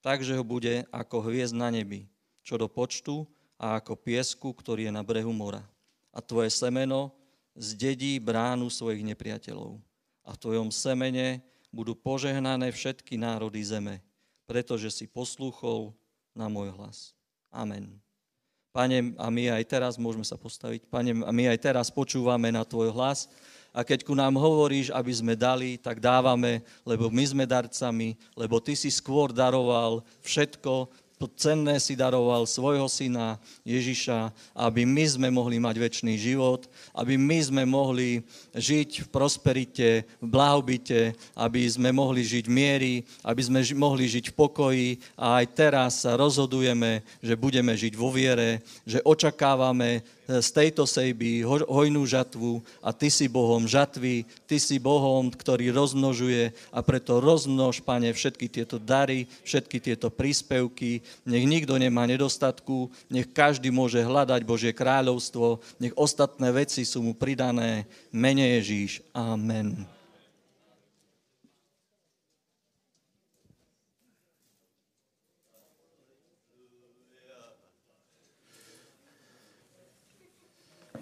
takže 0.01 0.33
ho 0.33 0.41
bude 0.41 0.89
ako 0.89 1.29
hviezd 1.29 1.53
na 1.53 1.69
nebi, 1.69 2.09
čo 2.41 2.57
do 2.57 2.65
počtu 2.65 3.29
a 3.61 3.77
ako 3.77 3.93
piesku, 3.93 4.49
ktorý 4.49 4.89
je 4.89 4.93
na 4.97 5.05
brehu 5.05 5.29
mora. 5.29 5.61
A 6.09 6.19
tvoje 6.19 6.49
semeno 6.49 7.13
zdedí 7.55 8.17
bránu 8.17 8.71
svojich 8.71 9.03
nepriateľov. 9.03 9.79
A 10.21 10.29
v 10.37 10.41
tvojom 10.41 10.69
semene 10.69 11.41
budú 11.73 11.95
požehnané 11.97 12.69
všetky 12.69 13.17
národy 13.17 13.63
zeme, 13.63 14.03
pretože 14.45 14.91
si 14.91 15.05
poslúchol 15.07 15.95
na 16.35 16.51
môj 16.51 16.71
hlas. 16.75 17.15
Amen. 17.51 17.99
Pane, 18.71 19.11
a 19.19 19.27
my 19.27 19.51
aj 19.51 19.67
teraz 19.67 19.99
môžeme 19.99 20.23
sa 20.23 20.39
postaviť. 20.39 20.87
Pane, 20.87 21.27
a 21.27 21.31
my 21.35 21.43
aj 21.51 21.59
teraz 21.59 21.91
počúvame 21.91 22.55
na 22.55 22.63
Tvoj 22.63 22.95
hlas 22.95 23.27
a 23.71 23.87
keď 23.87 24.03
ku 24.03 24.15
nám 24.15 24.35
hovoríš, 24.35 24.91
aby 24.91 25.11
sme 25.11 25.33
dali, 25.35 25.79
tak 25.79 26.03
dávame, 26.03 26.63
lebo 26.87 27.07
my 27.07 27.23
sme 27.23 27.43
darcami, 27.47 28.19
lebo 28.35 28.59
ty 28.59 28.75
si 28.75 28.91
skôr 28.91 29.31
daroval 29.31 30.03
všetko, 30.23 30.91
cenné 31.27 31.77
si 31.81 31.97
daroval 31.97 32.47
svojho 32.47 32.87
syna 32.87 33.41
Ježiša, 33.67 34.31
aby 34.55 34.85
my 34.85 35.05
sme 35.05 35.27
mohli 35.29 35.57
mať 35.59 35.75
väčší 35.77 36.15
život, 36.17 36.69
aby 36.95 37.17
my 37.17 37.39
sme 37.41 37.63
mohli 37.65 38.23
žiť 38.53 39.05
v 39.05 39.07
prosperite, 39.11 39.89
v 40.21 40.27
blahobite, 40.27 41.17
aby 41.35 41.61
sme 41.67 41.91
mohli 41.91 42.23
žiť 42.23 42.45
v 42.47 42.53
miery, 42.53 42.93
aby 43.25 43.41
sme 43.41 43.59
mohli 43.75 44.07
žiť 44.07 44.31
v 44.31 44.37
pokoji. 44.37 44.89
A 45.19 45.43
aj 45.43 45.45
teraz 45.53 45.91
sa 46.05 46.15
rozhodujeme, 46.15 47.03
že 47.19 47.33
budeme 47.33 47.73
žiť 47.75 47.93
vo 47.97 48.13
viere, 48.13 48.63
že 48.87 49.03
očakávame 49.03 50.05
z 50.27 50.49
tejto 50.53 50.85
sejby 50.85 51.41
hojnú 51.45 52.05
žatvu 52.05 52.61
a 52.79 52.93
Ty 52.93 53.09
si 53.09 53.25
Bohom 53.25 53.65
žatvy, 53.65 54.23
Ty 54.45 54.57
si 54.61 54.77
Bohom, 54.77 55.27
ktorý 55.33 55.73
rozmnožuje 55.73 56.53
a 56.71 56.79
preto 56.85 57.17
rozmnož, 57.19 57.81
Pane, 57.81 58.13
všetky 58.13 58.47
tieto 58.47 58.77
dary, 58.77 59.25
všetky 59.43 59.77
tieto 59.81 60.07
príspevky, 60.13 61.01
nech 61.25 61.45
nikto 61.45 61.75
nemá 61.75 62.05
nedostatku, 62.05 62.87
nech 63.09 63.27
každý 63.33 63.73
môže 63.73 63.99
hľadať 63.99 64.41
Božie 64.45 64.71
kráľovstvo, 64.71 65.59
nech 65.81 65.95
ostatné 65.97 66.53
veci 66.53 66.85
sú 66.87 67.01
mu 67.01 67.13
pridané. 67.17 67.89
Mene 68.13 68.59
Ježíš. 68.59 69.01
Amen. 69.15 70.00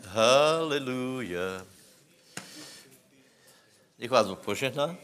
Haleluja. 0.10 1.62
Nech 4.00 4.10
vás 4.10 4.28
Bůh 4.28 4.40
požehná. 4.40 4.96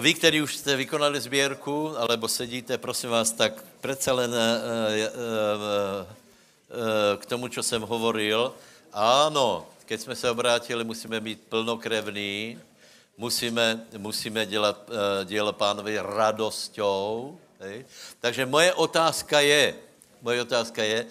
Vy, 0.00 0.14
kteří 0.14 0.42
už 0.42 0.56
jste 0.56 0.76
vykonali 0.76 1.20
sběrku, 1.20 1.98
alebo 1.98 2.28
sedíte, 2.28 2.78
prosím 2.78 3.10
vás, 3.10 3.32
tak 3.32 3.64
přece 3.80 4.12
len 4.12 4.30
uh, 4.30 4.36
uh, 4.36 4.40
uh, 6.06 7.22
k 7.22 7.26
tomu, 7.26 7.48
co 7.48 7.62
jsem 7.62 7.82
hovoril. 7.82 8.54
Ano, 8.92 9.66
keď 9.86 10.00
jsme 10.00 10.16
se 10.16 10.30
obrátili, 10.30 10.84
musíme 10.84 11.20
být 11.20 11.40
plnokrevní, 11.48 12.58
musíme, 13.18 13.86
musíme 13.98 14.46
dělat 14.46 14.90
dílo 15.24 15.52
pánovi 15.52 15.98
radosťou. 15.98 17.38
Hej? 17.60 17.86
Takže 18.20 18.46
moje 18.46 18.74
otázka 18.74 19.40
je, 19.40 19.74
moje 20.22 20.42
otázka 20.42 20.82
je, 20.82 21.06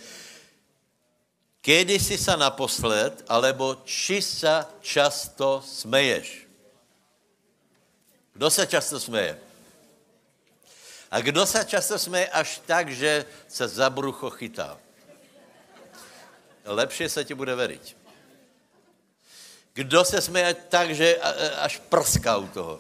Kedy 1.59 1.99
si 1.99 2.15
sa 2.15 2.39
naposled, 2.39 3.27
alebo 3.27 3.83
či 3.83 4.23
sa 4.23 4.63
často 4.79 5.59
smeješ? 5.59 6.47
Kdo 8.39 8.47
se 8.47 8.63
často 8.67 8.99
smeje? 8.99 9.35
A 11.11 11.19
kdo 11.19 11.43
se 11.45 11.59
často 11.67 11.99
smeje 11.99 12.31
až 12.31 12.63
tak, 12.63 12.87
že 12.87 13.25
se 13.47 13.67
za 13.67 13.89
brucho 13.89 14.29
chytá? 14.29 14.79
Lepšie 16.63 17.09
se 17.09 17.25
ti 17.25 17.35
bude 17.35 17.51
veriť. 17.55 17.95
Kdo 19.73 20.05
se 20.05 20.21
smeje 20.21 20.53
tak, 20.71 20.95
že 20.95 21.19
až 21.59 21.83
prská 21.91 22.37
u 22.37 22.47
toho? 22.47 22.79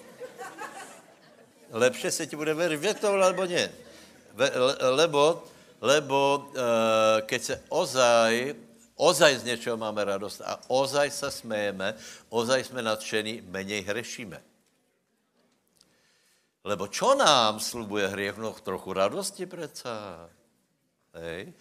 Lepšie 1.71 2.11
se 2.11 2.23
ti 2.27 2.35
bude 2.39 2.53
veriť. 2.53 2.79
Vie 2.79 2.93
to, 2.95 3.11
alebo 3.13 3.43
nie? 3.43 3.67
Lebo, 4.95 5.43
lebo 5.83 6.47
uh, 6.55 7.21
keď 7.27 7.41
se 7.43 7.55
ozaj 7.69 8.55
ozaj 8.99 9.37
z 9.37 9.43
něčeho 9.43 9.77
máme 9.79 10.03
radost 10.03 10.43
a 10.43 10.59
ozaj 10.67 11.11
se 11.11 11.31
smejeme, 11.31 11.95
ozaj 12.29 12.63
jsme 12.63 12.81
nadšení, 12.81 13.41
méně 13.47 13.81
hrešíme. 13.81 14.43
Lebo 16.63 16.91
čo 16.91 17.15
nám 17.15 17.63
slubuje 17.63 18.07
hriech? 18.11 18.37
No 18.37 18.51
trochu 18.51 18.93
radosti 18.93 19.47
preca. 19.47 20.27
Hej. 21.15 21.55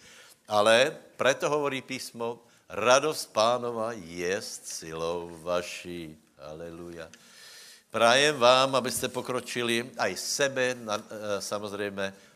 Ale 0.51 0.91
preto 1.15 1.47
hovorí 1.49 1.81
písmo, 1.81 2.43
radost 2.69 3.31
pánova 3.31 3.95
je 3.95 4.35
silou 4.43 5.31
vaší. 5.39 6.19
Aleluja. 6.37 7.07
Prajem 7.89 8.37
vám, 8.37 8.75
abyste 8.75 9.07
pokročili, 9.07 9.89
aj 9.97 10.13
sebe, 10.15 10.75
na, 10.77 10.99
e, 10.99 11.41
samozřejmě, 11.41 12.13
Eh, 12.13 12.28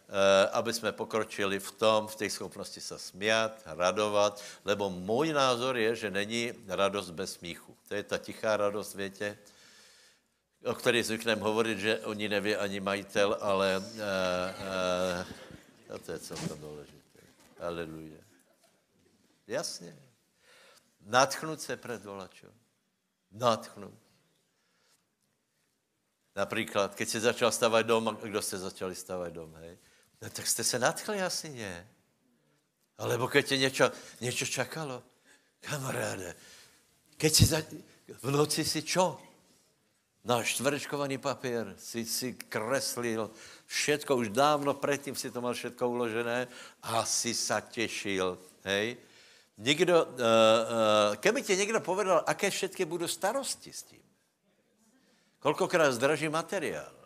aby 0.52 0.74
jsme 0.74 0.92
pokročili 0.92 1.60
v 1.60 1.72
tom, 1.72 2.08
v 2.08 2.16
té 2.16 2.30
schopnosti 2.30 2.82
se 2.82 3.00
smět, 3.00 3.52
radovat, 3.66 4.42
lebo 4.66 4.90
můj 4.90 5.34
názor 5.34 5.78
je, 5.78 5.96
že 5.96 6.12
není 6.12 6.54
radost 6.68 7.10
bez 7.10 7.34
smíchu. 7.34 7.78
To 7.88 7.96
je 7.96 8.04
ta 8.04 8.18
tichá 8.18 8.58
radost, 8.58 8.96
větě, 8.96 9.38
o 10.66 10.74
které 10.76 11.04
zvykneme 11.04 11.42
hovorit, 11.42 11.80
že 11.80 12.00
oni 12.00 12.30
neví 12.30 12.56
ani 12.56 12.80
majitel, 12.80 13.38
ale 13.42 13.78
uh, 13.78 13.86
uh, 15.96 16.00
to 16.00 16.12
je 16.12 16.20
celkem 16.20 16.60
důležité. 16.60 17.20
Aleluja. 17.60 18.22
Jasně. 19.48 19.98
Natchnout 21.02 21.62
se 21.62 21.78
před 21.78 22.06
volačo. 22.06 22.48
Natchnout. 23.32 24.00
Například, 26.36 26.96
keď 26.96 27.10
jsi 27.10 27.20
začal 27.20 27.52
stavat 27.52 27.86
dom, 27.86 28.18
kdo 28.24 28.42
jste 28.42 28.58
začali 28.58 28.96
stavat 28.96 29.34
dom, 29.34 29.56
hej? 29.56 29.78
No 30.24 30.30
tak 30.30 30.48
jste 30.48 30.64
se 30.64 30.80
nadchli 30.80 31.22
asi, 31.22 31.50
ne? 31.50 31.88
Alebo 32.98 33.28
keď 33.28 33.48
tě 33.48 33.58
něco, 33.58 33.92
něco 34.22 34.46
čakalo. 34.46 35.04
Kamaráde, 35.60 36.36
keď 37.18 37.34
si 37.34 37.46
za, 37.46 37.60
v 38.22 38.32
noci 38.32 38.66
si 38.66 38.84
čo? 38.84 39.20
Na 40.24 40.44
čtverečkovaný 40.44 41.20
papír 41.20 41.76
si, 41.76 42.08
si 42.08 42.34
kreslil 42.36 43.32
všetko, 43.68 44.16
už 44.16 44.30
dávno 44.32 44.74
předtím 44.74 45.16
si 45.16 45.32
to 45.32 45.44
mal 45.44 45.54
všetko 45.54 45.84
uložené 45.90 46.48
a 46.84 47.04
si 47.04 47.36
sa 47.36 47.60
těšil, 47.60 48.40
hej? 48.64 48.98
Někdo, 49.58 50.06
uh, 50.06 50.12
uh, 50.12 51.16
keby 51.16 51.44
ti 51.44 51.58
někdo 51.58 51.80
povedal, 51.80 52.24
aké 52.28 52.50
všetky 52.50 52.86
budou 52.86 53.08
starosti 53.08 53.74
s 53.74 53.84
tím. 53.84 54.04
Kolkokrát 55.40 55.94
zdraží 55.94 56.30
materiál. 56.30 57.03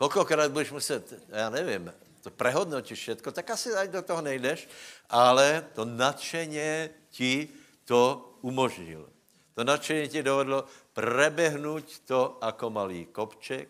Kolkokrát 0.00 0.52
budeš 0.52 0.70
muset, 0.70 1.04
já 1.28 1.50
nevím, 1.50 1.92
to 2.22 2.30
prehodnotíš 2.30 2.98
všetko, 2.98 3.32
tak 3.32 3.50
asi 3.50 3.68
aj 3.68 3.88
do 3.88 4.02
toho 4.02 4.24
nejdeš, 4.24 4.68
ale 5.12 5.68
to 5.76 5.84
nadšeně 5.84 6.90
ti 7.10 7.48
to 7.84 8.32
umožnil. 8.40 9.04
To 9.54 9.64
nadšení 9.64 10.08
ti 10.08 10.22
dovedlo 10.22 10.64
prebehnout 10.92 11.84
to 12.08 12.38
jako 12.40 12.70
malý 12.70 13.12
kopček, 13.12 13.68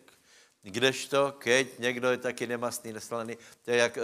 kdežto, 0.62 1.34
keď 1.38 1.78
někdo 1.78 2.10
je 2.10 2.18
taky 2.18 2.46
nemastný, 2.46 2.92
neslaný, 2.92 3.34
to 3.64 3.70
je 3.70 3.76
jak 3.76 3.98
e, 3.98 4.02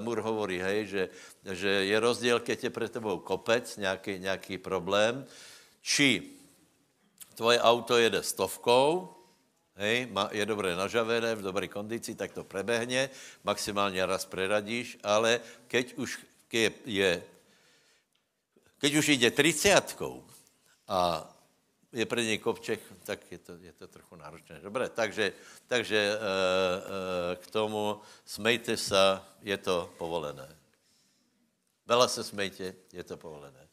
Mur 0.00 0.20
hovorí, 0.20 0.62
hej, 0.62 0.86
že, 0.86 1.08
že 1.52 1.68
je 1.68 2.00
rozdíl, 2.00 2.40
keď 2.40 2.64
je 2.64 2.70
před 2.70 2.92
tebou 2.92 3.18
kopec, 3.18 3.76
nějaký, 3.76 4.18
nějaký 4.18 4.58
problém, 4.58 5.26
či 5.82 6.22
tvoje 7.34 7.60
auto 7.60 7.98
jede 7.98 8.22
stovkou, 8.22 9.13
hej, 9.76 10.08
je 10.30 10.46
dobré 10.46 10.76
nažavené, 10.76 11.34
v 11.34 11.42
dobré 11.42 11.68
kondici, 11.68 12.14
tak 12.14 12.32
to 12.32 12.44
prebehne, 12.44 13.10
maximálně 13.44 14.06
raz 14.06 14.24
preradíš, 14.24 14.98
ale 15.02 15.40
keď 15.66 15.94
už 15.94 16.18
je, 16.52 16.70
je 16.84 17.22
keď 18.78 18.94
už 18.94 19.08
jde 19.08 19.30
třicátkou 19.30 20.24
a 20.88 21.30
je 21.92 22.06
před 22.06 22.22
něj 22.22 22.38
kopček, 22.38 22.80
tak 23.04 23.32
je 23.32 23.38
to, 23.38 23.52
je 23.56 23.72
to 23.72 23.86
trochu 23.86 24.16
náročné. 24.16 24.60
Dobré, 24.60 24.88
takže, 24.88 25.32
takže 25.66 25.96
e, 25.96 26.12
e, 26.12 27.36
k 27.36 27.50
tomu 27.50 28.00
smejte 28.24 28.76
se, 28.76 29.20
je 29.42 29.56
to 29.58 29.94
povolené. 29.98 30.56
Vela 31.86 32.08
se 32.08 32.24
smejte, 32.24 32.74
je 32.92 33.04
to 33.04 33.16
povolené. 33.16 33.68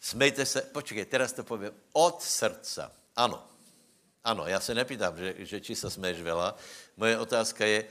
Smejte 0.00 0.46
se, 0.46 0.62
počkej, 0.62 1.04
teraz 1.04 1.32
to 1.32 1.44
povím, 1.44 1.72
od 1.92 2.22
srdca. 2.22 2.92
Ano, 3.16 3.53
ano, 4.24 4.46
já 4.46 4.60
se 4.60 4.74
nepýtám, 4.74 5.18
že, 5.18 5.34
že 5.38 5.60
či 5.60 5.76
se 5.76 5.90
smeješ 5.90 6.22
vela. 6.22 6.56
Moje 6.96 7.18
otázka 7.18 7.66
je, 7.66 7.84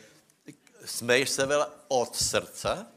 smeješ 0.85 1.29
se 1.29 1.45
vela 1.45 1.85
od 1.87 2.15
srdca? 2.15 2.87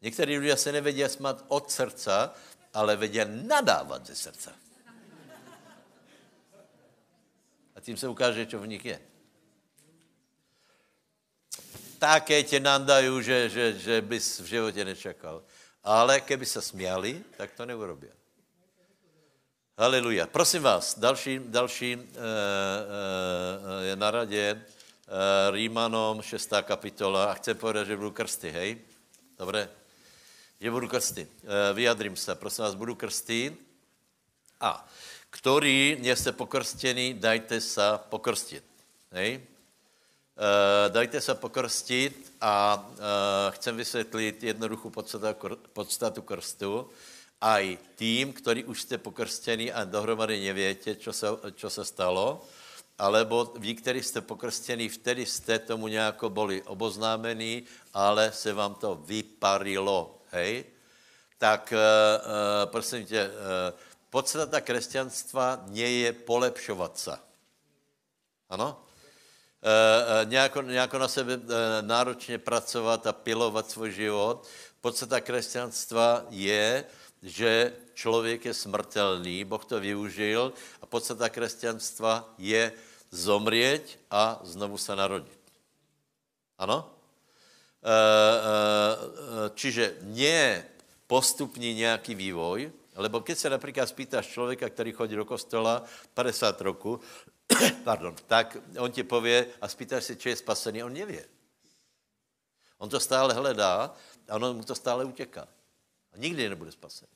Někteří 0.00 0.38
lidé 0.38 0.56
se 0.56 0.72
nevědí 0.72 1.04
smát 1.08 1.44
od 1.48 1.70
srdca, 1.70 2.34
ale 2.74 2.96
vědí 2.96 3.20
nadávat 3.26 4.06
ze 4.06 4.14
srdce. 4.14 4.52
A 7.74 7.80
tím 7.80 7.96
se 7.96 8.08
ukáže, 8.08 8.46
co 8.46 8.58
v 8.58 8.66
nich 8.66 8.84
je. 8.84 9.00
Také 11.98 12.42
tě 12.42 12.60
nandají, 12.60 13.22
že, 13.22 13.48
že, 13.48 13.78
že 13.78 14.02
bys 14.02 14.40
v 14.40 14.44
životě 14.44 14.84
nečekal. 14.84 15.42
Ale 15.84 16.20
keby 16.20 16.46
se 16.46 16.62
směli, 16.62 17.24
tak 17.36 17.52
to 17.52 17.66
neurobí. 17.66 18.08
Haleluja. 19.78 20.26
Prosím 20.26 20.62
vás, 20.62 20.98
další, 20.98 21.40
další 21.44 21.92
e, 21.92 21.98
e, 21.98 23.84
je 23.86 23.96
na 23.96 24.10
radě 24.10 24.40
e, 24.40 24.60
Rímanom 25.50 26.22
6. 26.22 26.50
kapitola 26.62 27.24
a 27.24 27.34
chcem 27.34 27.56
povedat, 27.56 27.86
že 27.86 27.96
budu 27.96 28.10
krsty, 28.10 28.50
hej? 28.50 28.78
Dobré? 29.38 29.68
že 30.60 30.70
budu 30.70 30.88
krsty. 30.88 31.28
Eh, 31.28 31.72
vyjadrím 31.74 32.16
se, 32.16 32.34
prosím 32.34 32.64
vás, 32.64 32.74
budu 32.74 32.94
krsty. 32.94 33.56
A 34.60 34.88
který 35.30 35.98
jste 36.02 36.32
pokrstěni, 36.32 37.14
dajte 37.14 37.60
se 37.60 37.82
pokrstit. 38.08 38.64
Hej? 39.12 39.44
Dajte 40.88 41.20
se 41.20 41.34
pokrstit 41.34 42.32
a 42.40 42.86
uh, 42.90 42.96
chcem 43.50 43.76
vysvětlit 43.76 44.42
jednoduchou 44.42 44.90
podstatu, 44.90 45.56
podstatu 45.72 46.22
krstu. 46.22 46.90
A 47.40 47.58
i 47.60 47.78
tým, 47.94 48.32
který 48.32 48.64
už 48.64 48.82
jste 48.82 48.98
pokrstěni 48.98 49.72
a 49.72 49.84
dohromady 49.84 50.44
nevětě, 50.44 50.94
co 50.94 51.12
se, 51.12 51.26
čo 51.54 51.70
se 51.70 51.84
stalo, 51.84 52.44
alebo 52.98 53.52
vy, 53.56 53.74
kteří 53.74 54.02
jste 54.02 54.20
pokrstěni, 54.20 54.88
vtedy 54.88 55.26
jste 55.26 55.58
tomu 55.58 55.88
nějako 55.88 56.30
byli 56.30 56.62
oboznámení, 56.62 57.62
ale 57.94 58.32
se 58.32 58.52
vám 58.52 58.74
to 58.74 58.94
vyparilo 58.94 60.18
hej, 60.30 60.64
tak 61.38 61.72
uh, 61.72 62.70
prosím 62.70 63.06
tě, 63.06 63.28
uh, 63.28 63.78
podstata 64.10 64.60
křesťanstva 64.60 65.64
nie 65.68 65.90
je 66.00 66.12
polepšovat 66.12 66.98
se. 66.98 67.18
Ano? 68.48 68.80
Uh, 69.60 70.30
nějako, 70.30 70.62
nějako 70.62 70.98
na 70.98 71.08
sebe 71.08 71.36
uh, 71.36 71.42
náročně 71.80 72.38
pracovat 72.38 73.06
a 73.06 73.12
pilovat 73.12 73.70
svůj 73.70 73.92
život. 73.92 74.46
Podstata 74.80 75.20
křesťanstva 75.20 76.24
je, 76.30 76.84
že 77.26 77.74
člověk 77.94 78.44
je 78.44 78.54
smrtelný, 78.54 79.44
Boh 79.44 79.64
to 79.64 79.80
využil 79.80 80.52
a 80.82 80.86
podstata 80.86 81.28
křesťanstva 81.28 82.34
je 82.38 82.72
zomřít 83.10 83.98
a 84.10 84.40
znovu 84.46 84.78
se 84.78 84.96
narodit. 84.96 85.42
Ano? 86.58 86.96
Eh, 87.86 87.90
eh, 87.90 89.50
čiže 89.54 90.02
nie 90.02 90.64
postupný 91.06 91.74
nějaký 91.74 92.14
vývoj, 92.14 92.72
lebo 92.94 93.20
keď 93.20 93.38
se 93.38 93.50
například 93.50 93.86
spýtáš 93.86 94.26
člověka, 94.26 94.68
který 94.68 94.92
chodí 94.92 95.14
do 95.14 95.24
kostela 95.24 95.84
50 96.14 96.60
roku, 96.60 97.00
pardon, 97.84 98.14
tak 98.26 98.56
on 98.78 98.92
ti 98.92 99.02
pově 99.02 99.46
a 99.60 99.68
spýtáš 99.68 100.04
se, 100.04 100.16
či 100.16 100.28
je 100.28 100.36
spasený, 100.36 100.82
on 100.82 100.92
nevě. 100.92 101.26
On 102.78 102.88
to 102.88 103.00
stále 103.00 103.34
hledá 103.34 103.94
a 104.28 104.34
on 104.34 104.56
mu 104.56 104.64
to 104.64 104.74
stále 104.74 105.04
utěká. 105.04 105.48
A 106.12 106.16
nikdy 106.16 106.48
nebude 106.48 106.72
spasený. 106.72 107.15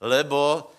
Lebo 0.00 0.70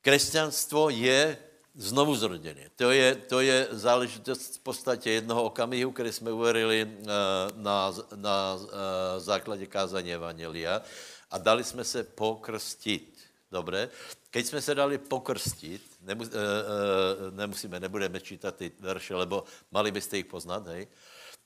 křesťanstvo 0.00 0.90
je 0.90 1.38
znovu 1.74 2.16
zrodeně. 2.16 2.70
To 2.76 2.90
je, 2.90 3.14
to 3.14 3.40
je 3.40 3.68
záležitost 3.70 4.56
v 4.56 4.62
podstatě 4.62 5.10
jednoho 5.10 5.44
okamihu, 5.44 5.92
který 5.92 6.12
jsme 6.12 6.32
uverili 6.32 6.82
eh, 6.82 7.06
na, 7.54 7.94
na 8.14 8.58
eh, 8.58 9.20
základě 9.20 9.66
kázání 9.66 10.14
Evangelia 10.14 10.82
a 11.30 11.38
dali 11.38 11.64
jsme 11.64 11.84
se 11.84 12.04
pokrstit. 12.04 13.18
Dobře? 13.50 13.90
Keď 14.30 14.46
jsme 14.46 14.62
se 14.62 14.74
dali 14.74 14.98
pokrstit, 14.98 15.82
nemus, 16.00 16.28
e, 16.28 16.30
e, 16.30 17.30
nemusíme, 17.30 17.80
nebudeme 17.80 18.20
čítat 18.20 18.56
ty 18.56 18.72
verše, 18.80 19.14
lebo 19.14 19.44
mali 19.72 19.90
byste 19.90 20.16
jich 20.16 20.26
poznat, 20.26 20.66
hej? 20.66 20.88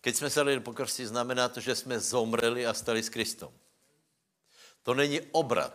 Keď 0.00 0.16
jsme 0.16 0.30
se 0.30 0.40
dali 0.40 0.60
pokrstit, 0.60 1.06
znamená 1.06 1.48
to, 1.48 1.60
že 1.60 1.74
jsme 1.74 2.00
zomreli 2.00 2.66
a 2.66 2.74
stali 2.74 3.02
s 3.02 3.08
Kristem. 3.08 3.48
To 4.82 4.94
není 4.94 5.20
obrat. 5.32 5.74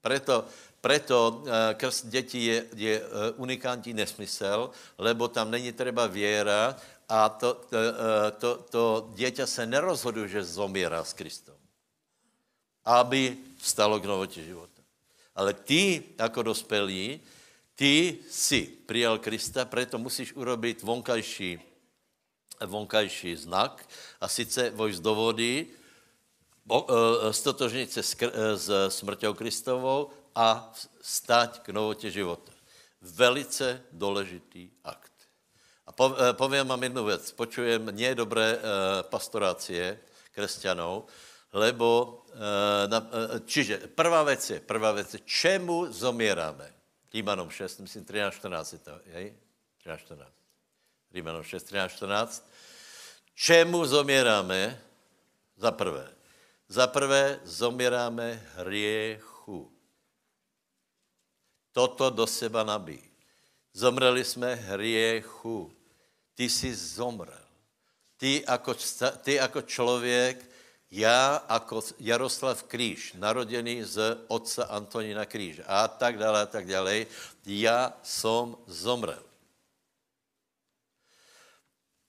Preto 0.00 0.44
Preto 0.86 1.42
eh, 1.46 1.74
krst 1.74 2.06
dětí 2.06 2.46
je, 2.46 2.66
je 2.74 3.02
eh, 3.02 3.30
unikátní 3.36 3.92
nesmysl, 3.92 4.70
lebo 4.98 5.28
tam 5.28 5.50
není 5.50 5.72
třeba 5.72 6.06
věra 6.06 6.76
a 7.08 7.28
to, 7.28 7.54
to, 7.54 7.76
eh, 7.76 8.30
to, 8.30 8.56
to 8.70 9.10
dítě 9.14 9.46
se 9.46 9.66
nerozhoduje, 9.66 10.28
že 10.28 10.44
zomírá 10.44 11.04
s 11.04 11.12
Kristem, 11.12 11.58
aby 12.84 13.36
vstalo 13.58 14.00
k 14.00 14.04
novotě 14.04 14.44
života. 14.44 14.82
Ale 15.34 15.58
ty, 15.58 16.02
jako 16.18 16.42
dospělí, 16.42 17.20
ty 17.74 18.18
si 18.30 18.70
přijal 18.86 19.18
Krista, 19.18 19.64
proto 19.64 19.98
musíš 19.98 20.32
urobit 20.32 20.82
vonkajší, 20.82 21.60
vonkajší 22.66 23.36
znak 23.36 23.88
a 24.20 24.28
sice 24.28 24.70
vojsť 24.70 25.02
do 25.02 25.14
vody, 25.14 25.66
stotožnit 27.30 27.92
se 27.92 28.02
s 28.56 28.88
smrťou 28.88 29.34
Kristovou 29.34 30.10
a 30.34 30.72
stať 31.00 31.60
k 31.60 31.68
novotě 31.68 32.10
života. 32.10 32.52
Velice 33.00 33.82
důležitý 33.92 34.70
akt. 34.84 35.12
A 35.86 35.90
eh, 35.90 36.32
povím 36.32 36.66
vám 36.66 36.82
jednu 36.82 37.04
věc. 37.04 37.32
Počujem, 37.32 37.86
nie 37.94 38.14
dobré 38.14 38.58
eh, 38.58 38.60
pastorácie 39.02 40.00
křesťanů, 40.32 41.06
lebo, 41.52 42.22
eh, 42.34 43.40
čiže 43.46 43.78
prvá 43.94 44.22
věc 44.22 44.50
je, 44.50 44.60
prvá 44.60 44.92
věc 44.92 45.14
je, 45.14 45.20
čemu 45.24 45.92
zomíráme? 45.92 46.74
Rímanom 47.14 47.50
6, 47.50 47.80
myslím 47.80 48.04
13, 48.04 48.34
14 48.34 48.72
je 48.72 48.78
to, 48.78 49.00
jej? 49.06 49.34
13, 49.78 50.00
14. 50.00 50.30
Rímanom 51.14 51.42
6, 51.42 51.62
13, 51.62 51.92
14. 51.92 52.50
Čemu 53.34 53.86
zomíráme? 53.86 54.80
Za 55.56 55.70
prvé. 55.72 56.15
Za 56.68 56.86
prvé 56.86 57.40
zomíráme 57.44 58.42
hriechu. 58.54 59.70
Toto 61.72 62.10
do 62.10 62.26
seba 62.26 62.64
nabí. 62.64 63.02
Zomreli 63.72 64.24
jsme 64.24 64.54
hriechu. 64.54 65.72
Ty 66.34 66.50
jsi 66.50 66.74
zomrel. 66.74 67.46
Ty 68.16 68.44
jako, 68.48 68.74
ty 69.22 69.34
jako 69.34 69.62
člověk, 69.62 70.50
já 70.90 71.46
jako 71.50 71.82
Jaroslav 71.98 72.62
Kríž, 72.62 73.12
narodený 73.12 73.84
z 73.84 74.24
otca 74.28 74.64
Antonína 74.64 75.24
Kríž 75.24 75.60
a 75.66 75.88
tak 75.88 76.18
dále 76.18 76.42
a 76.42 76.46
tak 76.46 76.66
dále, 76.66 77.06
já 77.46 77.92
som 78.02 78.56
zomrel. 78.66 79.22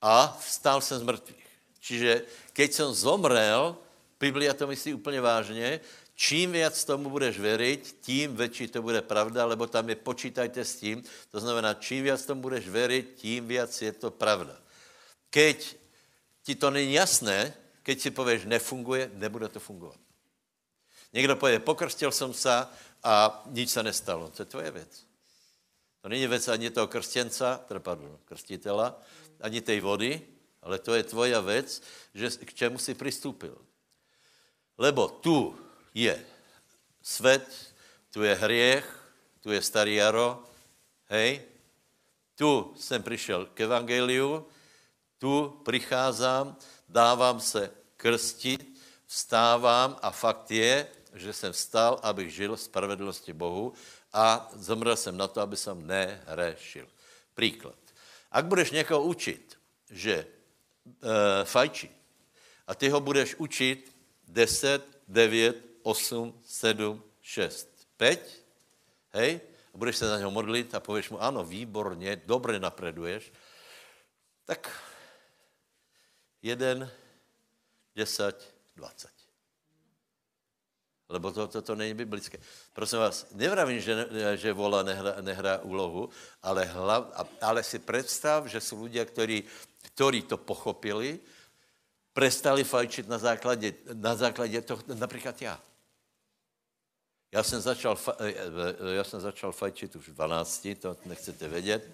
A 0.01 0.37
vstal 0.39 0.81
jsem 0.81 0.99
z 0.99 1.03
mrtvých. 1.03 1.47
Čiže 1.79 2.21
keď 2.53 2.73
jsem 2.73 2.93
zomrel, 2.93 3.77
Biblia 4.19 4.53
to 4.53 4.67
myslí 4.67 4.93
úplně 4.93 5.21
vážně, 5.21 5.79
čím 6.15 6.51
víc 6.51 6.85
tomu 6.85 7.09
budeš 7.09 7.39
věřit, 7.39 7.97
tím 8.01 8.35
větší 8.35 8.67
to 8.67 8.81
bude 8.81 9.01
pravda, 9.01 9.45
lebo 9.45 9.67
tam 9.67 9.89
je 9.89 9.95
počítajte 9.95 10.65
s 10.65 10.75
tím, 10.75 11.03
to 11.31 11.39
znamená, 11.39 11.73
čím 11.73 12.03
víc 12.03 12.25
tomu 12.25 12.41
budeš 12.41 12.67
věřit, 12.67 13.13
tím 13.15 13.47
víc 13.47 13.81
je 13.81 13.91
to 13.91 14.11
pravda. 14.11 14.57
Keď 15.29 15.77
ti 16.43 16.55
to 16.55 16.71
není 16.71 16.93
jasné, 16.93 17.53
keď 17.83 17.99
si 17.99 18.11
pověš, 18.11 18.45
nefunguje, 18.45 19.11
nebude 19.13 19.47
to 19.47 19.59
fungovat. 19.59 19.99
Někdo 21.13 21.35
pově, 21.35 21.59
pokrstil 21.59 22.11
jsem 22.11 22.33
se 22.33 22.67
a 23.03 23.43
nic 23.45 23.71
se 23.71 23.83
nestalo. 23.83 24.29
To 24.29 24.41
je 24.41 24.45
tvoje 24.45 24.71
věc. 24.71 25.05
To 26.01 26.09
není 26.09 26.27
věc 26.27 26.47
ani 26.47 26.69
toho 26.69 26.87
krstěnca, 26.87 27.57
teda 27.67 27.79
pardon, 27.79 28.19
krstitela, 28.25 29.01
ani 29.41 29.61
té 29.61 29.81
vody, 29.81 30.21
ale 30.61 30.79
to 30.79 30.95
je 30.95 31.03
tvoja 31.03 31.41
věc, 31.41 31.81
že 32.13 32.29
k 32.29 32.53
čemu 32.53 32.77
si 32.77 32.93
přistoupil. 32.93 33.66
Lebo 34.77 35.07
tu 35.07 35.59
je 35.93 36.25
svět, 37.01 37.73
tu 38.11 38.23
je 38.23 38.35
hriech, 38.35 39.13
tu 39.39 39.51
je 39.51 39.61
starý 39.61 39.95
jaro, 39.95 40.43
hej, 41.05 41.41
tu 42.35 42.73
jsem 42.77 43.03
přišel 43.03 43.45
k 43.45 43.61
evangeliu, 43.61 44.47
tu 45.17 45.61
přicházím, 45.65 46.55
dávám 46.89 47.39
se 47.39 47.71
krstit, 47.97 48.77
vstávám 49.05 49.97
a 50.01 50.11
fakt 50.11 50.51
je, 50.51 50.87
že 51.13 51.33
jsem 51.33 51.53
vstal, 51.53 51.99
abych 52.03 52.33
žil 52.33 52.55
v 52.55 52.61
spravedlnosti 52.61 53.33
Bohu 53.33 53.73
a 54.13 54.49
zomrel 54.53 54.95
jsem 54.95 55.17
na 55.17 55.27
to, 55.27 55.41
aby 55.41 55.57
jsem 55.57 55.87
nerešil. 55.87 56.87
Příklad. 57.33 57.75
Ak 58.31 58.45
budeš 58.45 58.71
někoho 58.71 59.03
učit, 59.03 59.57
že 59.89 60.13
e, 60.13 60.25
fajčí, 61.45 61.89
a 62.67 62.75
ty 62.75 62.89
ho 62.89 62.99
budeš 62.99 63.35
učit 63.35 63.96
10, 64.27 65.01
9, 65.07 65.55
8, 65.83 66.41
7, 66.45 67.03
6, 67.21 67.87
5, 67.97 68.43
hej, 69.13 69.41
a 69.73 69.77
budeš 69.77 69.97
se 69.97 70.07
za 70.07 70.17
něho 70.17 70.31
modlit 70.31 70.75
a 70.75 70.79
pověš 70.79 71.09
mu, 71.09 71.21
ano, 71.21 71.43
výborně, 71.43 72.21
dobře 72.25 72.59
napreduješ, 72.59 73.33
tak 74.45 74.81
jeden, 76.41 76.91
deset, 77.95 78.55
dvacet. 78.75 79.11
Lebo 81.09 81.31
to, 81.31 81.47
to, 81.47 81.61
to 81.61 81.75
není 81.75 81.93
biblické. 81.93 82.37
Prosím 82.73 82.99
vás, 82.99 83.27
nevravím, 83.31 83.79
že, 83.79 84.07
že 84.35 84.53
vola 84.53 84.83
nehrá, 84.83 85.21
nehrá 85.21 85.59
úlohu, 85.59 86.09
ale, 86.43 86.65
hlav, 86.65 87.27
ale 87.41 87.63
si 87.63 87.79
představ, 87.79 88.45
že 88.45 88.61
jsou 88.61 88.83
lidé, 88.83 89.05
kteří 89.05 90.21
to 90.27 90.37
pochopili, 90.37 91.19
prestali 92.17 92.63
fajčit 92.63 93.05
na 93.07 93.17
základě, 93.17 93.73
na 93.93 94.15
základě 94.15 94.61
toho, 94.61 94.81
například 94.93 95.41
já. 95.41 95.59
Já 97.31 97.43
jsem 97.43 97.61
začal, 97.61 97.97
eh, 98.19 98.33
eh, 98.33 98.95
já 98.95 99.03
jsem 99.03 99.21
začal 99.21 99.51
fajčit 99.51 99.95
už 99.95 100.09
v 100.09 100.13
12, 100.13 100.75
to 100.75 100.97
nechcete 101.05 101.47
vědět. 101.47 101.89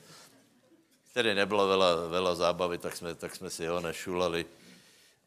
Tedy 1.13 1.35
nebylo 1.35 1.67
vela, 1.67 2.07
vela 2.07 2.35
zábavy, 2.35 2.77
tak 2.77 2.95
jsme, 2.95 3.15
tak 3.15 3.35
jsme 3.35 3.49
si 3.49 3.67
ho 3.67 3.79
nešulali 3.79 4.45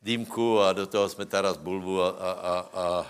dýmku 0.03 0.61
a 0.61 0.73
do 0.73 0.87
toho 0.87 1.09
jsme 1.09 1.27
taraz 1.27 1.57
bulbu 1.57 2.03
a, 2.03 2.09
a, 2.09 2.33
a, 2.33 2.55
a 2.73 3.07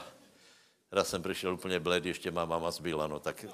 raz 0.92 1.08
jsem 1.08 1.22
přišel 1.22 1.54
úplně 1.54 1.80
bled, 1.80 2.06
ještě 2.06 2.30
má 2.30 2.44
mama 2.44 2.70
zbyla, 2.70 3.06
no 3.06 3.20
tak 3.20 3.46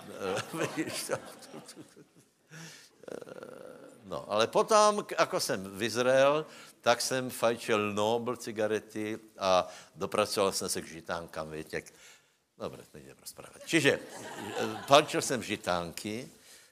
No, 4.05 4.33
ale 4.33 4.47
potom, 4.47 5.07
jako 5.19 5.41
jsem 5.41 5.79
vyzrel, 5.79 6.47
tak 6.83 7.01
jsem 7.01 7.31
fajčil 7.31 7.93
Nobel 7.93 8.37
cigarety 8.37 9.19
a 9.39 9.69
dopracoval 9.95 10.53
jsem 10.53 10.69
se 10.69 10.83
k 10.83 10.87
žitánkám, 10.87 11.51
víte, 11.51 11.83
Dobře, 12.59 12.83
to 12.93 12.99
jdeme 12.99 13.21
rozprávat. 13.21 13.63
Čiže 13.67 13.99
fajčil 14.87 15.23
jsem 15.23 15.43
žitánky, 15.43 16.29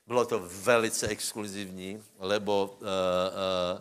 bylo 0.06 0.24
to 0.24 0.38
velice 0.44 1.08
exkluzivní, 1.08 2.02
lebo 2.18 2.78
uh, 2.80 2.86
uh, 2.86 3.80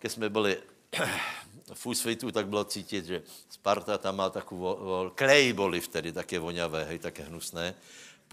když 0.00 0.12
jsme 0.12 0.28
byli 0.28 0.62
v 1.74 1.86
úsvitu, 1.86 2.30
tak 2.30 2.48
bylo 2.48 2.64
cítit, 2.64 3.04
že 3.04 3.22
Sparta 3.48 3.98
tam 3.98 4.16
má 4.16 4.30
takovou, 4.30 5.10
klej 5.14 5.52
boli 5.52 5.80
vtedy, 5.80 6.12
také 6.12 6.38
voňavé, 6.38 6.84
hej, 6.84 6.98
také 6.98 7.22
hnusné. 7.22 7.74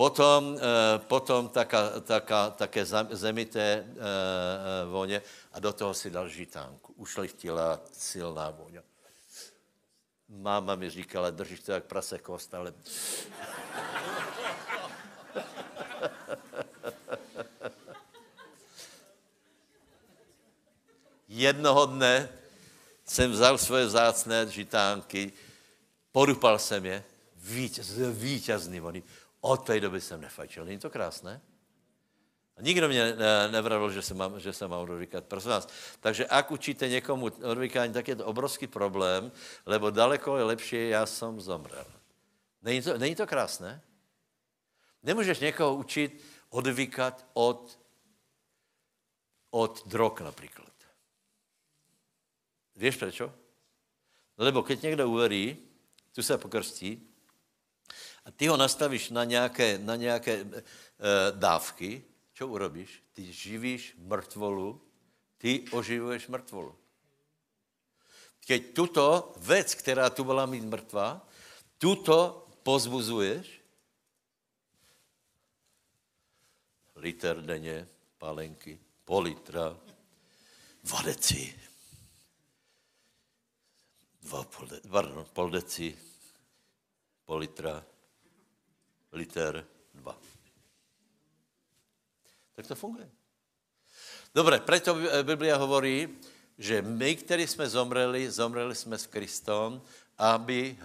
Potom, 0.01 0.57
eh, 0.57 0.97
potom 1.05 1.45
taká, 1.53 2.01
taká, 2.01 2.49
také 2.49 2.81
zemité 3.13 3.61
eh, 3.61 3.85
eh, 3.85 4.85
voně 4.89 5.21
a 5.53 5.59
do 5.61 5.73
toho 5.73 5.93
si 5.93 6.09
dal 6.09 6.25
žitánku. 6.25 6.93
Ušlechtila 6.97 7.77
silná 7.93 8.49
voně. 8.49 8.81
Máma 10.29 10.75
mi 10.75 10.89
říkala, 10.89 11.29
držíš 11.29 11.59
to 11.59 11.71
jak 11.71 11.83
prase 11.85 12.17
kost, 12.17 12.53
ale... 12.53 12.73
Jednoho 21.29 21.85
dne 21.85 22.29
jsem 23.05 23.31
vzal 23.31 23.57
svoje 23.57 23.85
vzácné 23.85 24.49
žitánky, 24.49 25.33
porupal 26.11 26.59
jsem 26.59 26.85
je, 26.85 27.03
vítěz, 27.37 27.93
vítězný 28.11 28.79
voní. 28.79 29.03
Od 29.41 29.65
té 29.65 29.79
doby 29.79 30.01
jsem 30.01 30.21
nefajčil. 30.21 30.65
Není 30.65 30.79
to 30.79 30.89
krásné? 30.89 31.41
A 32.57 32.61
nikdo 32.61 32.87
mě 32.87 33.15
nevravil, 33.51 33.91
že 33.91 34.01
se 34.01 34.13
mám, 34.13 34.39
že 34.39 34.53
se 34.53 34.67
mám 34.67 34.79
odvykat. 34.81 35.25
Prosím 35.25 35.49
vás. 35.49 35.67
Takže 35.99 36.25
ak 36.25 36.51
učíte 36.51 36.89
někomu 36.89 37.25
odvykání, 37.25 37.93
tak 37.93 38.07
je 38.07 38.15
to 38.15 38.25
obrovský 38.25 38.67
problém, 38.67 39.31
lebo 39.65 39.89
daleko 39.89 40.37
je 40.37 40.43
lepší, 40.43 40.89
já 40.89 41.05
jsem 41.05 41.41
zomrel. 41.41 41.85
Není 42.61 42.81
to, 42.81 42.97
není 42.97 43.15
to 43.15 43.27
krásné? 43.27 43.81
Nemůžeš 45.03 45.39
někoho 45.39 45.75
učit 45.75 46.23
odvykat 46.49 47.25
od, 47.33 47.79
od 49.49 49.87
drog 49.87 50.19
například. 50.21 50.73
Víš 52.75 52.97
proč? 52.97 53.21
Lebo 54.37 54.63
keď 54.63 54.81
někdo 54.81 55.09
uverí, 55.09 55.57
tu 56.11 56.23
se 56.23 56.37
pokrstí, 56.37 57.10
ty 58.35 58.47
ho 58.47 58.57
nastavíš 58.57 59.09
na 59.09 59.23
nějaké, 59.23 59.77
na 59.77 59.95
nějaké 59.95 60.33
e, 60.33 60.47
dávky, 61.31 62.03
co 62.33 62.47
urobíš? 62.47 63.03
Ty 63.13 63.33
živíš 63.33 63.95
mrtvolu, 63.97 64.81
ty 65.37 65.65
oživuješ 65.71 66.27
mrtvolu. 66.27 66.75
Keď 68.45 68.73
tuto 68.73 69.33
věc, 69.37 69.75
která 69.75 70.09
tu 70.09 70.23
byla 70.23 70.45
mít 70.45 70.63
mrtvá, 70.63 71.27
tuto 71.77 72.47
pozbuzuješ, 72.63 73.61
liter 76.95 77.41
denně, 77.41 77.87
pálenky, 78.17 78.79
pol 79.05 79.23
litra, 79.23 79.77
dva 80.83 81.01
deci, 81.01 81.59
dva 84.21 84.43
pol, 84.43 84.67
de, 84.67 84.81
pardon, 84.89 85.25
pol 85.33 85.49
deci, 85.49 85.97
pol 87.25 87.37
litra, 87.37 87.85
liter 89.11 89.65
dva. 89.93 90.17
Tak 92.55 92.67
to 92.67 92.75
funguje. 92.75 93.09
Dobre, 94.35 94.59
preto 94.63 94.95
Biblia 95.23 95.59
hovorí, 95.59 96.07
že 96.57 96.81
my, 96.81 97.15
kteří 97.15 97.47
jsme 97.47 97.69
zomreli, 97.69 98.31
zomreli 98.31 98.75
jsme 98.75 98.97
s 98.97 99.07
Kristom, 99.07 99.81
aby 100.17 100.77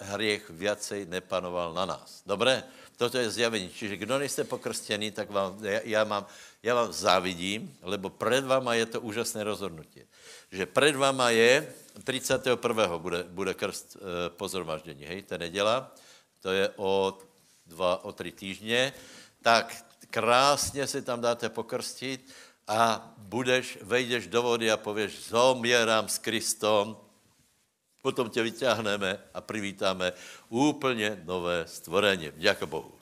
hriech 0.00 0.50
viacej 0.50 1.06
nepanoval 1.06 1.76
na 1.76 1.84
nás. 1.84 2.22
Dobré? 2.26 2.64
Toto 2.96 3.18
je 3.18 3.30
zjavení. 3.30 3.70
Čiže 3.70 3.96
kdo 3.96 4.18
nejste 4.18 4.42
pokrstený, 4.44 5.10
tak 5.10 5.30
vám, 5.30 5.64
já, 5.64 5.80
já, 5.84 6.02
mám, 6.04 6.26
já 6.62 6.74
vám 6.74 6.92
závidím, 6.92 7.76
lebo 7.82 8.10
před 8.10 8.44
váma 8.44 8.74
je 8.74 8.86
to 8.86 9.00
úžasné 9.00 9.44
rozhodnutí. 9.44 10.02
Že 10.50 10.66
před 10.66 10.96
váma 10.96 11.30
je 11.30 11.74
31. 12.02 12.98
bude, 12.98 13.22
bude 13.22 13.54
krst 13.54 13.96
e, 13.96 14.30
pozormaždění, 14.30 15.04
hej, 15.04 15.22
to 15.22 15.38
neděla, 15.38 15.94
to 16.42 16.50
je 16.50 16.70
o 16.76 17.18
dva, 17.68 18.04
o 18.04 18.12
tři 18.12 18.32
týždně, 18.32 18.92
tak 19.42 19.84
krásně 20.10 20.86
si 20.86 21.02
tam 21.02 21.20
dáte 21.20 21.48
pokrstit 21.48 22.32
a 22.66 23.12
budeš, 23.18 23.78
vejdeš 23.82 24.26
do 24.26 24.42
vody 24.42 24.70
a 24.70 24.76
pověš, 24.76 25.28
zomírám 25.28 26.08
s 26.08 26.18
Kristom, 26.18 26.96
potom 28.02 28.30
tě 28.30 28.42
vyťahneme 28.42 29.20
a 29.34 29.40
přivítáme 29.40 30.12
úplně 30.48 31.22
nové 31.24 31.66
stvorení. 31.66 32.32
Děkuji 32.36 32.66
Bohu. 32.66 32.92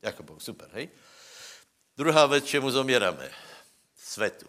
Děkuji 0.00 0.22
Bohu, 0.22 0.40
super, 0.40 0.68
hej? 0.72 0.88
Druhá 1.96 2.26
věc, 2.26 2.44
čemu 2.44 2.70
zomíráme? 2.70 3.30
Svetu. 3.96 4.46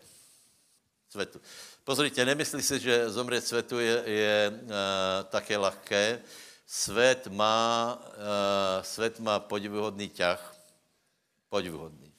Svetu. 1.10 1.42
Pozrite, 1.84 2.26
nemyslí 2.26 2.62
si, 2.62 2.80
že 2.80 3.10
zomřet 3.10 3.48
svetu 3.48 3.80
je, 3.80 4.04
je 4.06 4.50
uh, 4.50 4.70
také 5.30 5.58
lehké. 5.58 6.22
Svět 6.68 7.28
má, 7.28 7.96
uh, 7.96 8.84
svět 8.84 9.20
má 9.20 9.40
podivuhodný 9.40 10.10
ťah. 10.10 10.56
Podivuhodný. 11.50 12.14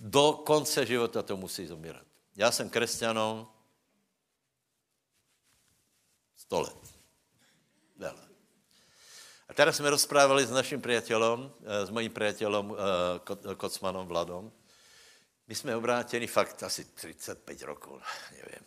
Do 0.00 0.32
konce 0.44 0.86
života 0.86 1.22
to 1.22 1.36
musí 1.36 1.66
zomírat. 1.66 2.04
Já 2.36 2.52
jsem 2.52 2.70
křesťanom 2.70 3.48
100 6.36 6.60
let. 6.60 6.82
Veľa. 7.96 8.26
A 9.48 9.52
teraz 9.54 9.76
jsme 9.76 9.90
rozprávali 9.90 10.44
s 10.44 10.50
naším 10.50 10.82
priateľom, 10.82 11.52
s 11.86 11.88
mojím 11.88 12.12
priateľom 12.12 12.74
Kocmanom 13.56 14.04
Vladom, 14.08 14.52
my 15.46 15.54
jsme 15.54 15.76
obráteni 15.76 16.26
fakt 16.26 16.62
asi 16.62 16.84
35 16.84 17.62
rokov, 17.62 18.02
nevím, 18.32 18.64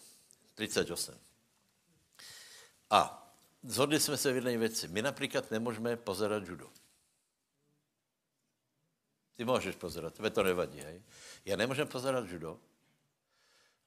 38. 0.55 1.19
A 2.89 3.26
zhodli 3.63 3.99
jsme 3.99 4.17
se 4.17 4.31
v 4.31 4.35
jedné 4.35 4.57
věci. 4.57 4.87
My 4.87 5.01
například 5.01 5.51
nemůžeme 5.51 5.97
pozerať 5.97 6.43
judo. 6.47 6.69
Ty 9.35 9.45
můžeš 9.45 9.75
pozerať, 9.75 10.13
tebe 10.13 10.29
to 10.29 10.43
nevadí, 10.43 10.79
hej? 10.79 11.01
Já 11.45 11.55
nemůžem 11.55 11.87
pozerať 11.87 12.29
judo, 12.29 12.59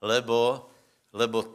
lebo, 0.01 0.71
lebo 1.12 1.55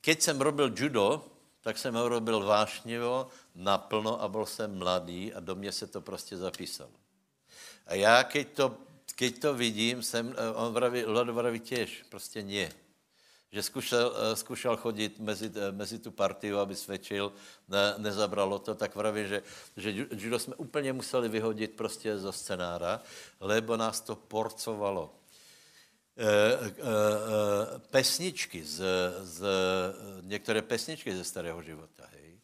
keď 0.00 0.22
jsem 0.22 0.40
robil 0.40 0.72
judo, 0.76 1.24
tak 1.60 1.78
jsem 1.78 1.94
ho 1.94 2.08
robil 2.08 2.40
vášnivo, 2.44 3.28
naplno 3.54 4.22
a 4.22 4.28
byl 4.28 4.46
jsem 4.46 4.78
mladý 4.78 5.34
a 5.34 5.40
do 5.40 5.54
mě 5.54 5.72
se 5.72 5.86
to 5.86 6.00
prostě 6.00 6.36
zapísalo. 6.36 6.90
A 7.86 7.94
já, 7.94 8.24
keď 8.24 8.48
to 8.48 8.76
keď 9.20 9.38
to 9.38 9.54
vidím, 9.54 10.02
jsem, 10.02 10.32
eh, 10.32 10.54
on 10.54 10.72
vraví, 10.72 11.04
Lado 11.04 11.34
vraví 11.34 11.60
těž, 11.60 12.04
prostě 12.08 12.42
nie. 12.42 12.72
Že 13.52 13.62
zkušel, 13.62 14.06
eh, 14.16 14.36
zkušel 14.36 14.76
chodit 14.76 15.18
mezi, 15.18 15.50
eh, 15.54 15.72
mezi 15.72 15.98
tu 15.98 16.10
partiu, 16.10 16.58
aby 16.58 16.76
svědčil, 16.76 17.32
ne, 17.68 17.94
nezabralo 17.98 18.58
to, 18.58 18.74
tak 18.74 18.94
vraví, 18.94 19.28
že, 19.28 19.42
že 19.76 19.90
judo 20.10 20.38
jsme 20.38 20.54
úplně 20.54 20.92
museli 20.92 21.28
vyhodit 21.28 21.76
prostě 21.76 22.18
zo 22.18 22.32
scenára, 22.32 23.02
lebo 23.40 23.76
nás 23.76 24.00
to 24.00 24.16
porcovalo. 24.16 25.20
E, 26.16 26.26
e, 26.26 26.58
e, 26.58 27.78
pesničky, 27.90 28.64
z, 28.64 28.82
z, 29.22 29.44
některé 30.20 30.62
pesničky 30.62 31.16
ze 31.16 31.24
starého 31.24 31.62
života, 31.62 32.04
hej. 32.12 32.40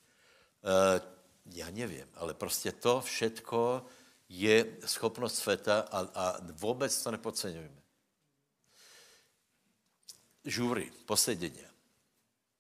E, 0.65 1.01
já 1.47 1.71
nevím, 1.71 2.07
ale 2.15 2.35
prostě 2.35 2.73
to 2.73 3.01
všetko 3.01 3.87
je 4.29 4.67
schopnost 4.87 5.35
světa 5.35 5.81
a, 5.81 5.99
a 6.15 6.37
vůbec 6.53 7.03
to 7.03 7.11
nepodceňujeme. 7.11 7.83
Žůry, 10.47 10.93
poseděně. 11.07 11.71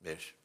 Víš, 0.01 0.37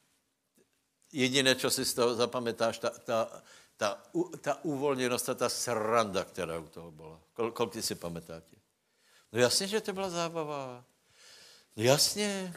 jediné, 1.11 1.55
co 1.55 1.71
si 1.71 1.85
z 1.85 1.93
toho 1.93 2.15
zapamětáš, 2.15 2.79
ta, 2.79 2.89
ta, 2.89 3.43
ta, 3.77 4.01
ta 4.41 4.63
uvolněnost 4.63 5.29
a 5.29 5.33
ta 5.33 5.49
sranda, 5.49 6.23
která 6.23 6.59
u 6.59 6.67
toho 6.67 6.91
byla. 6.91 7.19
Kol, 7.33 7.51
kolik 7.51 7.73
ty 7.73 7.81
si 7.81 7.95
pamětáte? 7.95 8.55
No 9.31 9.39
jasně, 9.39 9.67
že 9.67 9.81
to 9.81 9.93
byla 9.93 10.09
zábava. 10.09 10.85
No 11.75 11.83
jasně. 11.83 12.53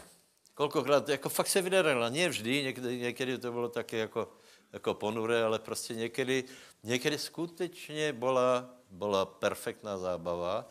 Kolikrát, 0.54 1.08
jako 1.08 1.28
fakt 1.28 1.48
se 1.48 1.62
vydarila. 1.62 2.10
Ne 2.10 2.28
vždy, 2.28 2.62
někdy, 2.62 2.98
někdy 2.98 3.38
to 3.38 3.52
bylo 3.52 3.68
také 3.68 3.96
jako, 3.96 4.32
jako 4.72 4.94
ponuré, 4.94 5.44
ale 5.44 5.58
prostě 5.58 5.94
někdy, 5.94 6.44
někdy 6.82 7.18
skutečně 7.18 8.12
byla, 8.12 8.70
byla 8.90 9.26
perfektná 9.26 9.98
zábava, 9.98 10.68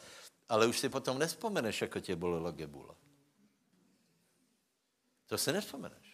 ale 0.49 0.67
už 0.67 0.79
si 0.79 0.89
potom 0.89 1.19
nespomeneš, 1.19 1.81
jako 1.81 1.99
tě 1.99 2.15
bolela 2.15 2.51
gebula. 2.51 2.95
To 5.33 5.37
si 5.41 5.49
nespomeneš. 5.49 6.07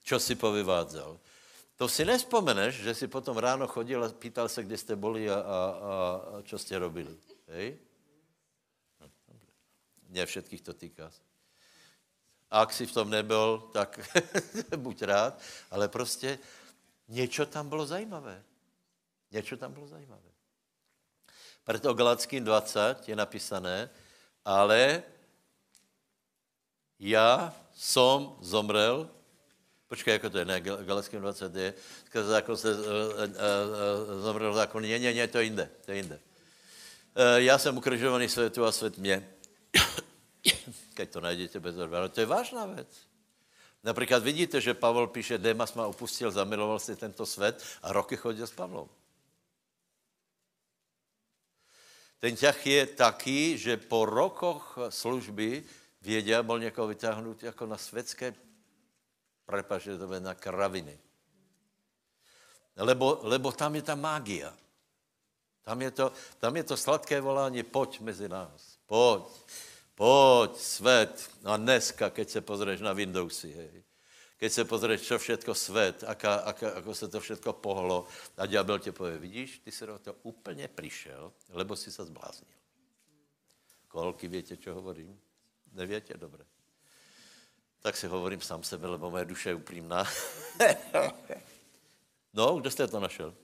Čo 0.00 0.16
si 0.16 0.32
povyvádzal. 0.32 1.20
To 1.76 1.84
si 1.84 2.08
nespomeneš, 2.08 2.80
že 2.80 2.96
si 2.96 3.04
potom 3.04 3.36
ráno 3.36 3.68
chodil 3.68 4.00
a 4.00 4.08
pýtal 4.08 4.48
se, 4.48 4.64
kde 4.64 4.80
jste 4.80 4.96
boli 4.96 5.28
a, 5.28 5.36
a, 5.36 5.40
a, 5.44 5.56
a 6.32 6.42
čo 6.42 6.56
jste 6.56 6.78
robili. 6.80 7.12
Hej? 7.52 7.76
No, 9.00 9.06
ne 10.08 10.24
všetkých 10.24 10.62
to 10.64 10.72
týká. 10.72 11.12
A 12.50 12.64
ak 12.64 12.72
si 12.72 12.88
v 12.88 12.96
tom 12.96 13.12
nebyl, 13.12 13.68
tak 13.76 14.00
buď 14.76 15.02
rád, 15.02 15.40
ale 15.70 15.88
prostě 15.88 16.38
něco 17.08 17.46
tam 17.46 17.68
bylo 17.68 17.86
zajímavé. 17.86 18.42
Něco 19.30 19.56
tam 19.56 19.72
bylo 19.72 19.86
zajímavé. 19.86 20.32
Proto 21.64 21.94
Galackým 21.94 22.44
20 22.44 23.08
je 23.08 23.16
napísané, 23.16 23.90
ale 24.44 25.02
já 27.00 27.54
som 27.80 28.36
zomrel, 28.44 29.08
počkej, 29.88 30.12
jako 30.12 30.30
to 30.30 30.38
je, 30.38 30.44
ne, 30.44 30.60
Galackým 30.60 31.20
20 31.20 31.54
je, 31.56 31.74
skrze 32.06 32.28
zákon 32.28 32.56
se 32.56 32.74
uh, 32.74 32.80
uh, 32.80 33.24
uh, 33.24 34.22
zomrel 34.22 34.54
zákon, 34.54 34.82
ne, 34.82 34.98
ne, 34.98 35.14
ne, 35.14 35.28
to 35.28 35.38
je 35.38 35.44
jinde, 35.44 35.70
to 35.84 35.90
je 35.90 35.96
jinde. 35.96 36.20
Já 37.36 37.58
jsem 37.58 37.76
ukržovaný 37.76 38.28
světu 38.28 38.64
a 38.64 38.72
svět 38.72 38.98
mě. 38.98 39.28
Keď 40.94 41.10
to 41.10 41.20
najdete 41.20 41.60
bez 41.60 41.76
odvahu. 41.76 42.08
To 42.08 42.20
je 42.20 42.26
vážná 42.26 42.66
věc. 42.66 42.88
Například 43.84 44.22
vidíte, 44.22 44.60
že 44.60 44.74
Pavel 44.74 45.06
píše, 45.06 45.38
Demas 45.38 45.74
ma 45.74 45.86
opustil, 45.86 46.30
zamiloval 46.30 46.78
si 46.78 46.96
tento 46.96 47.26
svět 47.26 47.64
a 47.82 47.92
roky 47.92 48.16
chodil 48.16 48.46
s 48.46 48.52
Pavlou. 48.52 48.88
Ten 52.20 52.36
ťah 52.36 52.66
je 52.66 52.86
taký, 52.86 53.58
že 53.58 53.80
po 53.80 54.04
rokoch 54.04 54.78
služby 54.88 55.64
věděl, 56.00 56.42
byl 56.42 56.58
někoho 56.58 56.88
vytáhnout 56.88 57.42
jako 57.42 57.66
na 57.66 57.76
světské, 57.76 58.34
prepače, 59.46 59.98
to 59.98 60.20
na 60.20 60.34
kraviny. 60.34 60.98
Lebo, 62.76 63.18
lebo 63.22 63.52
tam 63.52 63.74
je 63.74 63.82
ta 63.82 63.94
mágia. 63.94 64.56
Tam 65.62 65.82
je, 65.82 65.90
to, 65.90 66.12
tam 66.38 66.56
je 66.56 66.64
to 66.64 66.76
sladké 66.76 67.20
volání, 67.20 67.62
pojď 67.62 68.00
mezi 68.00 68.28
nás, 68.28 68.78
pojď, 68.86 69.22
pojď, 69.94 70.56
svět. 70.56 71.30
A 71.44 71.56
dneska, 71.56 72.10
keď 72.10 72.30
se 72.30 72.40
pozřeš 72.40 72.80
na 72.80 72.92
Windowsy, 72.92 73.52
hej, 73.52 73.84
keď 74.36 74.52
se 74.52 74.64
pozřeš, 74.64 75.00
co 75.00 75.18
všetko 75.18 75.54
svět, 75.54 76.04
aká, 76.06 76.34
aká, 76.34 76.70
ako 76.70 76.94
se 76.94 77.08
to 77.08 77.20
všetko 77.20 77.52
pohlo, 77.52 78.08
a 78.36 78.46
ďábel 78.46 78.78
tě 78.78 78.92
pově, 78.92 79.18
vidíš, 79.18 79.58
ty 79.58 79.72
se 79.72 79.86
do 79.86 79.98
toho 79.98 80.16
úplně 80.22 80.68
přišel, 80.68 81.32
lebo 81.48 81.76
si 81.76 81.92
se 81.92 82.04
zbláznil. 82.04 82.56
Kolky 83.88 84.28
větě, 84.28 84.56
čo 84.56 84.74
hovorím? 84.74 85.20
Nevětě? 85.72 86.14
Dobře. 86.16 86.44
Tak 87.80 87.96
si 87.96 88.06
hovorím 88.06 88.40
sám 88.40 88.62
sebe, 88.62 88.86
lebo 88.88 89.10
moje 89.10 89.24
duše 89.24 89.48
je 89.48 89.54
upřímná. 89.54 90.04
no, 92.32 92.56
kde 92.56 92.70
jste 92.70 92.88
to 92.88 93.00
našel? 93.00 93.34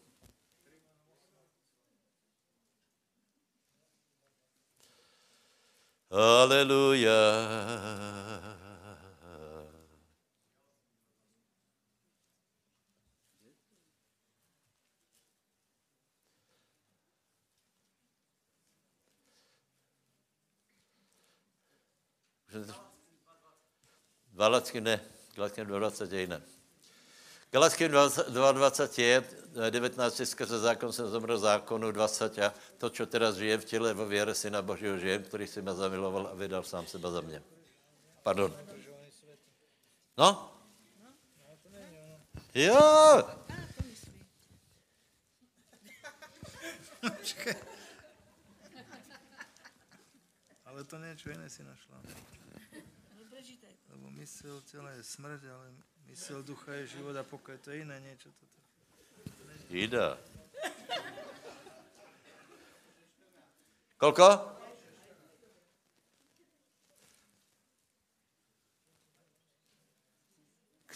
Aleluja. 6.11 7.13
Galackým 24.33 24.85
ne, 24.85 25.01
Galackým 25.35 25.65
2.20 25.65 26.13
je 26.13 26.21
jiné. 26.21 26.43
Galackým 27.53 27.89
2.20 27.89 29.01
je 29.03 29.25
19 29.71 30.21
skrze 30.25 30.59
zákon 30.59 30.93
jsem 30.93 31.09
zomrel 31.09 31.39
zákonu 31.39 31.93
20 31.93 32.39
a 32.39 32.55
to, 32.79 32.91
co 32.91 33.07
teraz 33.07 33.37
žijem 33.37 33.61
v 33.61 33.65
těle, 33.65 33.95
ve 33.95 34.07
věre 34.07 34.35
Syna 34.35 34.63
Božího 34.63 34.99
žijem, 34.99 35.23
který 35.23 35.47
si 35.47 35.63
mě 35.63 35.75
zamiloval 35.75 36.27
a 36.27 36.35
vydal 36.35 36.63
sám 36.63 36.87
seba 36.87 37.11
za 37.11 37.21
mě. 37.21 37.43
Pardon. 38.23 38.57
No? 40.19 40.53
Jo! 42.55 43.23
Ale 50.65 50.85
to 50.85 50.99
něco 50.99 51.31
jiné 51.31 51.51
si 51.51 51.65
našla. 51.65 51.97
Lebo 53.97 54.11
mysl 54.11 54.61
celé 54.69 54.93
je 54.97 55.03
smrť, 55.03 55.41
ale 55.49 55.73
mysl 56.13 56.43
ducha 56.43 56.73
je 56.73 56.87
život 56.87 57.17
a. 57.17 57.25
To 57.65 57.71
je 57.71 57.77
jiné 57.77 58.01
něco. 58.01 58.29
Toto. 58.29 58.61
Jde. 59.71 60.19
Kolko? 63.97 64.53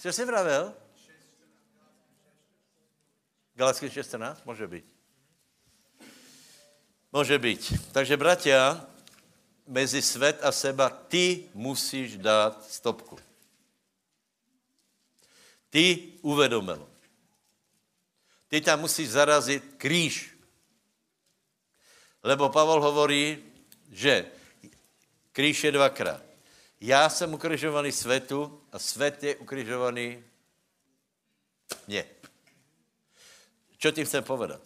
Co 0.01 0.13
jsi 0.13 0.25
vravil? 0.25 0.75
Galacký 3.55 3.91
16? 3.91 4.45
Může 4.45 4.67
být. 4.67 4.97
Může 7.13 7.39
být. 7.39 7.93
Takže, 7.93 8.17
bratia, 8.17 8.90
mezi 9.71 10.03
svět 10.03 10.43
a 10.43 10.53
seba 10.53 10.91
ty 10.91 11.49
musíš 11.55 12.17
dát 12.17 12.67
stopku. 12.71 13.19
Ty 15.71 16.13
uvedomelo. 16.23 16.91
Ty 18.49 18.61
tam 18.61 18.81
musíš 18.81 19.11
zarazit 19.11 19.75
kříž. 19.77 20.35
Lebo 22.23 22.49
Pavel 22.49 22.81
hovorí, 22.81 23.45
že 23.91 24.27
kříž 25.33 25.65
je 25.65 25.73
dvakrát. 25.73 26.23
Já 26.81 27.09
jsem 27.09 27.35
ukrižovaný 27.35 27.93
světu 27.93 28.63
a 28.73 28.79
svět 28.79 29.23
je 29.23 29.37
ukrižovaný 29.37 30.25
mně. 31.87 32.05
Čo 33.79 33.91
tím 33.91 34.07
chcem 34.07 34.25
povedat? 34.25 34.61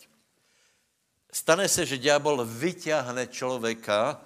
Stane 1.32 1.68
se, 1.68 1.86
že 1.86 1.98
ďábel 1.98 2.46
vyťahne 2.46 3.26
člověka 3.26 4.22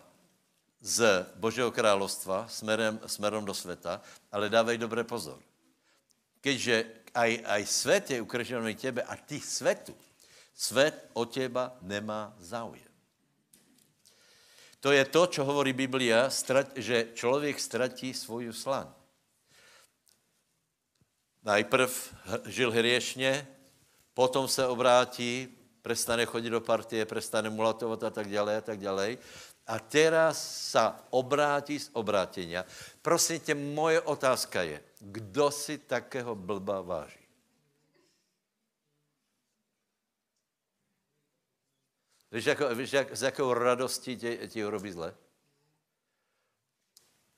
z 0.81 1.27
Božího 1.35 1.71
královstva 1.71 2.49
směrem, 2.49 3.01
směrem 3.07 3.45
do 3.45 3.55
světa, 3.55 4.01
ale 4.33 4.49
dávej 4.49 4.79
dobré 4.79 5.05
pozor. 5.05 5.43
Keďže 6.41 6.85
aj, 7.15 7.31
aj 7.45 7.63
svět 7.67 8.11
je 8.11 8.23
ukrižovaný 8.23 8.75
tebe 8.75 9.03
a 9.03 9.17
ty 9.17 9.41
světu, 9.41 9.97
svět 10.55 11.11
o 11.13 11.25
těba 11.25 11.77
nemá 11.83 12.35
záujem. 12.39 12.89
To 14.81 14.95
je 14.95 15.05
to, 15.05 15.27
čo 15.27 15.43
hovorí 15.43 15.75
Biblia, 15.75 16.31
že 16.75 17.11
člověk 17.15 17.61
ztratí 17.61 18.15
svoju 18.15 18.53
slaň. 18.53 18.87
Najprv 21.43 21.91
žil 22.47 22.71
hriešně, 22.71 23.49
potom 24.15 24.49
se 24.49 24.67
obrátí, 24.67 25.49
prestane 25.83 26.27
chodit 26.27 26.51
do 26.51 26.61
partie, 26.61 27.07
prestane 27.07 27.51
mulatovat 27.51 28.03
a 28.05 28.11
tak 28.11 28.31
dále 28.31 28.57
a 28.57 28.61
tak 28.61 28.79
dále. 28.79 29.19
A 29.69 29.77
teraz 29.77 30.41
sa 30.73 31.05
obrátí 31.13 31.77
z 31.77 31.93
obrátenia. 31.93 32.65
Prosím 33.05 33.41
tě, 33.41 33.55
moje 33.55 34.01
otázka 34.01 34.63
je, 34.63 34.81
kdo 35.01 35.51
si 35.51 35.79
takého 35.79 36.35
blba 36.35 36.81
váží? 36.81 37.29
Víš, 42.33 42.45
jako, 42.45 42.75
víš 42.75 42.93
jak, 42.93 43.17
z 43.17 43.23
jakou 43.23 43.53
radostí 43.53 44.17
tě, 44.17 44.49
ti 44.49 44.65
robí 44.65 44.93
zle? 44.93 45.15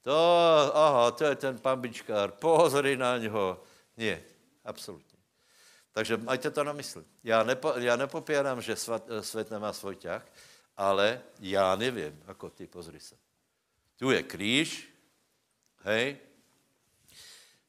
To, 0.03 0.17
aha, 0.75 1.11
to 1.11 1.25
je 1.25 1.37
ten 1.37 1.59
pambičkár, 1.59 2.31
pozri 2.31 2.97
na 2.97 3.19
něho. 3.19 3.63
Ne, 3.97 4.23
absolutně. 4.65 5.19
Takže 5.93 6.17
majte 6.17 6.51
to 6.51 6.65
na 6.65 6.73
mysli. 6.73 7.05
Já, 7.25 7.43
nepo, 7.43 7.73
já 7.77 7.97
nepopírám, 7.97 8.63
že 8.63 8.77
svat, 8.77 9.03
svět 9.21 9.51
nemá 9.51 9.73
svůj 9.73 9.97
ťah, 9.97 10.27
ale 10.81 11.23
já 11.41 11.77
nevím, 11.77 12.23
jako 12.27 12.51
ty, 12.51 12.67
pozri 12.67 13.01
se. 13.01 13.17
Tu 13.97 14.11
je 14.11 14.23
kříž, 14.23 14.89
hej, 15.79 16.17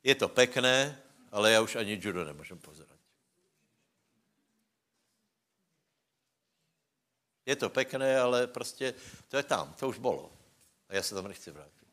je 0.04 0.16
to 0.16 0.30
pekné, 0.30 1.02
ale 1.32 1.52
já 1.52 1.62
už 1.62 1.76
ani 1.76 2.00
judo 2.02 2.26
nemůžem 2.26 2.60
pozerať. 2.60 3.00
Je 7.46 7.56
to 7.56 7.70
pekné, 7.70 8.20
ale 8.20 8.48
prostě 8.48 8.94
to 9.28 9.38
je 9.38 9.44
tam, 9.44 9.74
to 9.74 9.90
už 9.90 9.98
bylo. 9.98 10.32
A 10.90 10.96
já 10.96 11.04
se 11.04 11.16
tam 11.16 11.28
nechci 11.28 11.52
vrátit. 11.52 11.88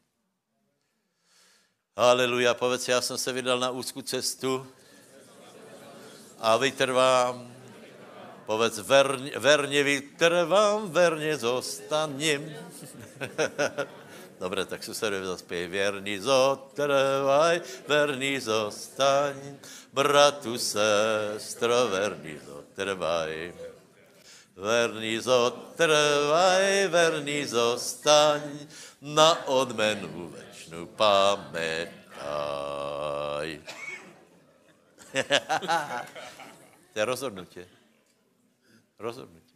Haleluja, 1.96 2.54
povedz, 2.54 2.88
já 2.88 3.00
jsem 3.00 3.18
se 3.18 3.32
vydal 3.32 3.58
na 3.58 3.70
úzkou 3.70 4.02
cestu 4.02 4.72
a 6.38 6.56
vytrvám. 6.56 7.57
Povedz, 8.48 8.78
verně, 8.78 9.32
verně 9.36 9.82
vytrvám, 9.82 10.90
verně 10.90 11.36
zostaním. 11.36 12.56
Dobře, 14.40 14.64
tak 14.64 14.84
se 14.84 14.94
se 14.94 15.24
zaspěj. 15.24 15.66
Věrný 15.68 16.18
zotrvaj, 16.18 17.60
verný 17.88 18.40
zostaň, 18.40 19.36
bratu, 19.92 20.58
sestro, 20.58 21.88
verný 21.88 22.40
zotrvaj. 22.46 23.52
Verný 24.56 25.18
zotrvaj, 25.18 26.88
verný 26.88 27.44
zostaň, 27.44 28.40
na 29.02 29.46
odmenu 29.46 30.32
večnou 30.32 30.86
pamětaj. 30.96 32.00
to 36.92 36.98
je 36.98 37.04
rozhodnutí. 37.04 37.77
Rozhodnutí. 38.98 39.54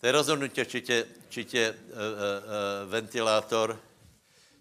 To 0.00 0.06
je 0.06 0.12
rozhodnutí, 0.12 0.64
či 0.64 0.80
tě, 0.82 1.06
či 1.28 1.44
tě 1.44 1.70
uh, 1.70 1.76
uh, 1.76 2.90
ventilátor 2.90 3.80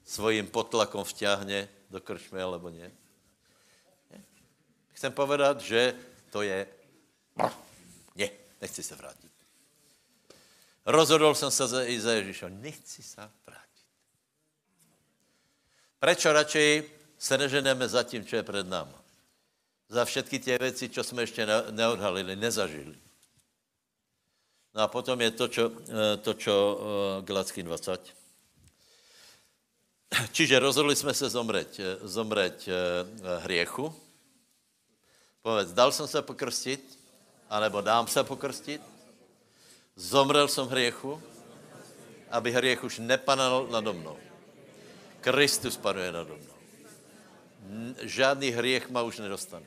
svým 0.03 0.49
potlakom 0.49 1.05
vťahne 1.05 1.69
do 1.89 2.01
krčmy, 2.01 2.41
alebo 2.41 2.73
ne. 2.73 2.91
Chcem 4.97 5.13
povedat, 5.13 5.61
že 5.61 5.95
to 6.33 6.41
je... 6.41 6.67
Ne, 8.15 8.27
nechci 8.61 8.83
se 8.83 8.95
vrátit. 8.95 9.31
Rozhodl 10.85 11.35
jsem 11.35 11.51
se 11.51 11.67
za, 11.67 11.83
i 11.83 11.99
za 11.99 12.11
Ježíša. 12.11 12.49
Nechci 12.49 13.03
se 13.03 13.21
vrátit. 13.45 13.87
Prečo 15.99 16.33
radšej 16.33 16.89
se 17.17 17.37
neženeme 17.37 17.87
za 17.87 18.03
tím, 18.03 18.25
co 18.25 18.35
je 18.35 18.43
před 18.43 18.67
náma? 18.67 19.03
Za 19.89 20.05
všetky 20.05 20.39
ty 20.39 20.57
věci, 20.57 20.89
co 20.89 21.03
jsme 21.03 21.21
ještě 21.21 21.47
neodhalili, 21.71 22.35
nezažili. 22.35 22.97
No 24.73 24.81
a 24.81 24.87
potom 24.87 25.17
je 25.21 25.31
to, 25.31 25.47
čo, 25.47 25.65
eh, 25.71 26.17
to, 26.21 26.33
čo 26.33 26.53
eh, 26.53 26.77
Galacký 27.25 27.63
20. 27.63 28.15
Čiže 30.31 30.59
rozhodli 30.59 30.95
jsme 30.95 31.13
se 31.13 31.29
zomřet, 31.29 31.79
eh, 31.79 31.97
zomřet 32.07 32.65
hriechu. 33.39 33.95
Povedz, 35.41 35.71
dal 35.71 35.91
jsem 35.91 36.07
se 36.07 36.21
pokrstit, 36.21 36.99
anebo 37.49 37.81
dám 37.81 38.07
se 38.07 38.23
pokrstit. 38.23 38.81
Zomrel 39.95 40.47
jsem 40.47 40.67
hriechu, 40.67 41.21
aby 42.31 42.51
hriech 42.51 42.83
už 42.83 42.99
nepanal 42.99 43.67
nado 43.67 43.93
mnou. 43.93 44.17
Kristus 45.21 45.77
panuje 45.77 46.11
nado 46.11 46.37
mnou. 46.37 46.59
Žádný 48.01 48.49
hriech 48.49 48.89
ma 48.89 49.01
už 49.01 49.17
nedostane. 49.17 49.65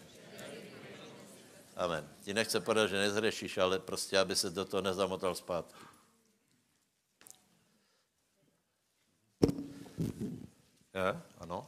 Amen. 1.76 2.11
Ti 2.22 2.34
nechce 2.34 2.60
podat, 2.60 2.86
že 2.86 2.98
nezřešíš, 2.98 3.58
ale 3.58 3.78
prostě, 3.78 4.18
aby 4.18 4.36
se 4.36 4.50
do 4.50 4.64
toho 4.64 4.82
nezamotal 4.82 5.34
zpátky. 5.34 5.82
Je? 10.94 11.20
Ano. 11.40 11.66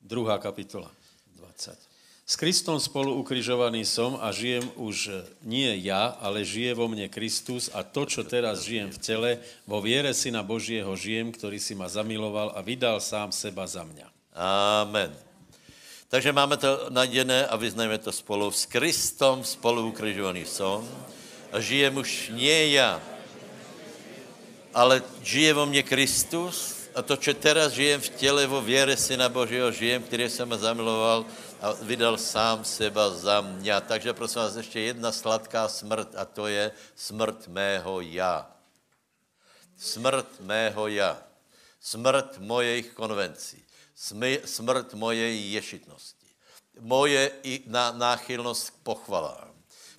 Druhá 0.00 0.38
kapitola, 0.38 0.90
20. 1.34 1.86
S 2.26 2.34
Kristom 2.34 2.82
spolu 2.82 3.14
ukrižovaný 3.22 3.86
som 3.86 4.18
a 4.18 4.34
žijem 4.34 4.66
už 4.74 5.26
nie 5.46 5.70
ja, 5.86 6.18
ale 6.18 6.42
žije 6.42 6.74
vo 6.74 6.90
mne 6.90 7.06
Kristus 7.06 7.70
a 7.70 7.86
to, 7.86 8.02
čo 8.02 8.26
teraz 8.26 8.66
žijem 8.66 8.90
v 8.90 8.98
tele, 8.98 9.30
vo 9.62 9.78
viere 9.78 10.10
Syna 10.10 10.42
Božieho 10.42 10.90
žijem, 10.98 11.30
ktorý 11.30 11.62
si 11.62 11.78
ma 11.78 11.86
zamiloval 11.86 12.50
a 12.54 12.62
vydal 12.66 12.98
sám 12.98 13.30
seba 13.30 13.62
za 13.66 13.86
mňa. 13.86 14.10
Amen. 14.34 15.14
Takže 16.08 16.32
máme 16.32 16.56
to 16.56 16.86
naděné 16.88 17.46
a 17.46 17.56
vyznajeme 17.56 17.98
to 17.98 18.12
spolu. 18.12 18.50
S 18.50 18.66
Kristom 18.66 19.42
spolu 19.42 19.90
ukrižovaný 19.90 20.46
som 20.46 20.86
a 21.50 21.58
žijem 21.58 21.98
už 21.98 22.30
nie 22.30 22.78
já, 22.78 23.02
ale 24.74 25.02
žije 25.22 25.52
vo 25.54 25.66
mně 25.66 25.82
Kristus 25.82 26.86
a 26.94 27.02
to, 27.02 27.18
čo 27.18 27.34
teraz 27.34 27.74
žijem 27.74 28.00
v 28.00 28.08
těle, 28.08 28.46
vo 28.46 28.62
věre 28.62 28.96
Syna 28.96 29.28
Božího 29.28 29.72
žijem, 29.72 30.02
který 30.02 30.30
jsem 30.30 30.48
zamiloval 30.54 31.26
a 31.60 31.72
vydal 31.82 32.16
sám 32.16 32.64
seba 32.64 33.10
za 33.10 33.40
mě. 33.40 33.74
Takže 33.86 34.12
prosím 34.12 34.42
vás, 34.42 34.56
ještě 34.56 34.80
jedna 34.80 35.12
sladká 35.12 35.68
smrt 35.68 36.14
a 36.14 36.24
to 36.24 36.46
je 36.46 36.72
smrt 36.94 37.48
mého 37.48 38.00
já. 38.00 38.46
Smrt 39.76 40.40
mého 40.40 40.88
já. 40.88 41.18
Smrt 41.80 42.38
mojich 42.38 42.94
konvencí 42.94 43.65
smrt 44.44 44.94
mojej 44.94 45.52
ješitnosti, 45.52 46.28
moje 46.80 47.32
i 47.42 47.64
na, 47.66 47.92
náchylnost 47.92 48.70
k 48.70 48.74
pochvalám, 48.82 49.56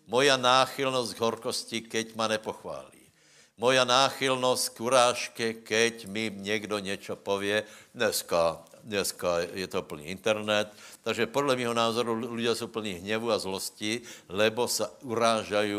moja 0.07 0.37
náchylnost 0.37 1.13
k 1.13 1.19
horkosti, 1.19 1.81
keď 1.81 2.15
ma 2.15 2.27
nepochválí, 2.27 3.09
moja 3.57 3.83
náchylnost 3.83 4.69
k 4.69 4.81
urážke, 4.81 5.53
keď 5.53 6.05
mi 6.05 6.31
někdo 6.35 6.79
něco 6.79 7.15
pově, 7.15 7.63
dneska, 7.95 8.63
dneska 8.87 9.39
je 9.53 9.67
to 9.67 9.81
plný 9.81 10.05
internet, 10.05 10.71
takže 11.03 11.27
podle 11.27 11.55
mého 11.55 11.73
názoru 11.73 12.35
lidé 12.35 12.55
jsou 12.55 12.67
plní 12.67 12.93
hněvu 12.93 13.31
a 13.31 13.39
zlosti, 13.39 14.01
lebo 14.29 14.67
se 14.67 14.87
urážají 15.01 15.73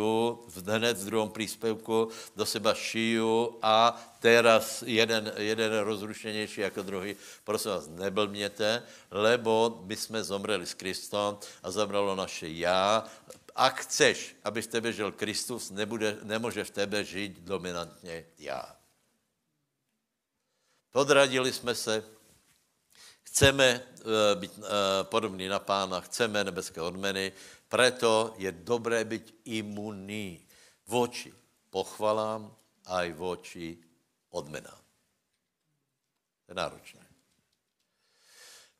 v 0.47 0.69
hned 0.69 0.97
v 0.97 1.05
druhém 1.05 1.31
příspěvku, 1.31 2.09
do 2.37 2.47
seba 2.47 2.75
šiju 2.75 3.59
a 3.63 3.97
teraz 4.21 4.83
jeden, 4.87 5.33
jeden 5.37 5.79
rozrušenější 5.79 6.61
jako 6.61 6.83
druhý. 6.83 7.17
Prosím 7.45 7.71
vás, 7.71 7.89
neblměte, 7.89 8.83
lebo 9.11 9.81
my 9.85 9.97
jsme 9.97 10.25
zomreli 10.25 10.67
s 10.67 10.75
Kristem 10.75 11.37
a 11.63 11.71
zamralo 11.71 12.15
naše 12.17 12.49
já. 12.49 13.05
A 13.57 13.69
chceš, 13.69 14.37
aby 14.45 14.63
v 14.63 14.67
tebe 14.67 14.93
žil 14.93 15.13
Kristus, 15.13 15.71
nebude, 15.71 16.19
nemůže 16.23 16.65
v 16.65 16.71
tebe 16.71 17.05
žít 17.05 17.41
dominantně 17.41 18.25
já. 18.39 18.77
Podradili 20.93 21.53
jsme 21.53 21.75
se, 21.75 22.05
chceme 23.29 23.65
e, 23.69 23.83
být 24.35 24.53
e, 24.59 24.61
podobní 25.05 25.49
na 25.49 25.59
pána, 25.59 26.01
chceme 26.01 26.45
nebeské 26.45 26.81
odmeny, 26.81 27.33
preto 27.69 28.35
je 28.41 28.53
dobré 28.53 29.05
být 29.05 29.35
imunní 29.45 30.47
voči 30.87 31.35
pochvalám 31.71 32.57
a 32.87 33.05
i 33.05 33.13
voči 33.13 33.79
odmenám. 34.31 34.81
To 36.47 36.53
je 36.53 36.55
náročné. 36.55 37.05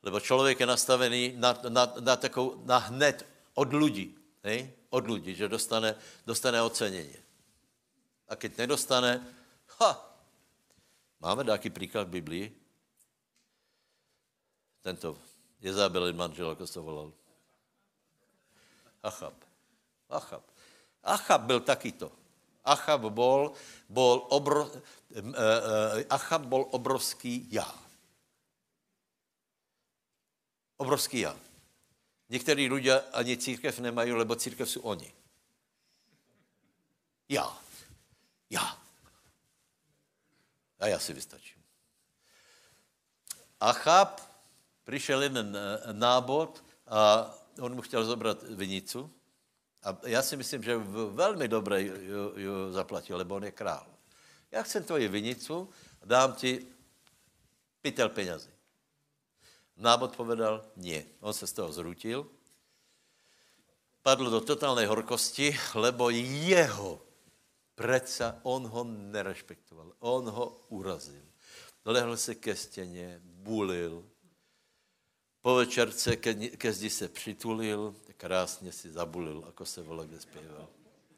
Lebo 0.03 0.19
člověk 0.19 0.59
je 0.59 0.65
nastavený 0.65 1.33
na, 1.37 1.59
na, 1.69 1.93
na, 1.99 2.15
takovou, 2.15 2.65
na 2.65 2.77
hned 2.77 3.25
od 3.53 3.73
lidí, 3.73 4.17
hej? 4.43 4.73
od 4.89 5.07
lidí, 5.07 5.35
že 5.35 5.47
dostane, 5.47 5.95
dostane 6.25 6.61
ocenění. 6.61 7.15
A 8.27 8.35
keď 8.35 8.57
nedostane, 8.57 9.27
ha, 9.79 10.17
máme 11.19 11.43
nějaký 11.43 11.69
příklad 11.69 12.07
v 12.07 12.11
Biblii? 12.11 12.58
Tento 14.89 15.17
Jezabelin 15.61 16.15
manžel, 16.15 16.49
jako 16.49 16.67
se 16.67 16.79
volal. 16.79 17.13
Achab. 19.03 19.33
Achab. 20.09 20.43
Achab 21.03 21.41
byl 21.41 21.59
takýto. 21.59 22.11
Achab 22.65 23.01
bol, 23.01 23.53
bol 23.89 24.25
obro, 24.29 24.71
eh, 25.13 25.21
eh, 25.21 26.05
Achab 26.09 26.41
bol 26.41 26.67
obrovský 26.71 27.47
já. 27.51 27.75
Obrovský 30.77 31.19
já. 31.19 31.37
Některý 32.29 32.69
lidé 32.69 33.01
ani 33.13 33.37
církev 33.37 33.79
nemají, 33.79 34.11
lebo 34.11 34.35
církev 34.35 34.69
jsou 34.69 34.81
oni. 34.81 35.13
Já. 37.29 37.57
Já. 38.49 38.81
A 40.79 40.87
já 40.87 40.99
si 40.99 41.13
vystačím. 41.13 41.61
Achab 43.59 44.28
přišel 44.89 45.23
jeden 45.23 45.53
eh, 45.53 45.93
nábod 45.93 46.63
a 46.87 47.29
on 47.61 47.75
mu 47.75 47.81
chtěl 47.81 48.05
zobrat 48.05 48.43
vinicu. 48.43 49.05
A 49.83 49.97
já 50.05 50.21
si 50.21 50.37
myslím, 50.37 50.63
že 50.63 50.77
velmi 51.13 51.47
dobré 51.47 51.81
ju, 52.35 52.73
zaplatil, 52.73 53.17
lebo 53.17 53.35
on 53.35 53.43
je 53.43 53.51
král. 53.51 53.85
Já 54.51 54.63
chcem 54.63 54.83
tvoji 54.83 55.07
vinicu 55.07 55.69
dám 56.05 56.33
ti 56.33 56.67
pytel 57.81 58.09
penězí. 58.09 58.49
Nábod 59.77 60.15
povedal, 60.15 60.65
nie. 60.75 61.05
On 61.19 61.33
se 61.33 61.47
z 61.47 61.53
toho 61.53 61.71
zrutil, 61.71 62.27
padl 64.01 64.29
do 64.29 64.41
totálnej 64.41 64.85
horkosti, 64.85 65.55
lebo 65.75 66.09
jeho 66.09 66.99
Preca 67.79 68.43
on 68.43 68.67
ho 68.67 68.83
nerespektoval, 68.83 69.95
on 69.99 70.27
ho 70.27 70.67
urazil. 70.67 71.23
Lehl 71.85 72.17
se 72.17 72.35
ke 72.35 72.55
stěně, 72.55 73.21
bulil, 73.23 74.03
po 75.41 75.55
večerce 75.55 76.15
ke, 76.15 76.33
ke 76.33 76.73
zdi 76.73 76.89
se 76.89 77.07
přitulil, 77.07 77.95
krásně 78.17 78.71
si 78.71 78.91
zabulil, 78.91 79.43
jako 79.45 79.65
se 79.65 79.81
kde 80.05 80.19
zpěval. 80.19 80.67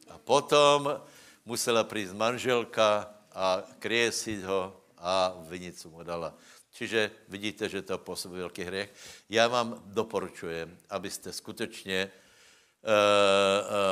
A 0.10 0.18
potom 0.18 1.02
musela 1.46 1.84
přijít 1.84 2.14
manželka 2.14 3.14
a 3.32 3.64
kriesit 3.80 4.44
ho 4.44 4.82
a 4.98 5.34
vinicu 5.50 5.90
mu 5.90 6.04
dala. 6.04 6.34
Čiže 6.72 7.12
vidíte, 7.28 7.70
že 7.70 7.82
to 7.82 7.98
působí 7.98 8.38
velký 8.38 8.64
hřech. 8.64 8.94
Já 9.30 9.48
vám 9.48 9.82
doporučuji, 9.86 10.78
abyste 10.90 11.34
skutečně 11.34 11.96
e, 11.96 12.10
e, 12.10 12.12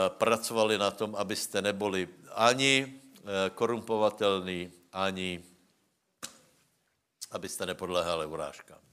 pracovali 0.10 0.78
na 0.78 0.92
tom, 0.92 1.16
abyste 1.16 1.62
neboli 1.62 2.08
ani 2.32 2.72
e, 2.86 3.50
korumpovatelný, 3.50 4.72
ani 4.94 5.44
abyste 7.32 7.66
nepodléhali 7.66 8.26
urážkám. 8.26 8.89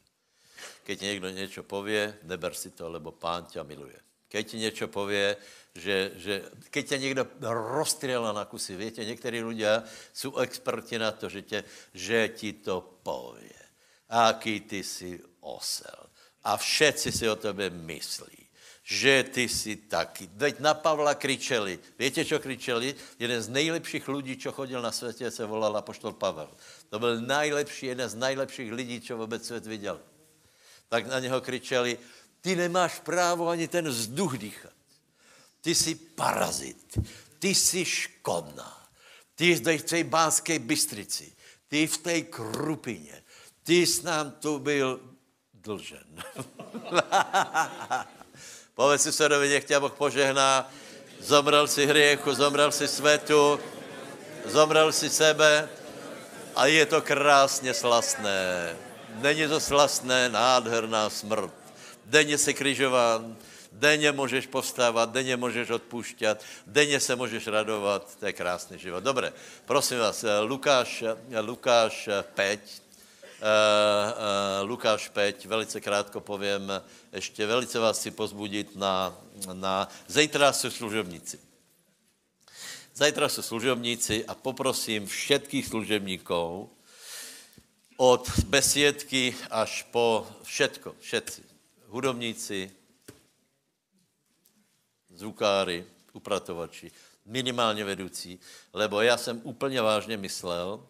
Keď 0.86 1.00
někdo 1.00 1.28
něco 1.30 1.62
pově, 1.62 2.18
neber 2.22 2.54
si 2.54 2.70
to, 2.70 2.90
lebo 2.90 3.12
pán 3.12 3.44
tě 3.44 3.62
miluje. 3.62 3.98
Keď 4.28 4.50
ti 4.50 4.58
něco 4.58 4.88
pově, 4.88 5.36
že, 5.74 6.12
že 6.14 6.42
keď 6.70 6.88
tě 6.88 6.98
někdo 6.98 7.26
rozstřelá 7.42 8.32
na 8.32 8.44
kusy, 8.44 8.76
víte, 8.76 9.04
někteří 9.04 9.42
lidé 9.42 9.82
jsou 10.12 10.36
experti 10.36 10.98
na 10.98 11.10
to, 11.10 11.28
že, 11.28 11.42
tě, 11.42 11.64
že 11.94 12.28
ti 12.28 12.52
to 12.52 12.98
pově. 13.02 13.58
Aký 14.08 14.60
ty 14.60 14.84
jsi 14.84 15.20
osel. 15.40 16.06
A 16.42 16.56
všetci 16.56 17.12
si 17.12 17.28
o 17.28 17.36
tebe 17.36 17.70
myslí 17.70 18.46
že 18.88 19.24
ty 19.34 19.48
jsi 19.48 19.76
taky. 19.76 20.30
Veď 20.32 20.60
na 20.60 20.74
Pavla 20.74 21.14
kričeli. 21.14 21.78
Víte, 21.98 22.24
co 22.24 22.38
kričeli? 22.38 22.94
Jeden 23.18 23.42
z 23.42 23.48
nejlepších 23.48 24.08
lidí, 24.08 24.36
co 24.36 24.52
chodil 24.52 24.82
na 24.82 24.92
světě, 24.92 25.30
se 25.30 25.46
volal 25.46 25.76
apoštol 25.76 26.12
Pavel. 26.12 26.50
To 26.88 26.98
byl 26.98 27.20
nejlepší, 27.20 27.86
jeden 27.86 28.08
z 28.08 28.14
nejlepších 28.14 28.72
lidí, 28.72 29.00
co 29.00 29.16
vůbec 29.16 29.46
svět 29.46 29.66
viděl. 29.66 30.00
Tak 30.88 31.06
na 31.06 31.20
něho 31.20 31.40
kričeli, 31.40 31.98
ty 32.40 32.56
nemáš 32.56 32.98
právo 32.98 33.48
ani 33.48 33.68
ten 33.68 33.88
vzduch 33.88 34.38
dýchat. 34.38 34.72
Ty 35.60 35.74
jsi 35.74 35.94
parazit. 35.94 36.98
Ty 37.38 37.54
jsi 37.54 37.84
škodná. 37.84 38.88
Ty 39.34 39.56
jsi 39.56 39.78
v 39.78 39.82
té 39.82 40.04
bánské 40.04 40.58
bystrici. 40.58 41.32
Ty 41.68 41.86
v 41.86 41.98
té 41.98 42.20
krupině. 42.22 43.22
Ty 43.62 43.86
jsi 43.86 44.06
nám 44.06 44.30
tu 44.30 44.58
byl 44.58 45.00
dlžen. 45.54 46.24
Povedz 48.74 49.02
si 49.02 49.12
sedovi, 49.12 49.48
nech 49.48 49.64
tě 49.64 49.80
Boh 49.80 49.92
požehná. 49.92 50.70
Zomrel 51.20 51.66
si 51.66 51.86
hriechu, 51.86 52.34
zomrel 52.34 52.72
si 52.72 52.88
svetu, 52.88 53.60
zomrel 54.44 54.92
si 54.92 55.10
sebe 55.10 55.68
a 56.56 56.66
je 56.66 56.86
to 56.86 57.02
krásně 57.02 57.74
slastné. 57.74 58.76
Není 59.16 59.48
to 59.48 59.60
slastné, 59.60 60.28
nádherná 60.28 61.10
smrt. 61.10 61.52
Denně 62.04 62.38
se 62.38 62.52
križován, 62.52 63.36
denně 63.72 64.12
můžeš 64.12 64.46
povstávat, 64.46 65.12
denně 65.12 65.36
můžeš 65.36 65.70
odpušťat, 65.70 66.42
denně 66.66 67.00
se 67.00 67.16
můžeš 67.16 67.46
radovat, 67.46 68.16
to 68.20 68.26
je 68.26 68.32
krásný 68.32 68.78
život. 68.78 69.04
Dobré, 69.04 69.32
prosím 69.64 69.98
vás, 69.98 70.24
Lukáš, 70.42 71.04
Lukáš 71.40 72.08
5, 72.34 72.60
Uh, 73.36 73.42
uh, 74.62 74.68
Lukáš 74.68 75.08
5, 75.08 75.44
velice 75.44 75.80
krátko 75.80 76.20
povím, 76.20 76.72
ještě 77.12 77.46
velice 77.46 77.78
vás 77.78 77.98
chci 77.98 78.10
pozbudit 78.10 78.76
na, 78.76 79.16
na 79.52 79.88
zítra 80.06 80.52
jsou 80.52 80.70
služebníci. 80.70 81.38
Zítra 82.94 83.28
jsou 83.28 83.42
služebníci 83.42 84.24
a 84.24 84.34
poprosím 84.34 85.06
všetkých 85.06 85.66
služebníků 85.66 86.70
od 87.96 88.30
besiedky 88.46 89.34
až 89.50 89.82
po 89.82 90.26
všetko, 90.42 90.94
všetci, 91.00 91.42
hudobníci, 91.88 92.70
zvukáry, 95.14 95.84
upratovači, 96.12 96.90
minimálně 97.26 97.84
vedoucí, 97.84 98.40
lebo 98.72 99.00
já 99.00 99.16
jsem 99.16 99.40
úplně 99.44 99.82
vážně 99.82 100.16
myslel, 100.16 100.82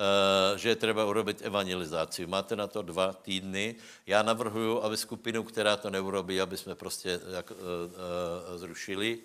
Eh, 0.00 0.58
že 0.58 0.68
je 0.68 0.76
třeba 0.76 1.04
urobit 1.04 1.42
evangelizaci. 1.42 2.26
Máte 2.26 2.56
na 2.56 2.66
to 2.66 2.82
dva 2.82 3.12
týdny. 3.12 3.74
Já 4.06 4.22
navrhuju, 4.22 4.82
aby 4.82 4.96
skupinu, 4.96 5.42
která 5.42 5.76
to 5.76 5.90
neurobí, 5.90 6.40
aby 6.40 6.56
jsme 6.56 6.74
prostě 6.74 7.18
uh, 7.18 7.24
uh, 7.26 8.58
zrušili, 8.58 9.18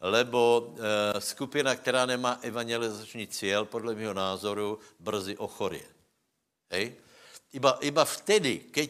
lebo 0.00 0.74
skupina, 1.18 1.76
která 1.76 2.06
nemá 2.06 2.38
evangelizační 2.42 3.26
cíl, 3.26 3.64
podle 3.64 3.94
mého 3.94 4.14
názoru, 4.14 4.78
brzy 5.00 5.36
ochorie. 5.36 5.97
Hej? 6.70 6.96
Iba, 7.52 7.78
iba 7.80 8.04
vtedy, 8.04 8.68
keď, 8.68 8.88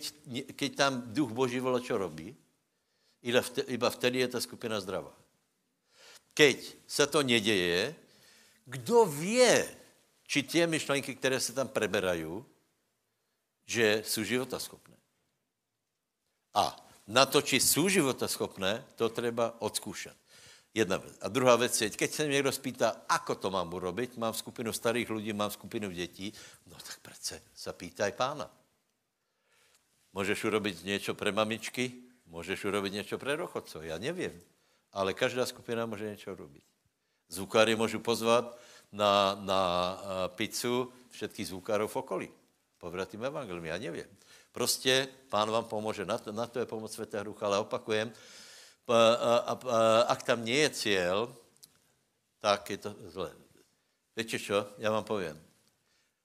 keď 0.57 0.71
tam 0.75 0.93
duch 1.15 1.31
Boží 1.31 1.63
volá, 1.63 1.79
čo 1.79 1.99
robí, 1.99 2.35
iba 3.23 3.43
vtedy, 3.43 3.67
iba 3.75 3.89
vtedy 3.91 4.19
je 4.19 4.29
ta 4.29 4.41
skupina 4.41 4.81
zdravá. 4.81 5.15
Keď 6.35 6.59
se 6.87 7.07
to 7.07 7.23
neděje, 7.23 7.95
kdo 8.67 9.05
ví, 9.07 9.43
či 10.29 10.43
tě 10.43 10.67
myšlenky, 10.67 11.15
které 11.15 11.41
se 11.41 11.53
tam 11.53 11.69
preberají, 11.69 12.45
že 13.67 14.03
jsou 14.07 14.23
životaschopné. 14.23 14.97
A 16.55 16.77
na 17.07 17.27
to, 17.27 17.43
či 17.43 17.61
jsou 17.61 17.89
životaschopné, 17.89 18.85
to 18.97 19.09
treba 19.09 19.55
odzkoušet. 19.59 20.17
Jedna 20.79 20.97
věc. 20.97 21.19
A 21.21 21.29
druhá 21.29 21.57
věc 21.57 21.81
je, 21.81 21.91
keď 21.91 22.11
se 22.11 22.27
někdo 22.27 22.53
spýta, 22.53 23.03
ako 23.09 23.35
to 23.35 23.51
mám 23.51 23.75
urobit, 23.75 24.15
mám 24.15 24.35
skupinu 24.35 24.73
starých 24.73 25.11
lidí, 25.11 25.33
mám 25.33 25.51
skupinu 25.51 25.91
dětí, 25.91 26.33
no 26.67 26.77
tak 26.87 26.99
přece 27.03 27.43
se 27.55 27.73
pýtaj 27.73 28.13
pána. 28.13 28.47
Můžeš 30.13 30.45
urobit 30.45 30.85
něco 30.85 31.15
pre 31.15 31.33
mamičky, 31.33 31.93
můžeš 32.27 32.65
urobit 32.65 32.93
něco 32.93 33.19
pre 33.19 33.37
rochodcov, 33.37 33.83
já 33.83 33.99
nevím. 33.99 34.41
Ale 34.93 35.15
každá 35.15 35.47
skupina 35.47 35.87
může 35.87 36.11
něco 36.11 36.33
urobit. 36.33 36.63
Zvukáry 37.29 37.77
můžu 37.77 37.99
pozvat, 37.99 38.59
na, 38.93 39.37
na 39.41 39.61
eh, 40.01 40.29
pizzu 40.29 40.93
všetkých 41.11 41.49
zvukárov 41.49 41.91
v 41.91 41.97
okolí. 41.97 42.29
Povratým 42.79 43.25
evangelium, 43.25 43.65
já 43.65 43.79
nevím. 43.79 44.07
Prostě 44.53 45.09
pán 45.29 45.51
vám 45.51 45.65
pomůže, 45.65 46.07
na 46.07 46.19
to, 46.19 46.33
na 46.33 46.47
to 46.47 46.59
je 46.59 46.67
pomoc 46.67 46.93
Světého 46.93 47.25
Ducha, 47.25 47.47
ale 47.47 47.59
opakujem, 47.59 48.13
a, 48.95 49.37
a, 49.37 49.53
a, 49.53 49.79
ak 50.09 50.23
tam 50.23 50.45
nie 50.45 50.57
je 50.67 50.71
cíl, 50.71 51.37
tak 52.41 52.71
je 52.71 52.79
to 52.79 52.95
zle. 53.11 53.33
Víte 54.17 54.39
čo? 54.39 54.67
Já 54.79 54.91
vám 54.91 55.05
povím. 55.05 55.37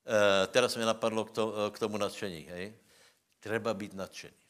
E, 0.05 0.47
teraz 0.47 0.75
mi 0.75 0.85
napadlo 0.85 1.25
k, 1.25 1.31
to, 1.31 1.71
k 1.71 1.79
tomu 1.79 1.97
nadšení, 1.97 2.41
hej. 2.49 2.73
Treba 3.39 3.73
být 3.73 3.93
nadšený. 3.93 4.43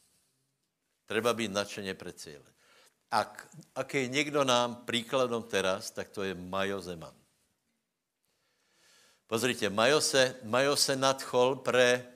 Treba 1.06 1.34
být 1.34 1.52
nadšeně 1.52 1.94
pre 1.94 2.14
cíle. 2.14 2.46
Ak, 3.12 3.48
ak 3.76 3.94
je 3.94 4.08
někdo 4.08 4.44
nám 4.44 4.76
příkladom 4.86 5.44
teraz, 5.44 5.92
tak 5.92 6.10
to 6.10 6.24
je 6.24 6.34
Majo 6.34 6.82
Zeman. 6.82 7.14
Pozrite, 9.28 9.70
Majo 9.70 10.02
se, 10.02 10.36
Majo 10.44 10.76
se 10.76 10.96
nadchol 10.96 11.56
pre... 11.56 12.14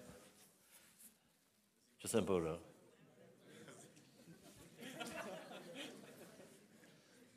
Co 1.99 2.07
jsem 2.07 2.25
povedal? 2.25 2.66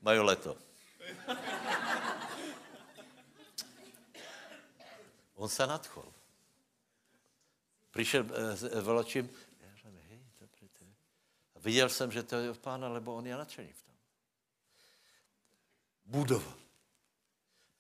Majo 0.00 0.24
leto. 0.24 0.56
On 5.34 5.48
se 5.48 5.66
nadchol. 5.66 6.12
Přišel 7.90 8.26
eh, 8.34 8.56
s 8.56 8.62
eh, 8.64 8.80
volačím, 8.80 9.30
hej, 10.08 10.20
dobrý, 10.40 10.68
to 10.68 10.84
je. 10.84 10.94
A 11.56 11.58
viděl 11.58 11.88
jsem, 11.88 12.12
že 12.12 12.22
to 12.22 12.36
je 12.36 12.50
od 12.50 12.58
pána, 12.58 12.88
lebo 12.88 13.14
on 13.14 13.26
je 13.26 13.36
nadšený 13.36 13.72
v 13.72 13.82
tom. 13.82 13.94
Budova. 16.04 16.54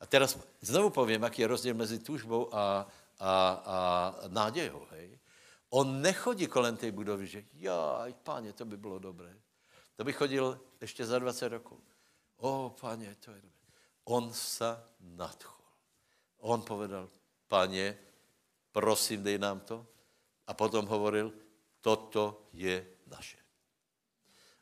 A 0.00 0.06
teraz 0.06 0.38
znovu 0.60 0.90
povím, 0.90 1.22
jaký 1.22 1.42
je 1.42 1.48
rozdíl 1.48 1.74
mezi 1.74 1.98
tužbou 1.98 2.54
a, 2.54 2.86
a, 3.18 3.50
a 3.50 4.14
nádějou. 4.28 4.86
Hej. 4.90 5.18
On 5.70 6.02
nechodí 6.02 6.46
kolem 6.46 6.76
té 6.76 6.92
budovy, 6.92 7.26
že 7.26 7.44
já, 7.52 8.06
páně, 8.22 8.52
to 8.52 8.64
by 8.64 8.76
bylo 8.76 8.98
dobré. 8.98 9.36
To 9.96 10.04
by 10.04 10.12
chodil 10.12 10.60
ještě 10.80 11.06
za 11.06 11.18
20 11.18 11.48
roků. 11.48 11.82
O, 12.40 12.76
páně, 12.80 13.16
to 13.20 13.30
je 13.30 13.36
dobré. 13.36 13.68
On 14.04 14.32
se 14.32 14.82
nadchol. 15.00 15.64
On 16.38 16.62
povedal, 16.62 17.08
páně, 17.48 17.98
prosím, 18.72 19.22
dej 19.22 19.38
nám 19.38 19.60
to. 19.60 19.86
A 20.46 20.54
potom 20.54 20.86
hovoril, 20.86 21.32
toto 21.80 22.48
je 22.52 22.86
naše. 23.06 23.36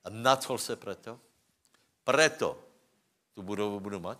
A 0.04 0.10
nadchol 0.10 0.58
se 0.58 0.76
preto. 0.76 1.20
Preto 2.04 2.58
tu 3.34 3.42
budovu 3.42 3.80
budu 3.80 4.00
mať. 4.00 4.18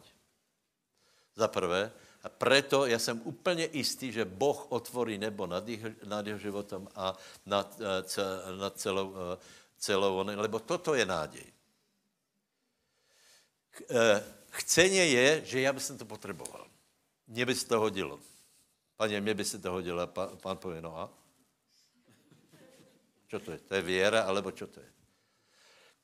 Za 1.35 1.49
prvé. 1.49 1.93
A 2.23 2.29
preto 2.29 2.87
já 2.87 2.99
jsem 2.99 3.23
úplně 3.25 3.69
jistý, 3.73 4.13
že 4.13 4.25
Boh 4.25 4.73
otvorí 4.73 5.19
nebo 5.19 5.47
nad, 5.47 5.69
jeho, 5.69 5.91
nad 6.05 6.27
jeho 6.27 6.39
životem 6.39 6.89
a 6.95 7.15
nad, 7.47 7.81
eh, 7.81 8.57
nad 8.59 8.79
celou, 8.79 9.15
eh, 9.15 9.39
celou, 9.79 10.23
lebo 10.23 10.59
toto 10.59 10.95
je 10.95 11.07
nádej. 11.07 11.58
Eh, 13.91 14.39
Chceně 14.59 15.07
je, 15.07 15.45
že 15.45 15.61
já 15.61 15.73
bych 15.73 15.87
to 15.99 16.05
potřeboval. 16.05 16.67
Mně 17.27 17.47
by 17.47 17.55
se 17.55 17.67
to 17.67 17.81
hodilo. 17.81 18.21
Paně, 18.97 19.21
mně 19.21 19.35
by 19.35 19.45
se 19.45 19.59
to 19.59 19.71
hodilo. 19.71 20.07
Pán, 20.07 20.37
pán 20.37 20.57
pově, 20.57 20.83
no 20.83 20.99
a? 20.99 21.11
Čo 23.29 23.39
to 23.41 23.53
je? 23.53 23.59
To 23.59 23.75
je 23.75 23.83
věra, 23.83 24.23
alebo 24.23 24.51
čo 24.51 24.67
to 24.67 24.81
je? 24.81 24.91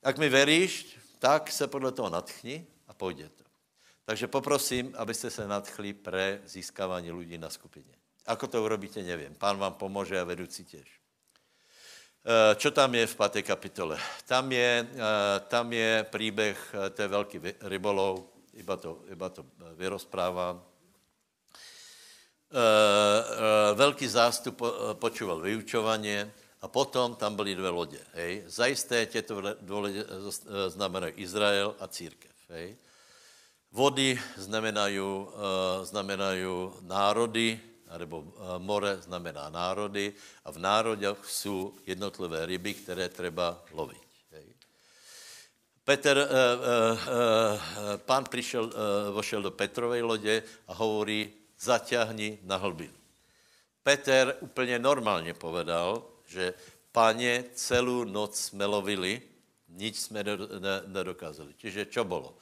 Jak 0.05 0.19
mi 0.19 0.29
veríš, 0.29 0.99
tak 1.19 1.51
se 1.53 1.67
podle 1.67 1.93
toho 1.93 2.11
natchni 2.11 2.67
a 2.87 2.95
pojde 2.95 3.29
to. 3.29 3.45
Takže 4.05 4.27
poprosím, 4.29 4.95
abyste 4.99 5.31
se 5.31 5.49
nadchli 5.49 5.93
pre 5.93 6.41
získávání 6.45 7.13
lidí 7.13 7.39
na 7.39 7.51
skupině. 7.51 7.95
Ako 8.27 8.47
to 8.47 8.65
urobíte, 8.65 9.03
nevím. 9.03 9.35
Pán 9.35 9.59
vám 9.59 9.75
pomůže 9.75 10.21
a 10.21 10.25
vedoucí 10.25 10.65
těž. 10.65 11.01
Eh, 12.25 12.57
čo 12.57 12.73
tam 12.73 12.89
je 12.97 13.05
v 13.05 13.17
páté 13.21 13.45
kapitole? 13.45 14.01
Tam 14.25 14.49
je, 14.49 14.81
eh, 14.81 15.37
tam 15.53 15.69
je 15.69 16.09
příběh, 16.09 16.57
eh, 16.73 17.03
je 17.03 17.09
velký 17.09 17.37
rybolov, 17.69 18.25
iba 18.57 18.77
to, 18.81 19.05
iba 19.13 19.29
to 19.29 19.45
vyrozprávám. 19.77 20.65
Velký 23.75 24.07
zástup 24.07 24.63
počúval 25.03 25.43
vyučovanie 25.43 26.31
a 26.63 26.71
potom 26.71 27.19
tam 27.19 27.35
byly 27.35 27.55
dvě 27.55 27.71
lodě. 27.71 28.01
Hej. 28.15 28.43
Zajisté 28.47 29.07
těto 29.07 29.41
dvě 29.41 29.75
lodě 29.75 30.05
znamenají 30.69 31.13
Izrael 31.19 31.75
a 31.83 31.89
církev. 31.89 32.31
Hej. 32.49 32.77
Vody 33.73 34.23
znamenají, 34.39 35.27
znamenají 35.83 36.47
národy, 36.87 37.61
nebo 37.99 38.25
eh, 38.27 38.59
more 38.59 38.97
znamená 38.97 39.51
národy 39.51 40.12
a 40.45 40.51
v 40.53 40.59
národech 40.59 41.19
jsou 41.27 41.75
jednotlivé 41.87 42.47
ryby, 42.47 42.75
které 42.75 43.09
třeba 43.09 43.65
lovit. 43.73 44.05
Petr, 45.85 46.16
eh, 46.16 46.25
eh, 46.25 47.99
pán 48.09 48.25
přišel, 48.25 48.73
vošel 49.12 49.43
do 49.43 49.51
Petrovej 49.51 50.03
lodě 50.03 50.43
a 50.69 50.75
hovorí, 50.75 51.33
zaťahni 51.61 52.39
na 52.43 52.57
hlbinu. 52.57 52.95
Petr 53.83 54.37
úplně 54.41 54.79
normálně 54.79 55.35
povedal, 55.35 56.03
že 56.27 56.55
páně 56.93 57.45
celou 57.55 58.05
noc 58.05 58.41
jsme 58.41 58.65
lovili, 58.65 59.23
nic 59.69 60.03
jsme 60.03 60.25
nedokázali. 60.87 61.55
Čiže 61.57 61.87
čo 61.87 62.05
bylo? 62.05 62.37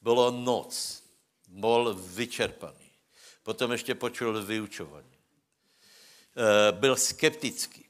Bylo 0.00 0.30
noc, 0.30 1.02
bol 1.48 1.94
vyčerpaný. 1.94 2.85
Potom 3.46 3.72
ještě 3.72 3.94
počul 3.94 4.42
vyučování. 4.42 5.18
E, 6.36 6.72
byl 6.72 6.96
skeptický, 6.96 7.88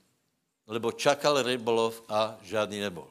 lebo 0.67 0.93
čakal 0.93 1.43
rybolov 1.43 2.03
a 2.09 2.39
žádný 2.43 2.81
nebol. 2.81 3.09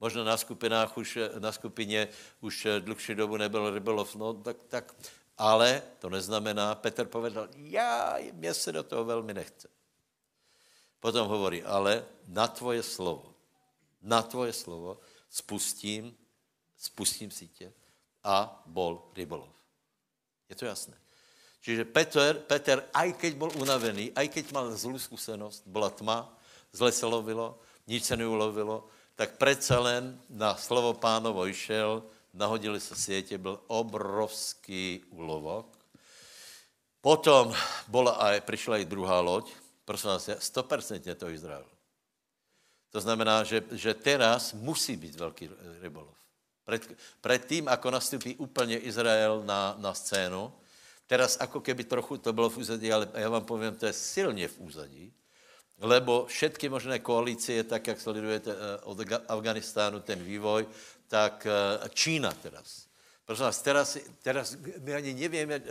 Možná 0.00 0.24
na 0.24 0.36
skupinách 0.36 0.96
už, 0.96 1.18
na 1.38 1.52
skupině 1.52 2.08
už 2.40 2.66
dlhší 2.80 3.14
dobu 3.14 3.36
nebyl 3.36 3.74
rybolov, 3.74 4.14
no 4.14 4.34
tak, 4.34 4.56
tak, 4.68 4.94
ale 5.38 5.82
to 5.98 6.10
neznamená, 6.10 6.74
Petr 6.74 7.06
povedal, 7.06 7.48
já, 7.56 8.16
mě 8.32 8.54
se 8.54 8.72
do 8.72 8.82
toho 8.82 9.04
velmi 9.04 9.34
nechce. 9.34 9.68
Potom 11.00 11.28
hovorí, 11.28 11.64
ale 11.64 12.04
na 12.28 12.48
tvoje 12.48 12.82
slovo, 12.82 13.34
na 14.02 14.22
tvoje 14.22 14.52
slovo 14.52 15.00
spustím, 15.30 16.16
spustím 16.76 17.30
sítě 17.30 17.72
a 18.24 18.62
bol 18.66 19.10
rybolov. 19.14 19.48
Je 20.48 20.56
to 20.56 20.64
jasné. 20.64 21.05
Čiže 21.66 21.82
Peter, 21.82 22.38
Peter, 22.46 22.78
aj 22.94 23.18
keď 23.18 23.34
byl 23.34 23.50
unavený, 23.58 24.14
aj 24.14 24.30
keď 24.30 24.54
mal 24.54 24.70
zlou 24.78 24.94
zkušenost, 24.94 25.66
byla 25.66 25.90
tma, 25.90 26.30
zle 26.70 26.94
se 26.94 27.06
lovilo, 27.06 27.58
nic 27.90 28.06
se 28.06 28.14
neulovilo, 28.14 28.86
tak 29.18 29.34
přece 29.34 29.74
len 29.74 30.14
na 30.30 30.54
slovo 30.54 30.94
pánovo 30.94 31.42
išel, 31.46 32.06
nahodili 32.30 32.78
se 32.80 32.94
sítě, 32.94 33.38
byl 33.38 33.58
obrovský 33.66 35.02
úlovok. 35.10 35.66
Potom 37.02 37.50
byla 37.88 38.12
aj, 38.14 38.40
přišla 38.40 38.78
i 38.78 38.84
druhá 38.84 39.20
loď, 39.20 39.50
prosím 39.84 40.10
vás, 40.10 40.28
100% 40.28 41.02
to 41.14 41.28
Izrael. 41.28 41.66
To 42.94 43.00
znamená, 43.00 43.42
že, 43.42 43.66
že 43.74 43.94
teraz 43.94 44.54
musí 44.54 44.96
být 44.96 45.18
velký 45.18 45.50
rybolov. 45.82 46.14
Před, 46.66 46.94
před 47.20 47.46
tím, 47.46 47.68
ako 47.68 47.90
nastupí 47.90 48.36
úplně 48.36 48.78
Izrael 48.78 49.42
na, 49.42 49.74
na 49.78 49.94
scénu, 49.94 50.52
Teraz 51.06 51.38
ako 51.38 51.62
keby 51.62 51.84
trochu 51.84 52.18
to 52.18 52.32
bylo 52.32 52.50
v 52.50 52.58
úzadí, 52.58 52.92
ale 52.92 53.08
já 53.14 53.28
vám 53.28 53.44
povím, 53.44 53.74
to 53.74 53.86
je 53.86 53.92
silně 53.92 54.48
v 54.48 54.60
úzadí, 54.60 55.12
lebo 55.78 56.26
všetky 56.26 56.68
možné 56.68 56.98
koalície, 56.98 57.64
tak 57.64 57.86
jak 57.86 58.00
sledujete 58.00 58.50
eh, 58.50 58.80
od 58.82 58.98
Afganistánu 59.28 60.00
ten 60.00 60.18
vývoj, 60.18 60.66
tak 61.08 61.46
eh, 61.46 61.88
Čína 61.88 62.32
teraz. 62.32 62.86
Prosím 63.26 63.44
vás, 63.44 63.62
teraz, 63.62 63.98
teraz 64.22 64.56
my 64.82 64.94
ani 64.94 65.14
nevíme, 65.14 65.54
eh, 65.54 65.62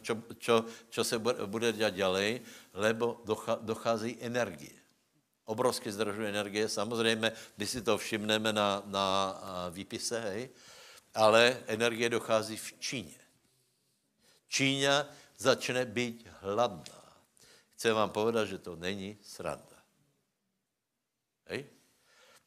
čo, 0.00 0.16
čo, 0.38 0.64
čo 0.90 1.04
se 1.04 1.18
bude 1.46 1.72
dělat 1.72 1.94
ďalej, 1.94 2.40
lebo 2.74 3.20
dochází 3.60 4.16
energie. 4.20 4.80
Obrovské 5.44 5.92
zdržuje 5.92 6.28
energie, 6.28 6.68
samozřejmě, 6.68 7.32
my 7.58 7.66
si 7.66 7.82
to 7.82 7.98
všimneme 7.98 8.52
na, 8.52 8.82
na 8.86 9.34
výpise, 9.70 10.20
hej, 10.20 10.50
ale 11.14 11.58
energie 11.66 12.08
dochází 12.08 12.56
v 12.56 12.72
Číně. 12.78 13.20
Číňa 14.50 15.06
začne 15.38 15.86
být 15.86 16.26
hladná. 16.42 17.00
Chci 17.78 17.90
vám 17.90 18.10
povedat, 18.10 18.44
že 18.44 18.58
to 18.58 18.76
není 18.76 19.18
sranda. 19.22 19.78
Hej? 21.46 21.66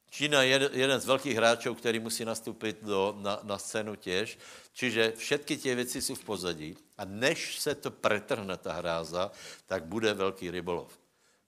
Čína 0.09 0.43
je 0.43 0.69
jeden 0.73 0.99
z 0.99 1.05
velkých 1.05 1.35
hráčů, 1.35 1.75
který 1.75 1.99
musí 1.99 2.25
nastoupit 2.25 2.83
do, 2.83 3.15
na, 3.17 3.39
na 3.43 3.57
scénu 3.57 3.95
těž, 3.95 4.37
čiže 4.73 5.13
všetky 5.17 5.57
ty 5.57 5.75
věci 5.75 6.01
jsou 6.01 6.15
v 6.15 6.23
pozadí 6.23 6.77
a 6.97 7.05
než 7.05 7.59
se 7.59 7.75
to 7.75 7.91
pretrhne 7.91 8.57
ta 8.57 8.73
hráza, 8.73 9.31
tak 9.65 9.85
bude 9.85 10.13
velký 10.13 10.51
rybolov. 10.51 10.99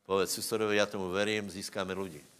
Povedz 0.05 0.33
susedovi, 0.33 0.77
já 0.77 0.85
tomu 0.85 1.09
verím, 1.09 1.49
získáme 1.49 1.93
lidi 1.93 2.34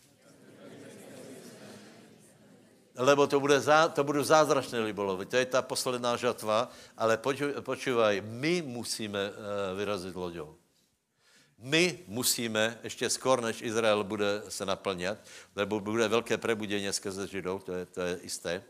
lebo 2.97 3.27
to, 3.27 3.39
bude 3.39 3.59
zá, 3.59 3.87
to 3.87 4.03
budou 4.03 4.23
zázračné 4.23 4.79
libolovy. 4.79 5.25
To 5.25 5.35
je 5.37 5.45
ta 5.45 5.61
posledná 5.61 6.15
žatva, 6.15 6.71
ale 6.97 7.19
počúvaj, 7.61 8.21
my 8.21 8.61
musíme 8.61 9.29
uh, 9.29 9.35
vyrazit 9.77 10.15
loďou. 10.15 10.55
My 11.59 11.99
musíme, 12.07 12.79
ještě 12.83 13.09
skoro, 13.09 13.41
než 13.41 13.61
Izrael 13.61 14.03
bude 14.03 14.43
se 14.49 14.65
naplňat, 14.65 15.17
lebo 15.55 15.79
bude 15.79 16.07
velké 16.07 16.37
prebudění 16.37 16.93
skrze 16.93 17.27
Židou, 17.27 17.59
to 17.59 17.73
je, 17.73 17.85
to 17.85 18.01
je 18.01 18.19
jisté, 18.23 18.63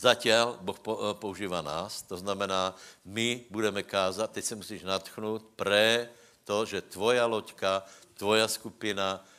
Zatím 0.00 0.32
Boh 0.60 0.78
po- 0.78 1.14
používá 1.20 1.62
nás, 1.62 2.02
to 2.02 2.16
znamená, 2.16 2.74
my 3.04 3.44
budeme 3.50 3.82
kázat, 3.82 4.30
teď 4.30 4.44
se 4.44 4.54
musíš 4.56 4.82
natchnout 4.82 5.44
pre 5.56 6.08
to, 6.44 6.64
že 6.64 6.82
tvoja 6.82 7.26
loďka, 7.26 7.84
tvoja 8.14 8.48
skupina, 8.48 9.20
eh, 9.20 9.29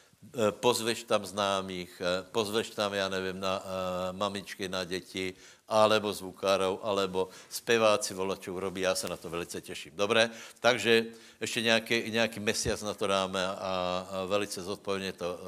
pozveš 0.51 1.03
tam 1.03 1.25
známých, 1.25 1.91
eh, 2.01 2.25
pozveš 2.31 2.69
tam, 2.69 2.93
já 2.93 3.09
nevím, 3.09 3.39
na 3.39 3.59
uh, 3.59 3.65
mamičky, 4.17 4.69
na 4.69 4.83
děti, 4.83 5.33
alebo 5.67 6.13
zvukárov, 6.13 6.79
alebo 6.83 7.29
zpěváci 7.49 8.13
volačů 8.13 8.59
robí, 8.59 8.81
já 8.81 8.95
se 8.95 9.07
na 9.07 9.17
to 9.17 9.29
velice 9.29 9.61
těším. 9.61 9.91
Dobré, 9.95 10.29
takže 10.59 11.05
ještě 11.41 11.61
nějaký, 11.61 12.11
nějaký 12.11 12.39
mesiac 12.39 12.81
na 12.81 12.93
to 12.93 13.07
dáme 13.07 13.47
a, 13.47 14.07
velice 14.27 14.61
zodpovědně 14.61 15.13
to 15.13 15.39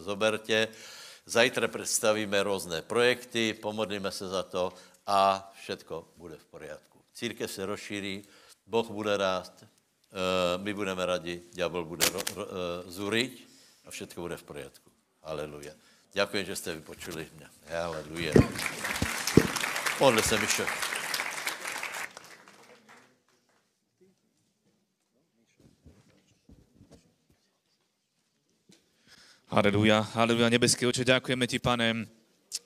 zoberte. 0.00 0.68
Zajtra 1.26 1.68
představíme 1.68 2.42
různé 2.42 2.82
projekty, 2.82 3.54
pomodlíme 3.54 4.12
se 4.12 4.28
za 4.28 4.42
to 4.42 4.72
a 5.06 5.52
všetko 5.62 6.08
bude 6.16 6.36
v 6.36 6.44
poriadku. 6.44 6.98
Církev 7.14 7.50
se 7.50 7.66
rozšíří, 7.66 8.24
Boh 8.66 8.90
bude 8.90 9.16
rást, 9.16 9.64
my 10.56 10.74
budeme 10.74 11.06
radi, 11.06 11.42
ďábel 11.52 11.84
bude 11.84 12.08
ro, 12.08 12.20
ro, 12.36 12.46
zuriť 12.86 13.49
a 13.84 13.90
všetko 13.90 14.20
bude 14.20 14.36
v 14.36 14.42
poriadku. 14.42 14.90
Aleluja. 15.22 15.72
Děkuji, 16.12 16.44
že 16.44 16.56
jste 16.56 16.74
vypočuli 16.74 17.28
mě. 17.36 17.46
Aleluja. 17.76 18.32
Modli 20.00 20.22
se, 20.22 20.38
Mišo. 20.38 20.64
Haleluja, 29.50 30.00
haleluja, 30.14 30.48
nebeský 30.48 30.86
oče, 30.86 31.04
ďakujeme 31.04 31.46
ti, 31.46 31.58
pane, 31.58 32.06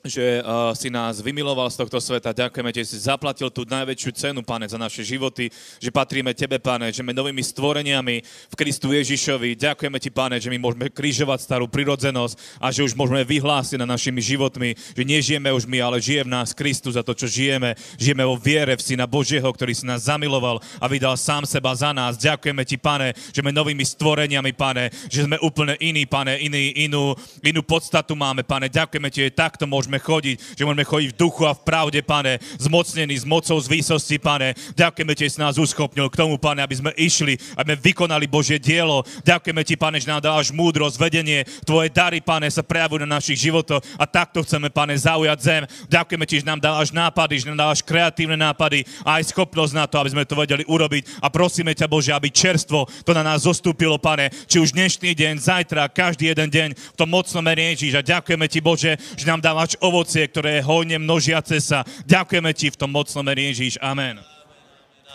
že 0.05 0.41
uh, 0.41 0.73
si 0.73 0.89
nás 0.89 1.21
vymiloval 1.21 1.69
z 1.69 1.85
tohto 1.85 2.01
sveta. 2.01 2.33
Ďakujeme 2.33 2.73
ti, 2.73 2.81
že 2.81 2.97
si 2.97 3.05
zaplatil 3.05 3.53
tú 3.53 3.69
najväčšiu 3.69 4.11
cenu, 4.17 4.41
pane, 4.41 4.65
za 4.65 4.81
naše 4.81 5.05
životy, 5.05 5.53
že 5.77 5.93
patríme 5.93 6.33
tebe, 6.33 6.57
pane, 6.57 6.89
že 6.89 7.05
sme 7.05 7.13
novými 7.13 7.45
stvoreniami 7.45 8.15
v 8.25 8.55
Kristu 8.57 8.97
Ježišovi. 8.97 9.53
Ďakujeme 9.53 9.97
ti, 10.01 10.09
pane, 10.09 10.41
že 10.41 10.49
my 10.49 10.57
môžeme 10.57 10.89
križovať 10.89 11.45
starú 11.45 11.69
prirodzenosť 11.69 12.33
a 12.57 12.73
že 12.73 12.81
už 12.81 12.97
môžeme 12.97 13.21
vyhlásiť 13.21 13.77
na 13.77 13.85
našimi 13.85 14.25
životmi, 14.25 14.73
že 14.73 15.03
nežijeme 15.05 15.53
už 15.53 15.69
my, 15.69 15.77
ale 15.77 16.01
žije 16.01 16.25
v 16.25 16.33
nás 16.33 16.57
Kristus 16.57 16.97
za 16.97 17.05
to, 17.05 17.13
čo 17.13 17.29
žijeme. 17.29 17.77
Žijeme 18.01 18.25
vo 18.25 18.41
viere 18.41 18.73
v 18.73 18.81
Syna 18.81 19.05
Božieho, 19.05 19.45
ktorý 19.45 19.77
si 19.77 19.85
nás 19.85 20.09
zamiloval 20.09 20.65
a 20.81 20.85
vydal 20.89 21.13
sám 21.13 21.45
seba 21.45 21.77
za 21.77 21.93
nás. 21.93 22.17
Ďakujeme 22.17 22.65
ti, 22.65 22.81
pane, 22.81 23.13
že 23.29 23.45
sme 23.45 23.53
novými 23.53 23.85
stvoreniami, 23.85 24.49
pane, 24.57 24.89
že 25.13 25.29
sme 25.29 25.37
úplne 25.45 25.77
iní, 25.77 26.09
pane, 26.09 26.41
iný, 26.41 26.73
inú, 26.89 27.13
inú 27.45 27.61
podstatu 27.61 28.17
máme, 28.17 28.41
pane. 28.41 28.65
Ďakujeme 28.65 29.13
ti, 29.13 29.29
že 29.29 29.37
takto 29.37 29.74
môžeme 29.75 29.99
chodiť, 29.99 30.55
že 30.55 30.63
môžeme 30.63 30.87
chodiť 30.87 31.09
v 31.11 31.19
duchu 31.19 31.43
a 31.43 31.51
v 31.51 31.63
pravde, 31.67 31.99
pane, 31.99 32.39
zmocnení 32.55 33.19
s 33.19 33.27
mocou 33.27 33.59
z 33.59 33.67
výsosti, 33.67 34.15
pane. 34.15 34.55
Ďakujeme 34.79 35.11
ti, 35.11 35.27
že 35.27 35.35
si 35.35 35.43
nás 35.43 35.59
uschopnil 35.59 36.07
k 36.07 36.15
tomu, 36.15 36.39
pane, 36.39 36.63
aby 36.63 36.75
sme 36.79 36.91
išli, 36.95 37.35
aby 37.59 37.75
sme 37.75 37.83
vykonali 37.91 38.25
Božie 38.31 38.55
dielo. 38.55 39.03
Ďakujeme 39.27 39.61
ti, 39.67 39.75
pane, 39.75 39.99
že 39.99 40.07
nám 40.07 40.23
dávaš 40.23 40.55
múdrosť, 40.55 40.95
vedenie, 40.95 41.43
tvoje 41.67 41.91
dary, 41.91 42.23
pane, 42.23 42.47
sa 42.47 42.63
prejavujú 42.63 43.03
na 43.03 43.19
našich 43.19 43.43
životoch 43.43 43.83
a 43.99 44.07
takto 44.07 44.45
chceme, 44.47 44.71
pane, 44.71 44.95
zaujať 44.95 45.39
zem. 45.41 45.63
Ďakujeme 45.91 46.25
ti, 46.29 46.39
že 46.39 46.47
nám 46.47 46.63
dávaš 46.63 46.95
nápady, 46.95 47.43
že 47.43 47.49
nám 47.51 47.67
dávaš 47.67 47.83
kreatívne 47.83 48.39
nápady 48.39 48.87
a 49.03 49.19
aj 49.19 49.35
schopnosť 49.35 49.73
na 49.75 49.85
to, 49.89 49.99
aby 49.99 50.13
sme 50.15 50.23
to 50.23 50.39
vedeli 50.39 50.63
urobiť. 50.63 51.19
A 51.19 51.27
prosíme 51.27 51.75
ťa, 51.75 51.89
Bože, 51.89 52.13
aby 52.13 52.29
čerstvo 52.29 52.87
to 53.03 53.11
na 53.11 53.25
nás 53.25 53.43
zostúpilo, 53.43 53.97
pane, 53.97 54.29
či 54.45 54.61
už 54.61 54.77
dnešný 54.77 55.17
deň, 55.17 55.33
zajtra, 55.41 55.89
každý 55.89 56.31
jeden 56.31 56.47
deň 56.47 56.69
v 56.77 56.97
tom 56.97 57.09
mocnom 57.09 57.41
mene. 57.41 57.73
A 57.73 58.01
ďakujeme 58.05 58.45
ti, 58.45 58.61
Bože, 58.61 58.93
že 59.17 59.25
nám 59.25 59.41
dávaš 59.41 59.64
ovocie, 59.81 60.21
ktoré 60.29 60.61
je 60.61 60.67
hojne 60.69 61.01
množiace 61.01 61.57
sa. 61.57 61.81
Ďakujeme 62.05 62.53
ti 62.53 62.69
v 62.69 62.77
tom 62.77 62.93
mocnom 62.93 63.25
Ježíš. 63.25 63.81
Amen. 63.81 64.21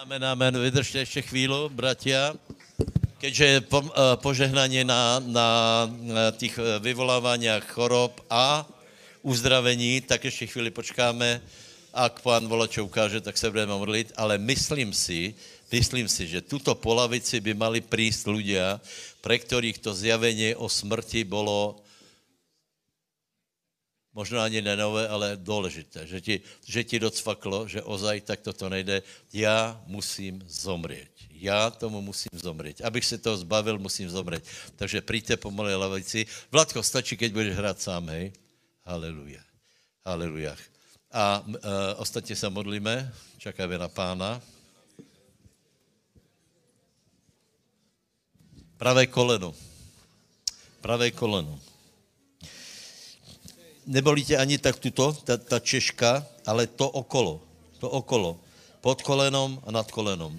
Amen, 0.03 0.25
amen. 0.25 0.59
Vydržte 0.59 0.99
ještě 0.99 1.23
chvíli, 1.23 1.55
bratia. 1.71 2.35
Keďže 3.21 3.45
je 3.45 3.59
po, 3.61 3.85
uh, 3.85 4.17
požehnanie 4.17 4.81
na, 4.81 5.21
na, 5.21 5.49
tých 6.33 6.57
uh, 6.57 6.81
vyvolávaniach 6.81 7.69
chorob 7.69 8.17
a 8.33 8.65
uzdravení, 9.23 10.01
tak 10.01 10.25
ještě 10.25 10.47
chvíli 10.47 10.71
počkáme. 10.73 11.41
Ak 11.93 12.23
pán 12.23 12.49
Volačov 12.49 12.87
ukáže, 12.87 13.21
tak 13.21 13.37
se 13.37 13.51
budeme 13.51 13.75
modlit, 13.75 14.13
ale 14.17 14.39
myslím 14.39 14.95
si, 14.95 15.35
myslím 15.73 16.09
si, 16.09 16.27
že 16.33 16.41
tuto 16.41 16.75
polavici 16.75 17.43
by 17.43 17.53
mali 17.55 17.81
prísť 17.83 18.31
ľudia, 18.31 18.81
pre 19.21 19.37
ktorých 19.37 19.83
to 19.83 19.93
zjavenie 19.93 20.57
o 20.57 20.71
smrti 20.71 21.27
bolo 21.27 21.83
možná 24.15 24.45
ani 24.45 24.63
nenové, 24.63 25.09
ale 25.09 25.37
důležité, 25.37 26.07
že 26.07 26.21
ti, 26.21 26.41
že 26.67 26.85
ti 26.85 26.99
docvaklo, 26.99 27.69
že 27.69 27.83
ozaj 27.83 28.21
tak 28.21 28.41
toto 28.41 28.69
nejde, 28.69 29.03
já 29.33 29.83
musím 29.87 30.43
zomřít. 30.47 31.11
Já 31.31 31.71
tomu 31.71 32.03
musím 32.03 32.31
zomřít. 32.33 32.81
Abych 32.85 33.05
se 33.05 33.19
toho 33.19 33.37
zbavil, 33.37 33.79
musím 33.79 34.11
zomřít. 34.11 34.45
Takže 34.77 35.01
přijďte 35.01 35.37
pomaly 35.37 35.75
lavici. 35.75 36.27
Vladko, 36.53 36.83
stačí, 36.83 37.17
keď 37.17 37.33
budeš 37.33 37.57
hrát 37.57 37.81
sám, 37.81 38.09
hej? 38.09 38.33
Haleluja. 38.85 39.41
Haleluja. 40.05 40.57
A 41.13 41.45
e, 41.47 41.95
ostatně 41.95 42.37
se 42.37 42.51
modlíme, 42.51 43.13
čekáme 43.39 43.79
na 43.79 43.89
pána. 43.89 44.43
Pravé 48.77 49.07
koleno. 49.07 49.55
Pravé 50.81 51.11
koleno 51.11 51.70
nebolí 53.91 54.25
tě 54.25 54.39
ani 54.39 54.59
tak 54.59 54.79
tuto, 54.79 55.13
ta, 55.13 55.37
ta 55.37 55.59
češka, 55.59 56.23
ale 56.47 56.67
to 56.67 56.87
okolo. 56.91 57.43
To 57.83 57.91
okolo. 57.91 58.39
Pod 58.81 59.03
kolenom 59.03 59.59
a 59.67 59.75
nad 59.75 59.91
kolenom. 59.91 60.31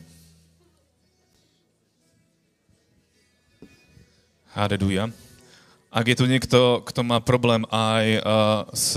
Haleluja. 4.55 5.11
Ak 5.91 6.07
je 6.07 6.15
tu 6.15 6.23
niekto, 6.23 6.79
kto 6.87 7.03
má 7.03 7.19
problém 7.19 7.67
aj 7.67 8.05
uh, 8.15 8.23
s 8.71 8.95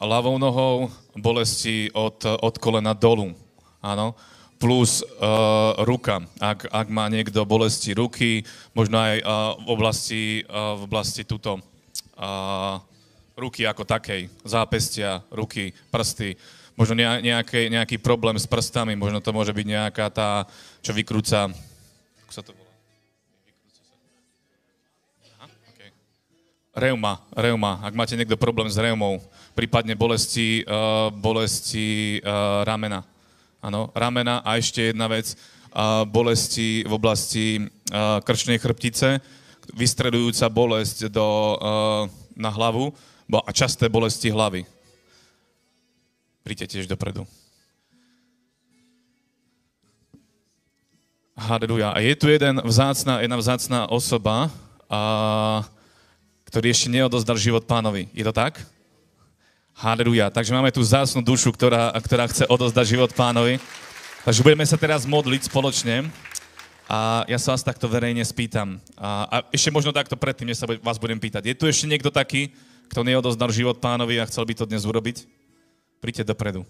ľavou 0.00 0.40
nohou, 0.40 0.88
bolesti 1.12 1.92
od, 1.92 2.16
od 2.24 2.54
kolena 2.56 2.96
dolu, 2.96 3.36
áno, 3.84 4.16
plus 4.56 5.04
uh, 5.04 5.76
ruka. 5.84 6.24
Ak, 6.40 6.64
ak 6.64 6.88
má 6.88 7.12
niekto 7.12 7.44
bolesti 7.44 7.92
ruky, 7.92 8.48
možno 8.72 9.04
aj 9.04 9.20
uh, 9.20 9.56
v 9.60 9.68
oblasti, 9.68 10.22
uh, 10.48 10.80
v 10.80 10.82
oblasti 10.88 11.28
tuto, 11.28 11.60
uh, 12.16 12.80
ruky 13.40 13.64
ako 13.64 13.88
takej, 13.88 14.28
zápestia, 14.44 15.24
ruky, 15.32 15.72
prsty, 15.88 16.36
možno 16.76 16.94
nejaký, 17.00 17.72
nejaký 17.72 17.96
problém 17.98 18.36
s 18.36 18.44
prstami, 18.44 18.92
možno 18.94 19.24
to 19.24 19.32
môže 19.32 19.56
byť 19.56 19.66
nejaká 19.66 20.06
tá, 20.12 20.44
čo 20.84 20.92
vykrúca, 20.92 21.48
ako 22.24 22.32
sa 22.32 22.44
to 22.46 22.52
volá? 22.54 22.70
Reuma, 26.70 27.18
reuma. 27.34 27.82
Ak 27.82 27.98
máte 27.98 28.14
niekto 28.14 28.38
problém 28.38 28.70
s 28.70 28.78
reumou, 28.78 29.18
prípadne 29.58 29.98
bolesti, 29.98 30.62
uh, 30.62 31.10
bolesti 31.10 32.22
uh, 32.22 32.62
ramena. 32.62 33.02
Áno, 33.58 33.90
ramena 33.90 34.38
a 34.46 34.54
ešte 34.54 34.94
jedna 34.94 35.10
vec, 35.10 35.34
uh, 35.74 36.06
bolesti 36.06 36.86
v 36.86 36.92
oblasti 36.94 37.46
uh, 37.90 38.22
krčnej 38.22 38.62
chrbtice, 38.62 39.18
vystredujúca 39.74 40.46
bolesť 40.46 41.10
do, 41.10 41.28
uh, 41.58 42.06
na 42.38 42.54
hlavu, 42.54 42.94
a 43.38 43.54
časté 43.54 43.86
bolesti 43.86 44.34
hlavy. 44.34 44.66
Príďte 46.42 46.74
tiež 46.74 46.90
dopredu. 46.90 47.22
Haleluja. 51.38 51.94
A 51.94 52.02
je 52.02 52.12
tu 52.18 52.26
jeden 52.28 52.60
vzácná, 52.60 53.22
jedna 53.22 53.38
vzácná 53.38 53.86
osoba, 53.88 54.50
a, 54.90 55.64
ktorý 56.50 56.74
ešte 56.74 56.90
neodozdal 56.90 57.38
život 57.38 57.64
pánovi. 57.64 58.10
Je 58.10 58.26
to 58.26 58.34
tak? 58.34 58.58
Haleluja. 59.72 60.28
Takže 60.28 60.52
máme 60.52 60.68
tu 60.68 60.84
vzácnú 60.84 61.24
dušu, 61.24 61.54
ktorá, 61.56 61.96
ktorá 61.96 62.28
chce 62.28 62.44
odozdať 62.44 62.98
život 62.98 63.14
pánovi. 63.16 63.56
Takže 64.26 64.44
budeme 64.44 64.68
sa 64.68 64.76
teraz 64.76 65.08
modliť 65.08 65.48
spoločne. 65.48 66.12
A 66.90 67.24
ja 67.30 67.38
sa 67.38 67.54
vás 67.54 67.64
takto 67.64 67.88
verejne 67.88 68.20
spýtam. 68.20 68.76
A, 68.98 69.24
a 69.30 69.36
ešte 69.54 69.72
možno 69.72 69.94
takto 69.94 70.18
predtým, 70.18 70.50
než 70.52 70.60
sa 70.60 70.68
vás 70.68 70.98
budem 71.00 71.16
pýtať. 71.16 71.48
Je 71.48 71.56
tu 71.56 71.64
ešte 71.64 71.88
niekto 71.88 72.12
taký, 72.12 72.52
kto 72.90 73.06
neodozdal 73.06 73.54
život 73.54 73.78
pánovi 73.78 74.18
a 74.18 74.26
chcel 74.26 74.42
by 74.42 74.54
to 74.58 74.66
dnes 74.66 74.82
urobiť, 74.82 75.22
príďte 76.02 76.34
dopredu. 76.34 76.66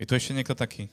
Je 0.00 0.08
tu 0.08 0.16
ešte 0.16 0.32
niekto 0.32 0.56
taký? 0.56 0.88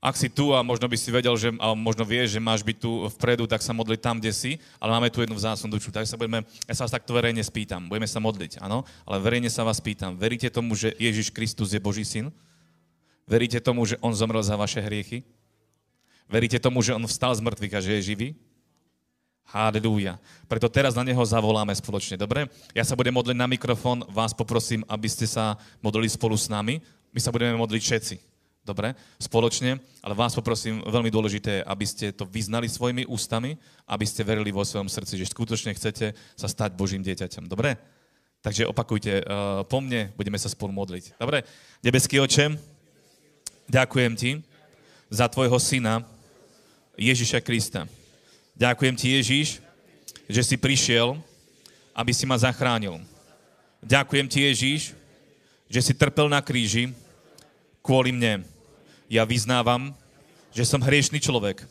Ak 0.00 0.16
si 0.16 0.32
tu 0.32 0.56
a 0.56 0.64
možno 0.64 0.88
by 0.88 0.96
si 0.96 1.12
vedel, 1.12 1.36
že, 1.36 1.52
a 1.60 1.76
možno 1.76 2.08
vieš, 2.08 2.32
že 2.32 2.40
máš 2.40 2.64
byť 2.64 2.76
tu 2.80 3.04
vpredu, 3.20 3.44
tak 3.44 3.60
sa 3.60 3.76
modli 3.76 4.00
tam, 4.00 4.16
kde 4.16 4.32
si, 4.32 4.52
ale 4.80 4.96
máme 4.96 5.12
tu 5.12 5.20
jednu 5.20 5.36
vzácnu 5.36 5.68
dušu, 5.68 5.92
tak 5.92 6.08
sa 6.08 6.16
budeme, 6.16 6.40
ja 6.64 6.72
sa 6.72 6.88
vás 6.88 6.96
takto 6.96 7.12
verejne 7.12 7.44
spýtam, 7.44 7.84
budeme 7.84 8.08
sa 8.08 8.16
modliť, 8.16 8.64
áno, 8.64 8.88
ale 9.04 9.20
verejne 9.20 9.52
sa 9.52 9.60
vás 9.60 9.76
pýtam, 9.76 10.16
veríte 10.16 10.48
tomu, 10.48 10.72
že 10.72 10.96
Ježiš 10.96 11.28
Kristus 11.30 11.76
je 11.76 11.78
Boží 11.78 12.02
syn? 12.02 12.32
Veríte 13.28 13.60
tomu, 13.60 13.84
že 13.84 14.00
On 14.00 14.10
zomrel 14.10 14.40
za 14.40 14.56
vaše 14.56 14.80
hriechy? 14.80 15.22
Veríte 16.26 16.56
tomu, 16.56 16.80
že 16.80 16.96
On 16.96 17.04
vstal 17.04 17.36
z 17.36 17.44
mŕtvych 17.44 17.74
a 17.76 17.84
že 17.84 17.92
je 18.00 18.02
živý? 18.02 18.28
Halelúja. 19.50 20.14
Preto 20.46 20.70
teraz 20.70 20.94
na 20.94 21.02
neho 21.02 21.18
zavoláme 21.26 21.74
spoločne, 21.74 22.14
dobre? 22.14 22.46
Ja 22.70 22.86
sa 22.86 22.94
budem 22.94 23.10
modliť 23.10 23.34
na 23.34 23.50
mikrofón, 23.50 24.06
vás 24.14 24.30
poprosím, 24.30 24.86
aby 24.86 25.10
ste 25.10 25.26
sa 25.26 25.58
modlili 25.82 26.06
spolu 26.06 26.38
s 26.38 26.46
nami. 26.46 26.78
My 27.10 27.18
sa 27.18 27.34
budeme 27.34 27.58
modliť 27.58 27.82
všetci, 27.82 28.14
dobre? 28.62 28.94
Spoločne, 29.18 29.82
ale 30.06 30.14
vás 30.14 30.38
poprosím, 30.38 30.86
veľmi 30.86 31.10
dôležité, 31.10 31.66
aby 31.66 31.82
ste 31.82 32.14
to 32.14 32.30
vyznali 32.30 32.70
svojimi 32.70 33.10
ústami, 33.10 33.58
aby 33.90 34.06
ste 34.06 34.22
verili 34.22 34.54
vo 34.54 34.62
svojom 34.62 34.86
srdci, 34.86 35.18
že 35.18 35.34
skutočne 35.34 35.74
chcete 35.74 36.14
sa 36.38 36.46
stať 36.46 36.78
Božím 36.78 37.02
dieťaťom, 37.02 37.50
dobre? 37.50 37.74
Takže 38.46 38.70
opakujte 38.70 39.20
uh, 39.20 39.66
po 39.66 39.82
mne, 39.82 40.14
budeme 40.14 40.38
sa 40.38 40.46
spolu 40.46 40.70
modliť. 40.70 41.18
Dobre? 41.18 41.42
Nebeský 41.82 42.22
oče, 42.22 42.54
ďakujem 43.66 44.14
ti 44.14 44.30
za 45.10 45.26
tvojho 45.26 45.58
syna 45.58 46.06
Ježiša 46.94 47.42
Krista. 47.42 47.90
Ďakujem 48.60 48.92
ti, 48.92 49.16
Ježíš, 49.16 49.48
že 50.28 50.44
si 50.44 50.60
prišiel, 50.60 51.16
aby 51.96 52.12
si 52.12 52.28
ma 52.28 52.36
zachránil. 52.36 53.00
Ďakujem 53.80 54.28
ti, 54.28 54.44
Ježíš, 54.44 54.92
že 55.64 55.80
si 55.80 55.96
trpel 55.96 56.28
na 56.28 56.44
kríži 56.44 56.92
kvôli 57.80 58.12
mne. 58.12 58.44
Ja 59.08 59.24
vyznávam, 59.24 59.96
že 60.52 60.68
som 60.68 60.84
hriešný 60.84 61.24
človek 61.24 61.64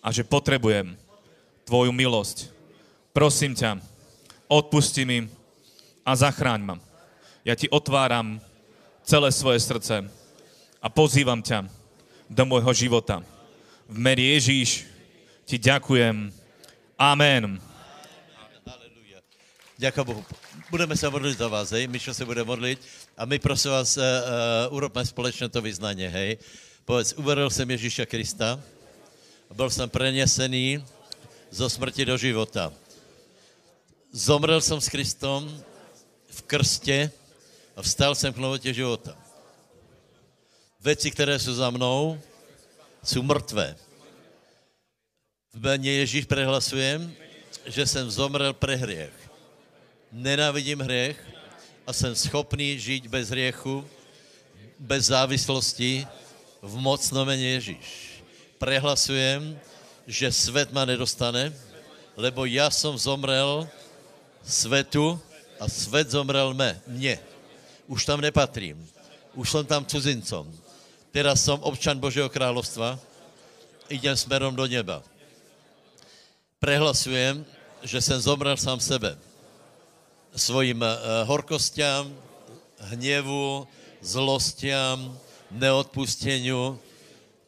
a 0.00 0.08
že 0.08 0.24
potrebujem 0.24 0.96
tvoju 1.68 1.92
milosť. 1.92 2.48
Prosím 3.12 3.52
ťa, 3.52 3.76
odpusti 4.48 5.04
mi 5.04 5.28
a 6.00 6.16
zachráň 6.16 6.64
ma. 6.64 6.76
Ja 7.44 7.52
ti 7.52 7.68
otváram 7.68 8.40
celé 9.04 9.28
svoje 9.36 9.60
srdce 9.60 10.08
a 10.80 10.86
pozývam 10.88 11.44
ťa 11.44 11.68
do 12.32 12.48
môjho 12.48 12.72
života. 12.72 13.20
V 13.84 14.00
mene 14.00 14.32
Ježíš 14.32 14.91
ti 15.44 15.58
ďakujem. 15.58 16.32
Amen. 16.98 17.60
Ďakujem 19.78 20.06
Bohu. 20.06 20.24
Budeme 20.70 20.96
se 20.96 21.10
modlit 21.10 21.38
za 21.38 21.48
vás, 21.48 21.70
hej? 21.70 21.86
Mišo 21.86 22.14
se 22.14 22.24
bude 22.24 22.44
modlit 22.44 22.78
a 23.16 23.24
my 23.24 23.38
prosím 23.38 23.70
vás 23.70 23.96
uh, 23.96 24.04
urobme 24.70 25.06
společně 25.06 25.48
to 25.48 25.60
vyznání, 25.60 26.06
hej? 26.06 26.38
Povedz, 26.84 27.12
uveril 27.12 27.50
jsem 27.50 27.70
Ježíša 27.70 28.06
Krista, 28.06 28.60
byl 29.54 29.70
jsem 29.70 29.90
prenesený 29.90 30.84
zo 31.50 31.70
smrti 31.70 32.04
do 32.04 32.16
života. 32.16 32.72
Zomrel 34.12 34.60
jsem 34.60 34.80
s 34.80 34.88
Kristom 34.88 35.62
v 36.30 36.42
krstě 36.42 37.10
a 37.76 37.82
vstal 37.82 38.14
jsem 38.14 38.32
k 38.32 38.36
novotě 38.36 38.74
života. 38.74 39.16
Věci, 40.80 41.10
které 41.10 41.38
jsou 41.38 41.54
za 41.54 41.70
mnou, 41.70 42.20
jsou 43.04 43.22
mrtvé. 43.22 43.76
V 45.52 45.60
jméně 45.60 45.92
Ježíš 45.92 46.24
prehlasujem, 46.24 47.12
že 47.66 47.86
jsem 47.86 48.10
zomrel 48.10 48.52
pre 48.52 48.76
hriech. 48.76 49.12
Nenávidím 50.12 50.80
hriech 50.80 51.20
a 51.86 51.92
jsem 51.92 52.14
schopný 52.14 52.78
žít 52.78 53.06
bez 53.06 53.28
hriechu, 53.28 53.84
bez 54.78 55.12
závislosti 55.12 56.06
v 56.62 56.74
mocnom 56.80 57.28
mene 57.28 57.42
Ježíš. 57.42 58.16
Prehlasujem, 58.56 59.60
že 60.08 60.32
svet 60.32 60.72
ma 60.72 60.88
nedostane, 60.88 61.52
lebo 62.16 62.48
ja 62.48 62.72
som 62.72 62.96
zomrel 62.96 63.68
svetu 64.40 65.20
a 65.60 65.68
svet 65.68 66.16
zomrel 66.16 66.56
me, 66.56 66.80
mne. 66.88 67.20
Už 67.92 68.08
tam 68.08 68.24
nepatrím. 68.24 68.80
Už 69.36 69.52
som 69.52 69.68
tam 69.68 69.84
cudzincom. 69.84 70.48
Teraz 71.12 71.44
som 71.44 71.60
občan 71.60 72.00
Božího 72.00 72.32
kráľovstva, 72.32 72.96
idem 73.92 74.16
smerom 74.16 74.56
do 74.56 74.64
neba 74.64 75.04
prehlasujem, 76.62 77.42
že 77.82 77.98
jsem 78.00 78.20
zomrel 78.20 78.56
sám 78.56 78.78
sebe. 78.78 79.18
Svojim 80.30 80.78
uh, 80.78 80.88
horkostiam, 81.26 82.14
hněvu, 82.78 83.66
zlostiam, 83.98 85.18
neodpusteniu, 85.50 86.78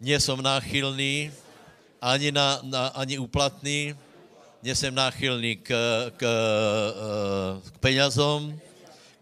nie 0.03 0.19
som 0.19 0.43
náchylný 0.43 1.31
ani, 2.03 2.35
na, 2.35 2.59
na, 2.67 2.83
ani 2.99 3.23
uplatný, 3.23 3.95
nie 4.63 4.75
jsem 4.75 4.91
náchylný 4.91 5.63
k, 5.63 5.71
k, 6.19 6.23
uh, 6.27 7.63
k 7.71 7.77
peňazom, 7.79 8.51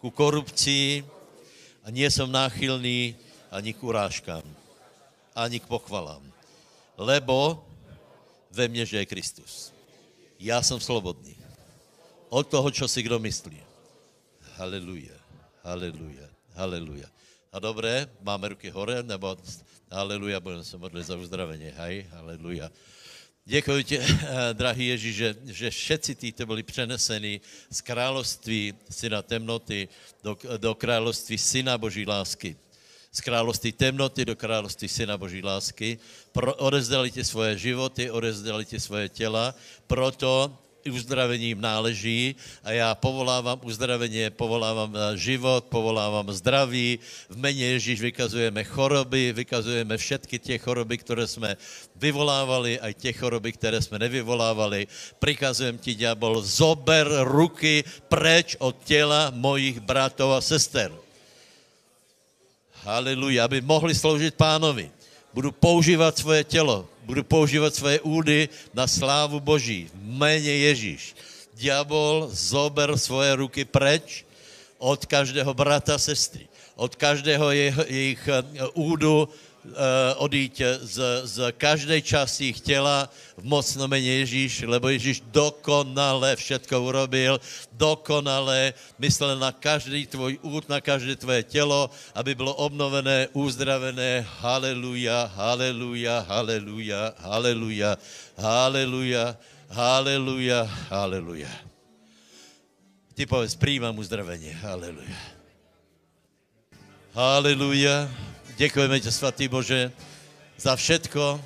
ku 0.01 0.09
korupcii 0.09 1.05
a 1.85 1.93
nie 1.93 2.09
som 2.09 2.33
náchylný 2.33 3.13
ani 3.53 3.77
k 3.77 3.81
urážkám, 3.85 4.43
ani 5.37 5.61
k 5.61 5.69
pochvalám. 5.69 6.25
Lebo 6.97 7.61
ve 8.49 8.73
mne 8.73 8.89
je 8.89 9.05
Kristus 9.05 9.72
já 10.45 10.63
jsem 10.63 10.81
slobodný. 10.81 11.37
Od 12.29 12.49
toho, 12.49 12.71
čo 12.71 12.89
si 12.89 13.03
kdo 13.03 13.19
myslí. 13.19 13.61
Haleluja, 14.57 15.17
haleluja, 15.63 16.29
haleluja. 16.55 17.09
A 17.53 17.59
dobré, 17.59 18.09
máme 18.21 18.49
ruky 18.49 18.71
hore, 18.71 19.03
nebo 19.03 19.37
haleluja, 19.91 20.41
budeme 20.41 20.65
se 20.65 20.79
modlit 20.79 21.07
za 21.07 21.17
uzdravení. 21.17 21.71
Hej, 21.77 22.07
haleluja. 22.11 22.71
Děkuji 23.45 23.85
tě, 23.85 24.07
drahý 24.53 24.87
Ježíš, 24.87 25.17
že, 25.17 25.37
že 25.45 25.71
všetci 25.71 26.15
títo 26.15 26.47
byli 26.47 26.63
přeneseni 26.63 27.41
z 27.71 27.81
království 27.81 28.75
syna 28.91 29.23
temnoty 29.23 29.89
do, 30.23 30.39
do 30.57 30.75
království 30.75 31.39
syna 31.39 31.79
Boží 31.79 32.07
lásky 32.07 32.57
z 33.13 33.21
království 33.21 33.73
temnoty 33.73 34.25
do 34.25 34.37
království 34.37 34.89
Syna 34.89 35.21
Boží 35.21 35.45
lásky. 35.45 36.01
Pro, 36.33 36.55
odezdali 36.55 37.13
ti 37.13 37.21
svoje 37.21 37.61
životy, 37.61 38.09
odezdali 38.09 38.65
ti 38.65 38.81
svoje 38.81 39.09
těla, 39.13 39.53
proto 39.85 40.49
uzdravení 40.91 41.53
jim 41.53 41.61
náleží 41.61 42.35
a 42.65 42.73
já 42.73 42.95
povolávám 42.95 43.61
uzdravení, 43.63 44.31
povolávám 44.31 44.97
eh, 44.97 45.17
život, 45.17 45.65
povolávám 45.69 46.33
zdraví. 46.33 46.99
V 47.29 47.37
mene 47.37 47.77
Ježíš 47.77 48.01
vykazujeme 48.01 48.65
choroby, 48.65 49.33
vykazujeme 49.33 49.95
všetky 49.95 50.39
tie 50.39 50.57
choroby, 50.59 50.99
které 50.99 51.29
jsme 51.29 51.57
vyvolávali, 51.97 52.81
aj 52.81 52.95
tie 52.97 53.13
choroby, 53.13 53.53
které 53.53 53.79
jsme 53.83 53.99
nevyvolávali. 53.99 54.89
Prikazujem 55.21 55.79
ti, 55.79 55.95
ďábel, 55.95 56.43
zober 56.43 57.07
ruky 57.29 57.85
preč 58.09 58.57
od 58.59 58.75
těla 58.89 59.31
mojich 59.37 59.85
bratov 59.85 60.33
a 60.33 60.41
sester. 60.41 61.02
Haleluja, 62.83 63.47
aby 63.47 63.63
mohli 63.63 63.95
sloužit 63.95 64.35
pánovi. 64.35 64.91
Budu 65.35 65.53
používat 65.53 66.19
svoje 66.19 66.45
tělo, 66.45 66.89
budu 67.07 67.25
používat 67.25 67.75
svoje 67.75 68.01
údy 68.01 68.49
na 68.75 68.87
slávu 68.87 69.41
Boží. 69.41 69.87
V 69.95 70.19
jméně 70.19 70.51
Ježíš. 70.51 71.15
Diabol, 71.55 72.29
zober 72.33 72.99
svoje 72.99 73.37
ruky 73.37 73.65
preč 73.65 74.27
od 74.79 75.07
každého 75.07 75.55
brata, 75.55 75.99
sestry, 75.99 76.49
od 76.75 76.97
každého 76.97 77.51
jejich, 77.87 78.29
eh, 78.29 78.43
údu, 78.75 79.29
odíť 80.19 80.83
z, 80.83 80.97
z 81.23 81.37
každé 81.55 82.03
části 82.03 82.51
jejich 82.51 82.61
těla 82.61 83.07
v 83.39 83.45
mocnom 83.47 83.87
mene 83.87 84.27
Ježíš, 84.27 84.67
lebo 84.67 84.91
Ježíš 84.91 85.23
dokonale 85.31 86.35
všetko 86.35 86.75
urobil, 86.83 87.39
dokonale 87.71 88.75
myslel 88.99 89.39
na 89.39 89.55
každý 89.55 90.07
tvoj 90.11 90.43
út, 90.43 90.67
na 90.67 90.83
každé 90.83 91.15
tvoje 91.17 91.43
tělo, 91.47 91.91
aby 92.15 92.35
bylo 92.35 92.55
obnovené, 92.59 93.31
uzdravené. 93.33 94.27
Haleluja, 94.43 95.31
haleluja, 95.31 96.27
haleluja, 96.27 97.15
haleluja, 97.23 97.91
haleluja, 98.35 99.25
haleluja, 99.71 100.61
haleluja. 100.91 101.53
Ty 103.15 103.27
povedz, 103.27 103.55
přijímám 103.55 103.99
uzdravení. 103.99 104.51
Haleluja. 104.51 105.19
Haleluja. 107.15 108.09
Děkujeme 108.63 109.01
tě, 109.01 109.11
svatý 109.11 109.49
Bože, 109.49 109.91
za 110.55 110.77
všetko, 110.79 111.43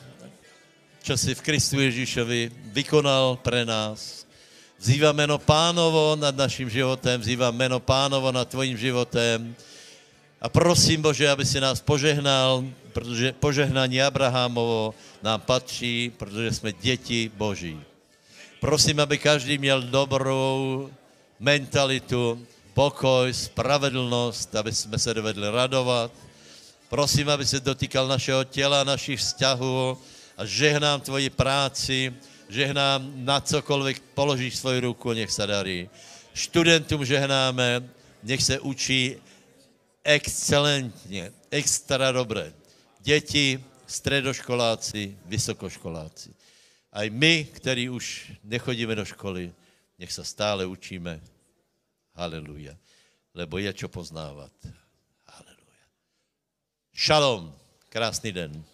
čo 1.01 1.16
si 1.16 1.32
v 1.32 1.40
Kristu 1.40 1.80
Ježíšovi 1.80 2.52
vykonal 2.76 3.40
pre 3.40 3.64
nás. 3.64 4.28
Vzývám 4.76 5.16
meno 5.16 5.40
pánovo 5.40 6.12
nad 6.20 6.36
naším 6.36 6.68
životem, 6.68 7.16
vzývám 7.16 7.56
meno 7.56 7.80
pánovo 7.80 8.28
nad 8.28 8.44
tvojím 8.44 8.76
životem. 8.76 9.56
A 10.44 10.52
prosím, 10.52 11.01
Bože, 11.01 11.24
aby 11.24 11.40
si 11.48 11.56
nás 11.56 11.80
požehnal, 11.80 12.68
protože 12.93 13.32
požehnání 13.40 13.97
Abrahamovo 14.05 14.93
nám 15.24 15.40
patří, 15.40 16.12
protože 16.20 16.52
jsme 16.52 16.72
děti 16.84 17.32
Boží. 17.32 17.80
Prosím, 18.60 19.01
aby 19.01 19.16
každý 19.16 19.56
měl 19.56 19.88
dobrou 19.88 20.84
mentalitu, 21.40 22.44
pokoj, 22.76 23.32
spravedlnost, 23.32 24.52
aby 24.52 24.68
jsme 24.68 24.98
se 25.01 25.14
dovedli 25.16 25.48
radovat, 25.48 26.26
Prosím, 26.88 27.28
aby 27.28 27.46
se 27.46 27.60
dotýkal 27.60 28.08
našeho 28.08 28.44
těla, 28.44 28.84
našich 28.84 29.20
vzťahů 29.20 29.98
a 30.36 30.44
žehnám 30.44 31.00
tvoji 31.00 31.30
práci, 31.30 32.14
žehnám 32.48 33.12
na 33.24 33.40
cokoliv 33.40 34.00
položíš 34.00 34.56
svoji 34.56 34.80
ruku, 34.80 35.12
nech 35.12 35.30
se 35.30 35.46
darí. 35.46 35.90
Studentům 36.34 37.04
žehnáme, 37.04 37.88
nech 38.22 38.42
se 38.42 38.60
učí 38.60 39.16
excelentně, 40.04 41.32
extra 41.50 42.12
dobré. 42.12 42.52
Děti, 43.00 43.64
středoškoláci, 43.86 45.18
vysokoškoláci. 45.24 46.34
A 46.92 47.10
my, 47.10 47.44
který 47.52 47.88
už 47.88 48.32
nechodíme 48.44 48.94
do 48.94 49.04
školy, 49.04 49.52
nech 49.98 50.12
se 50.12 50.24
stále 50.24 50.66
učíme. 50.66 51.20
Haleluja. 52.14 52.76
Lebo 53.34 53.58
je 53.58 53.72
čo 53.72 53.88
poznávat. 53.88 54.52
Šalom. 56.97 57.52
Krásný 57.89 58.32
den. 58.32 58.64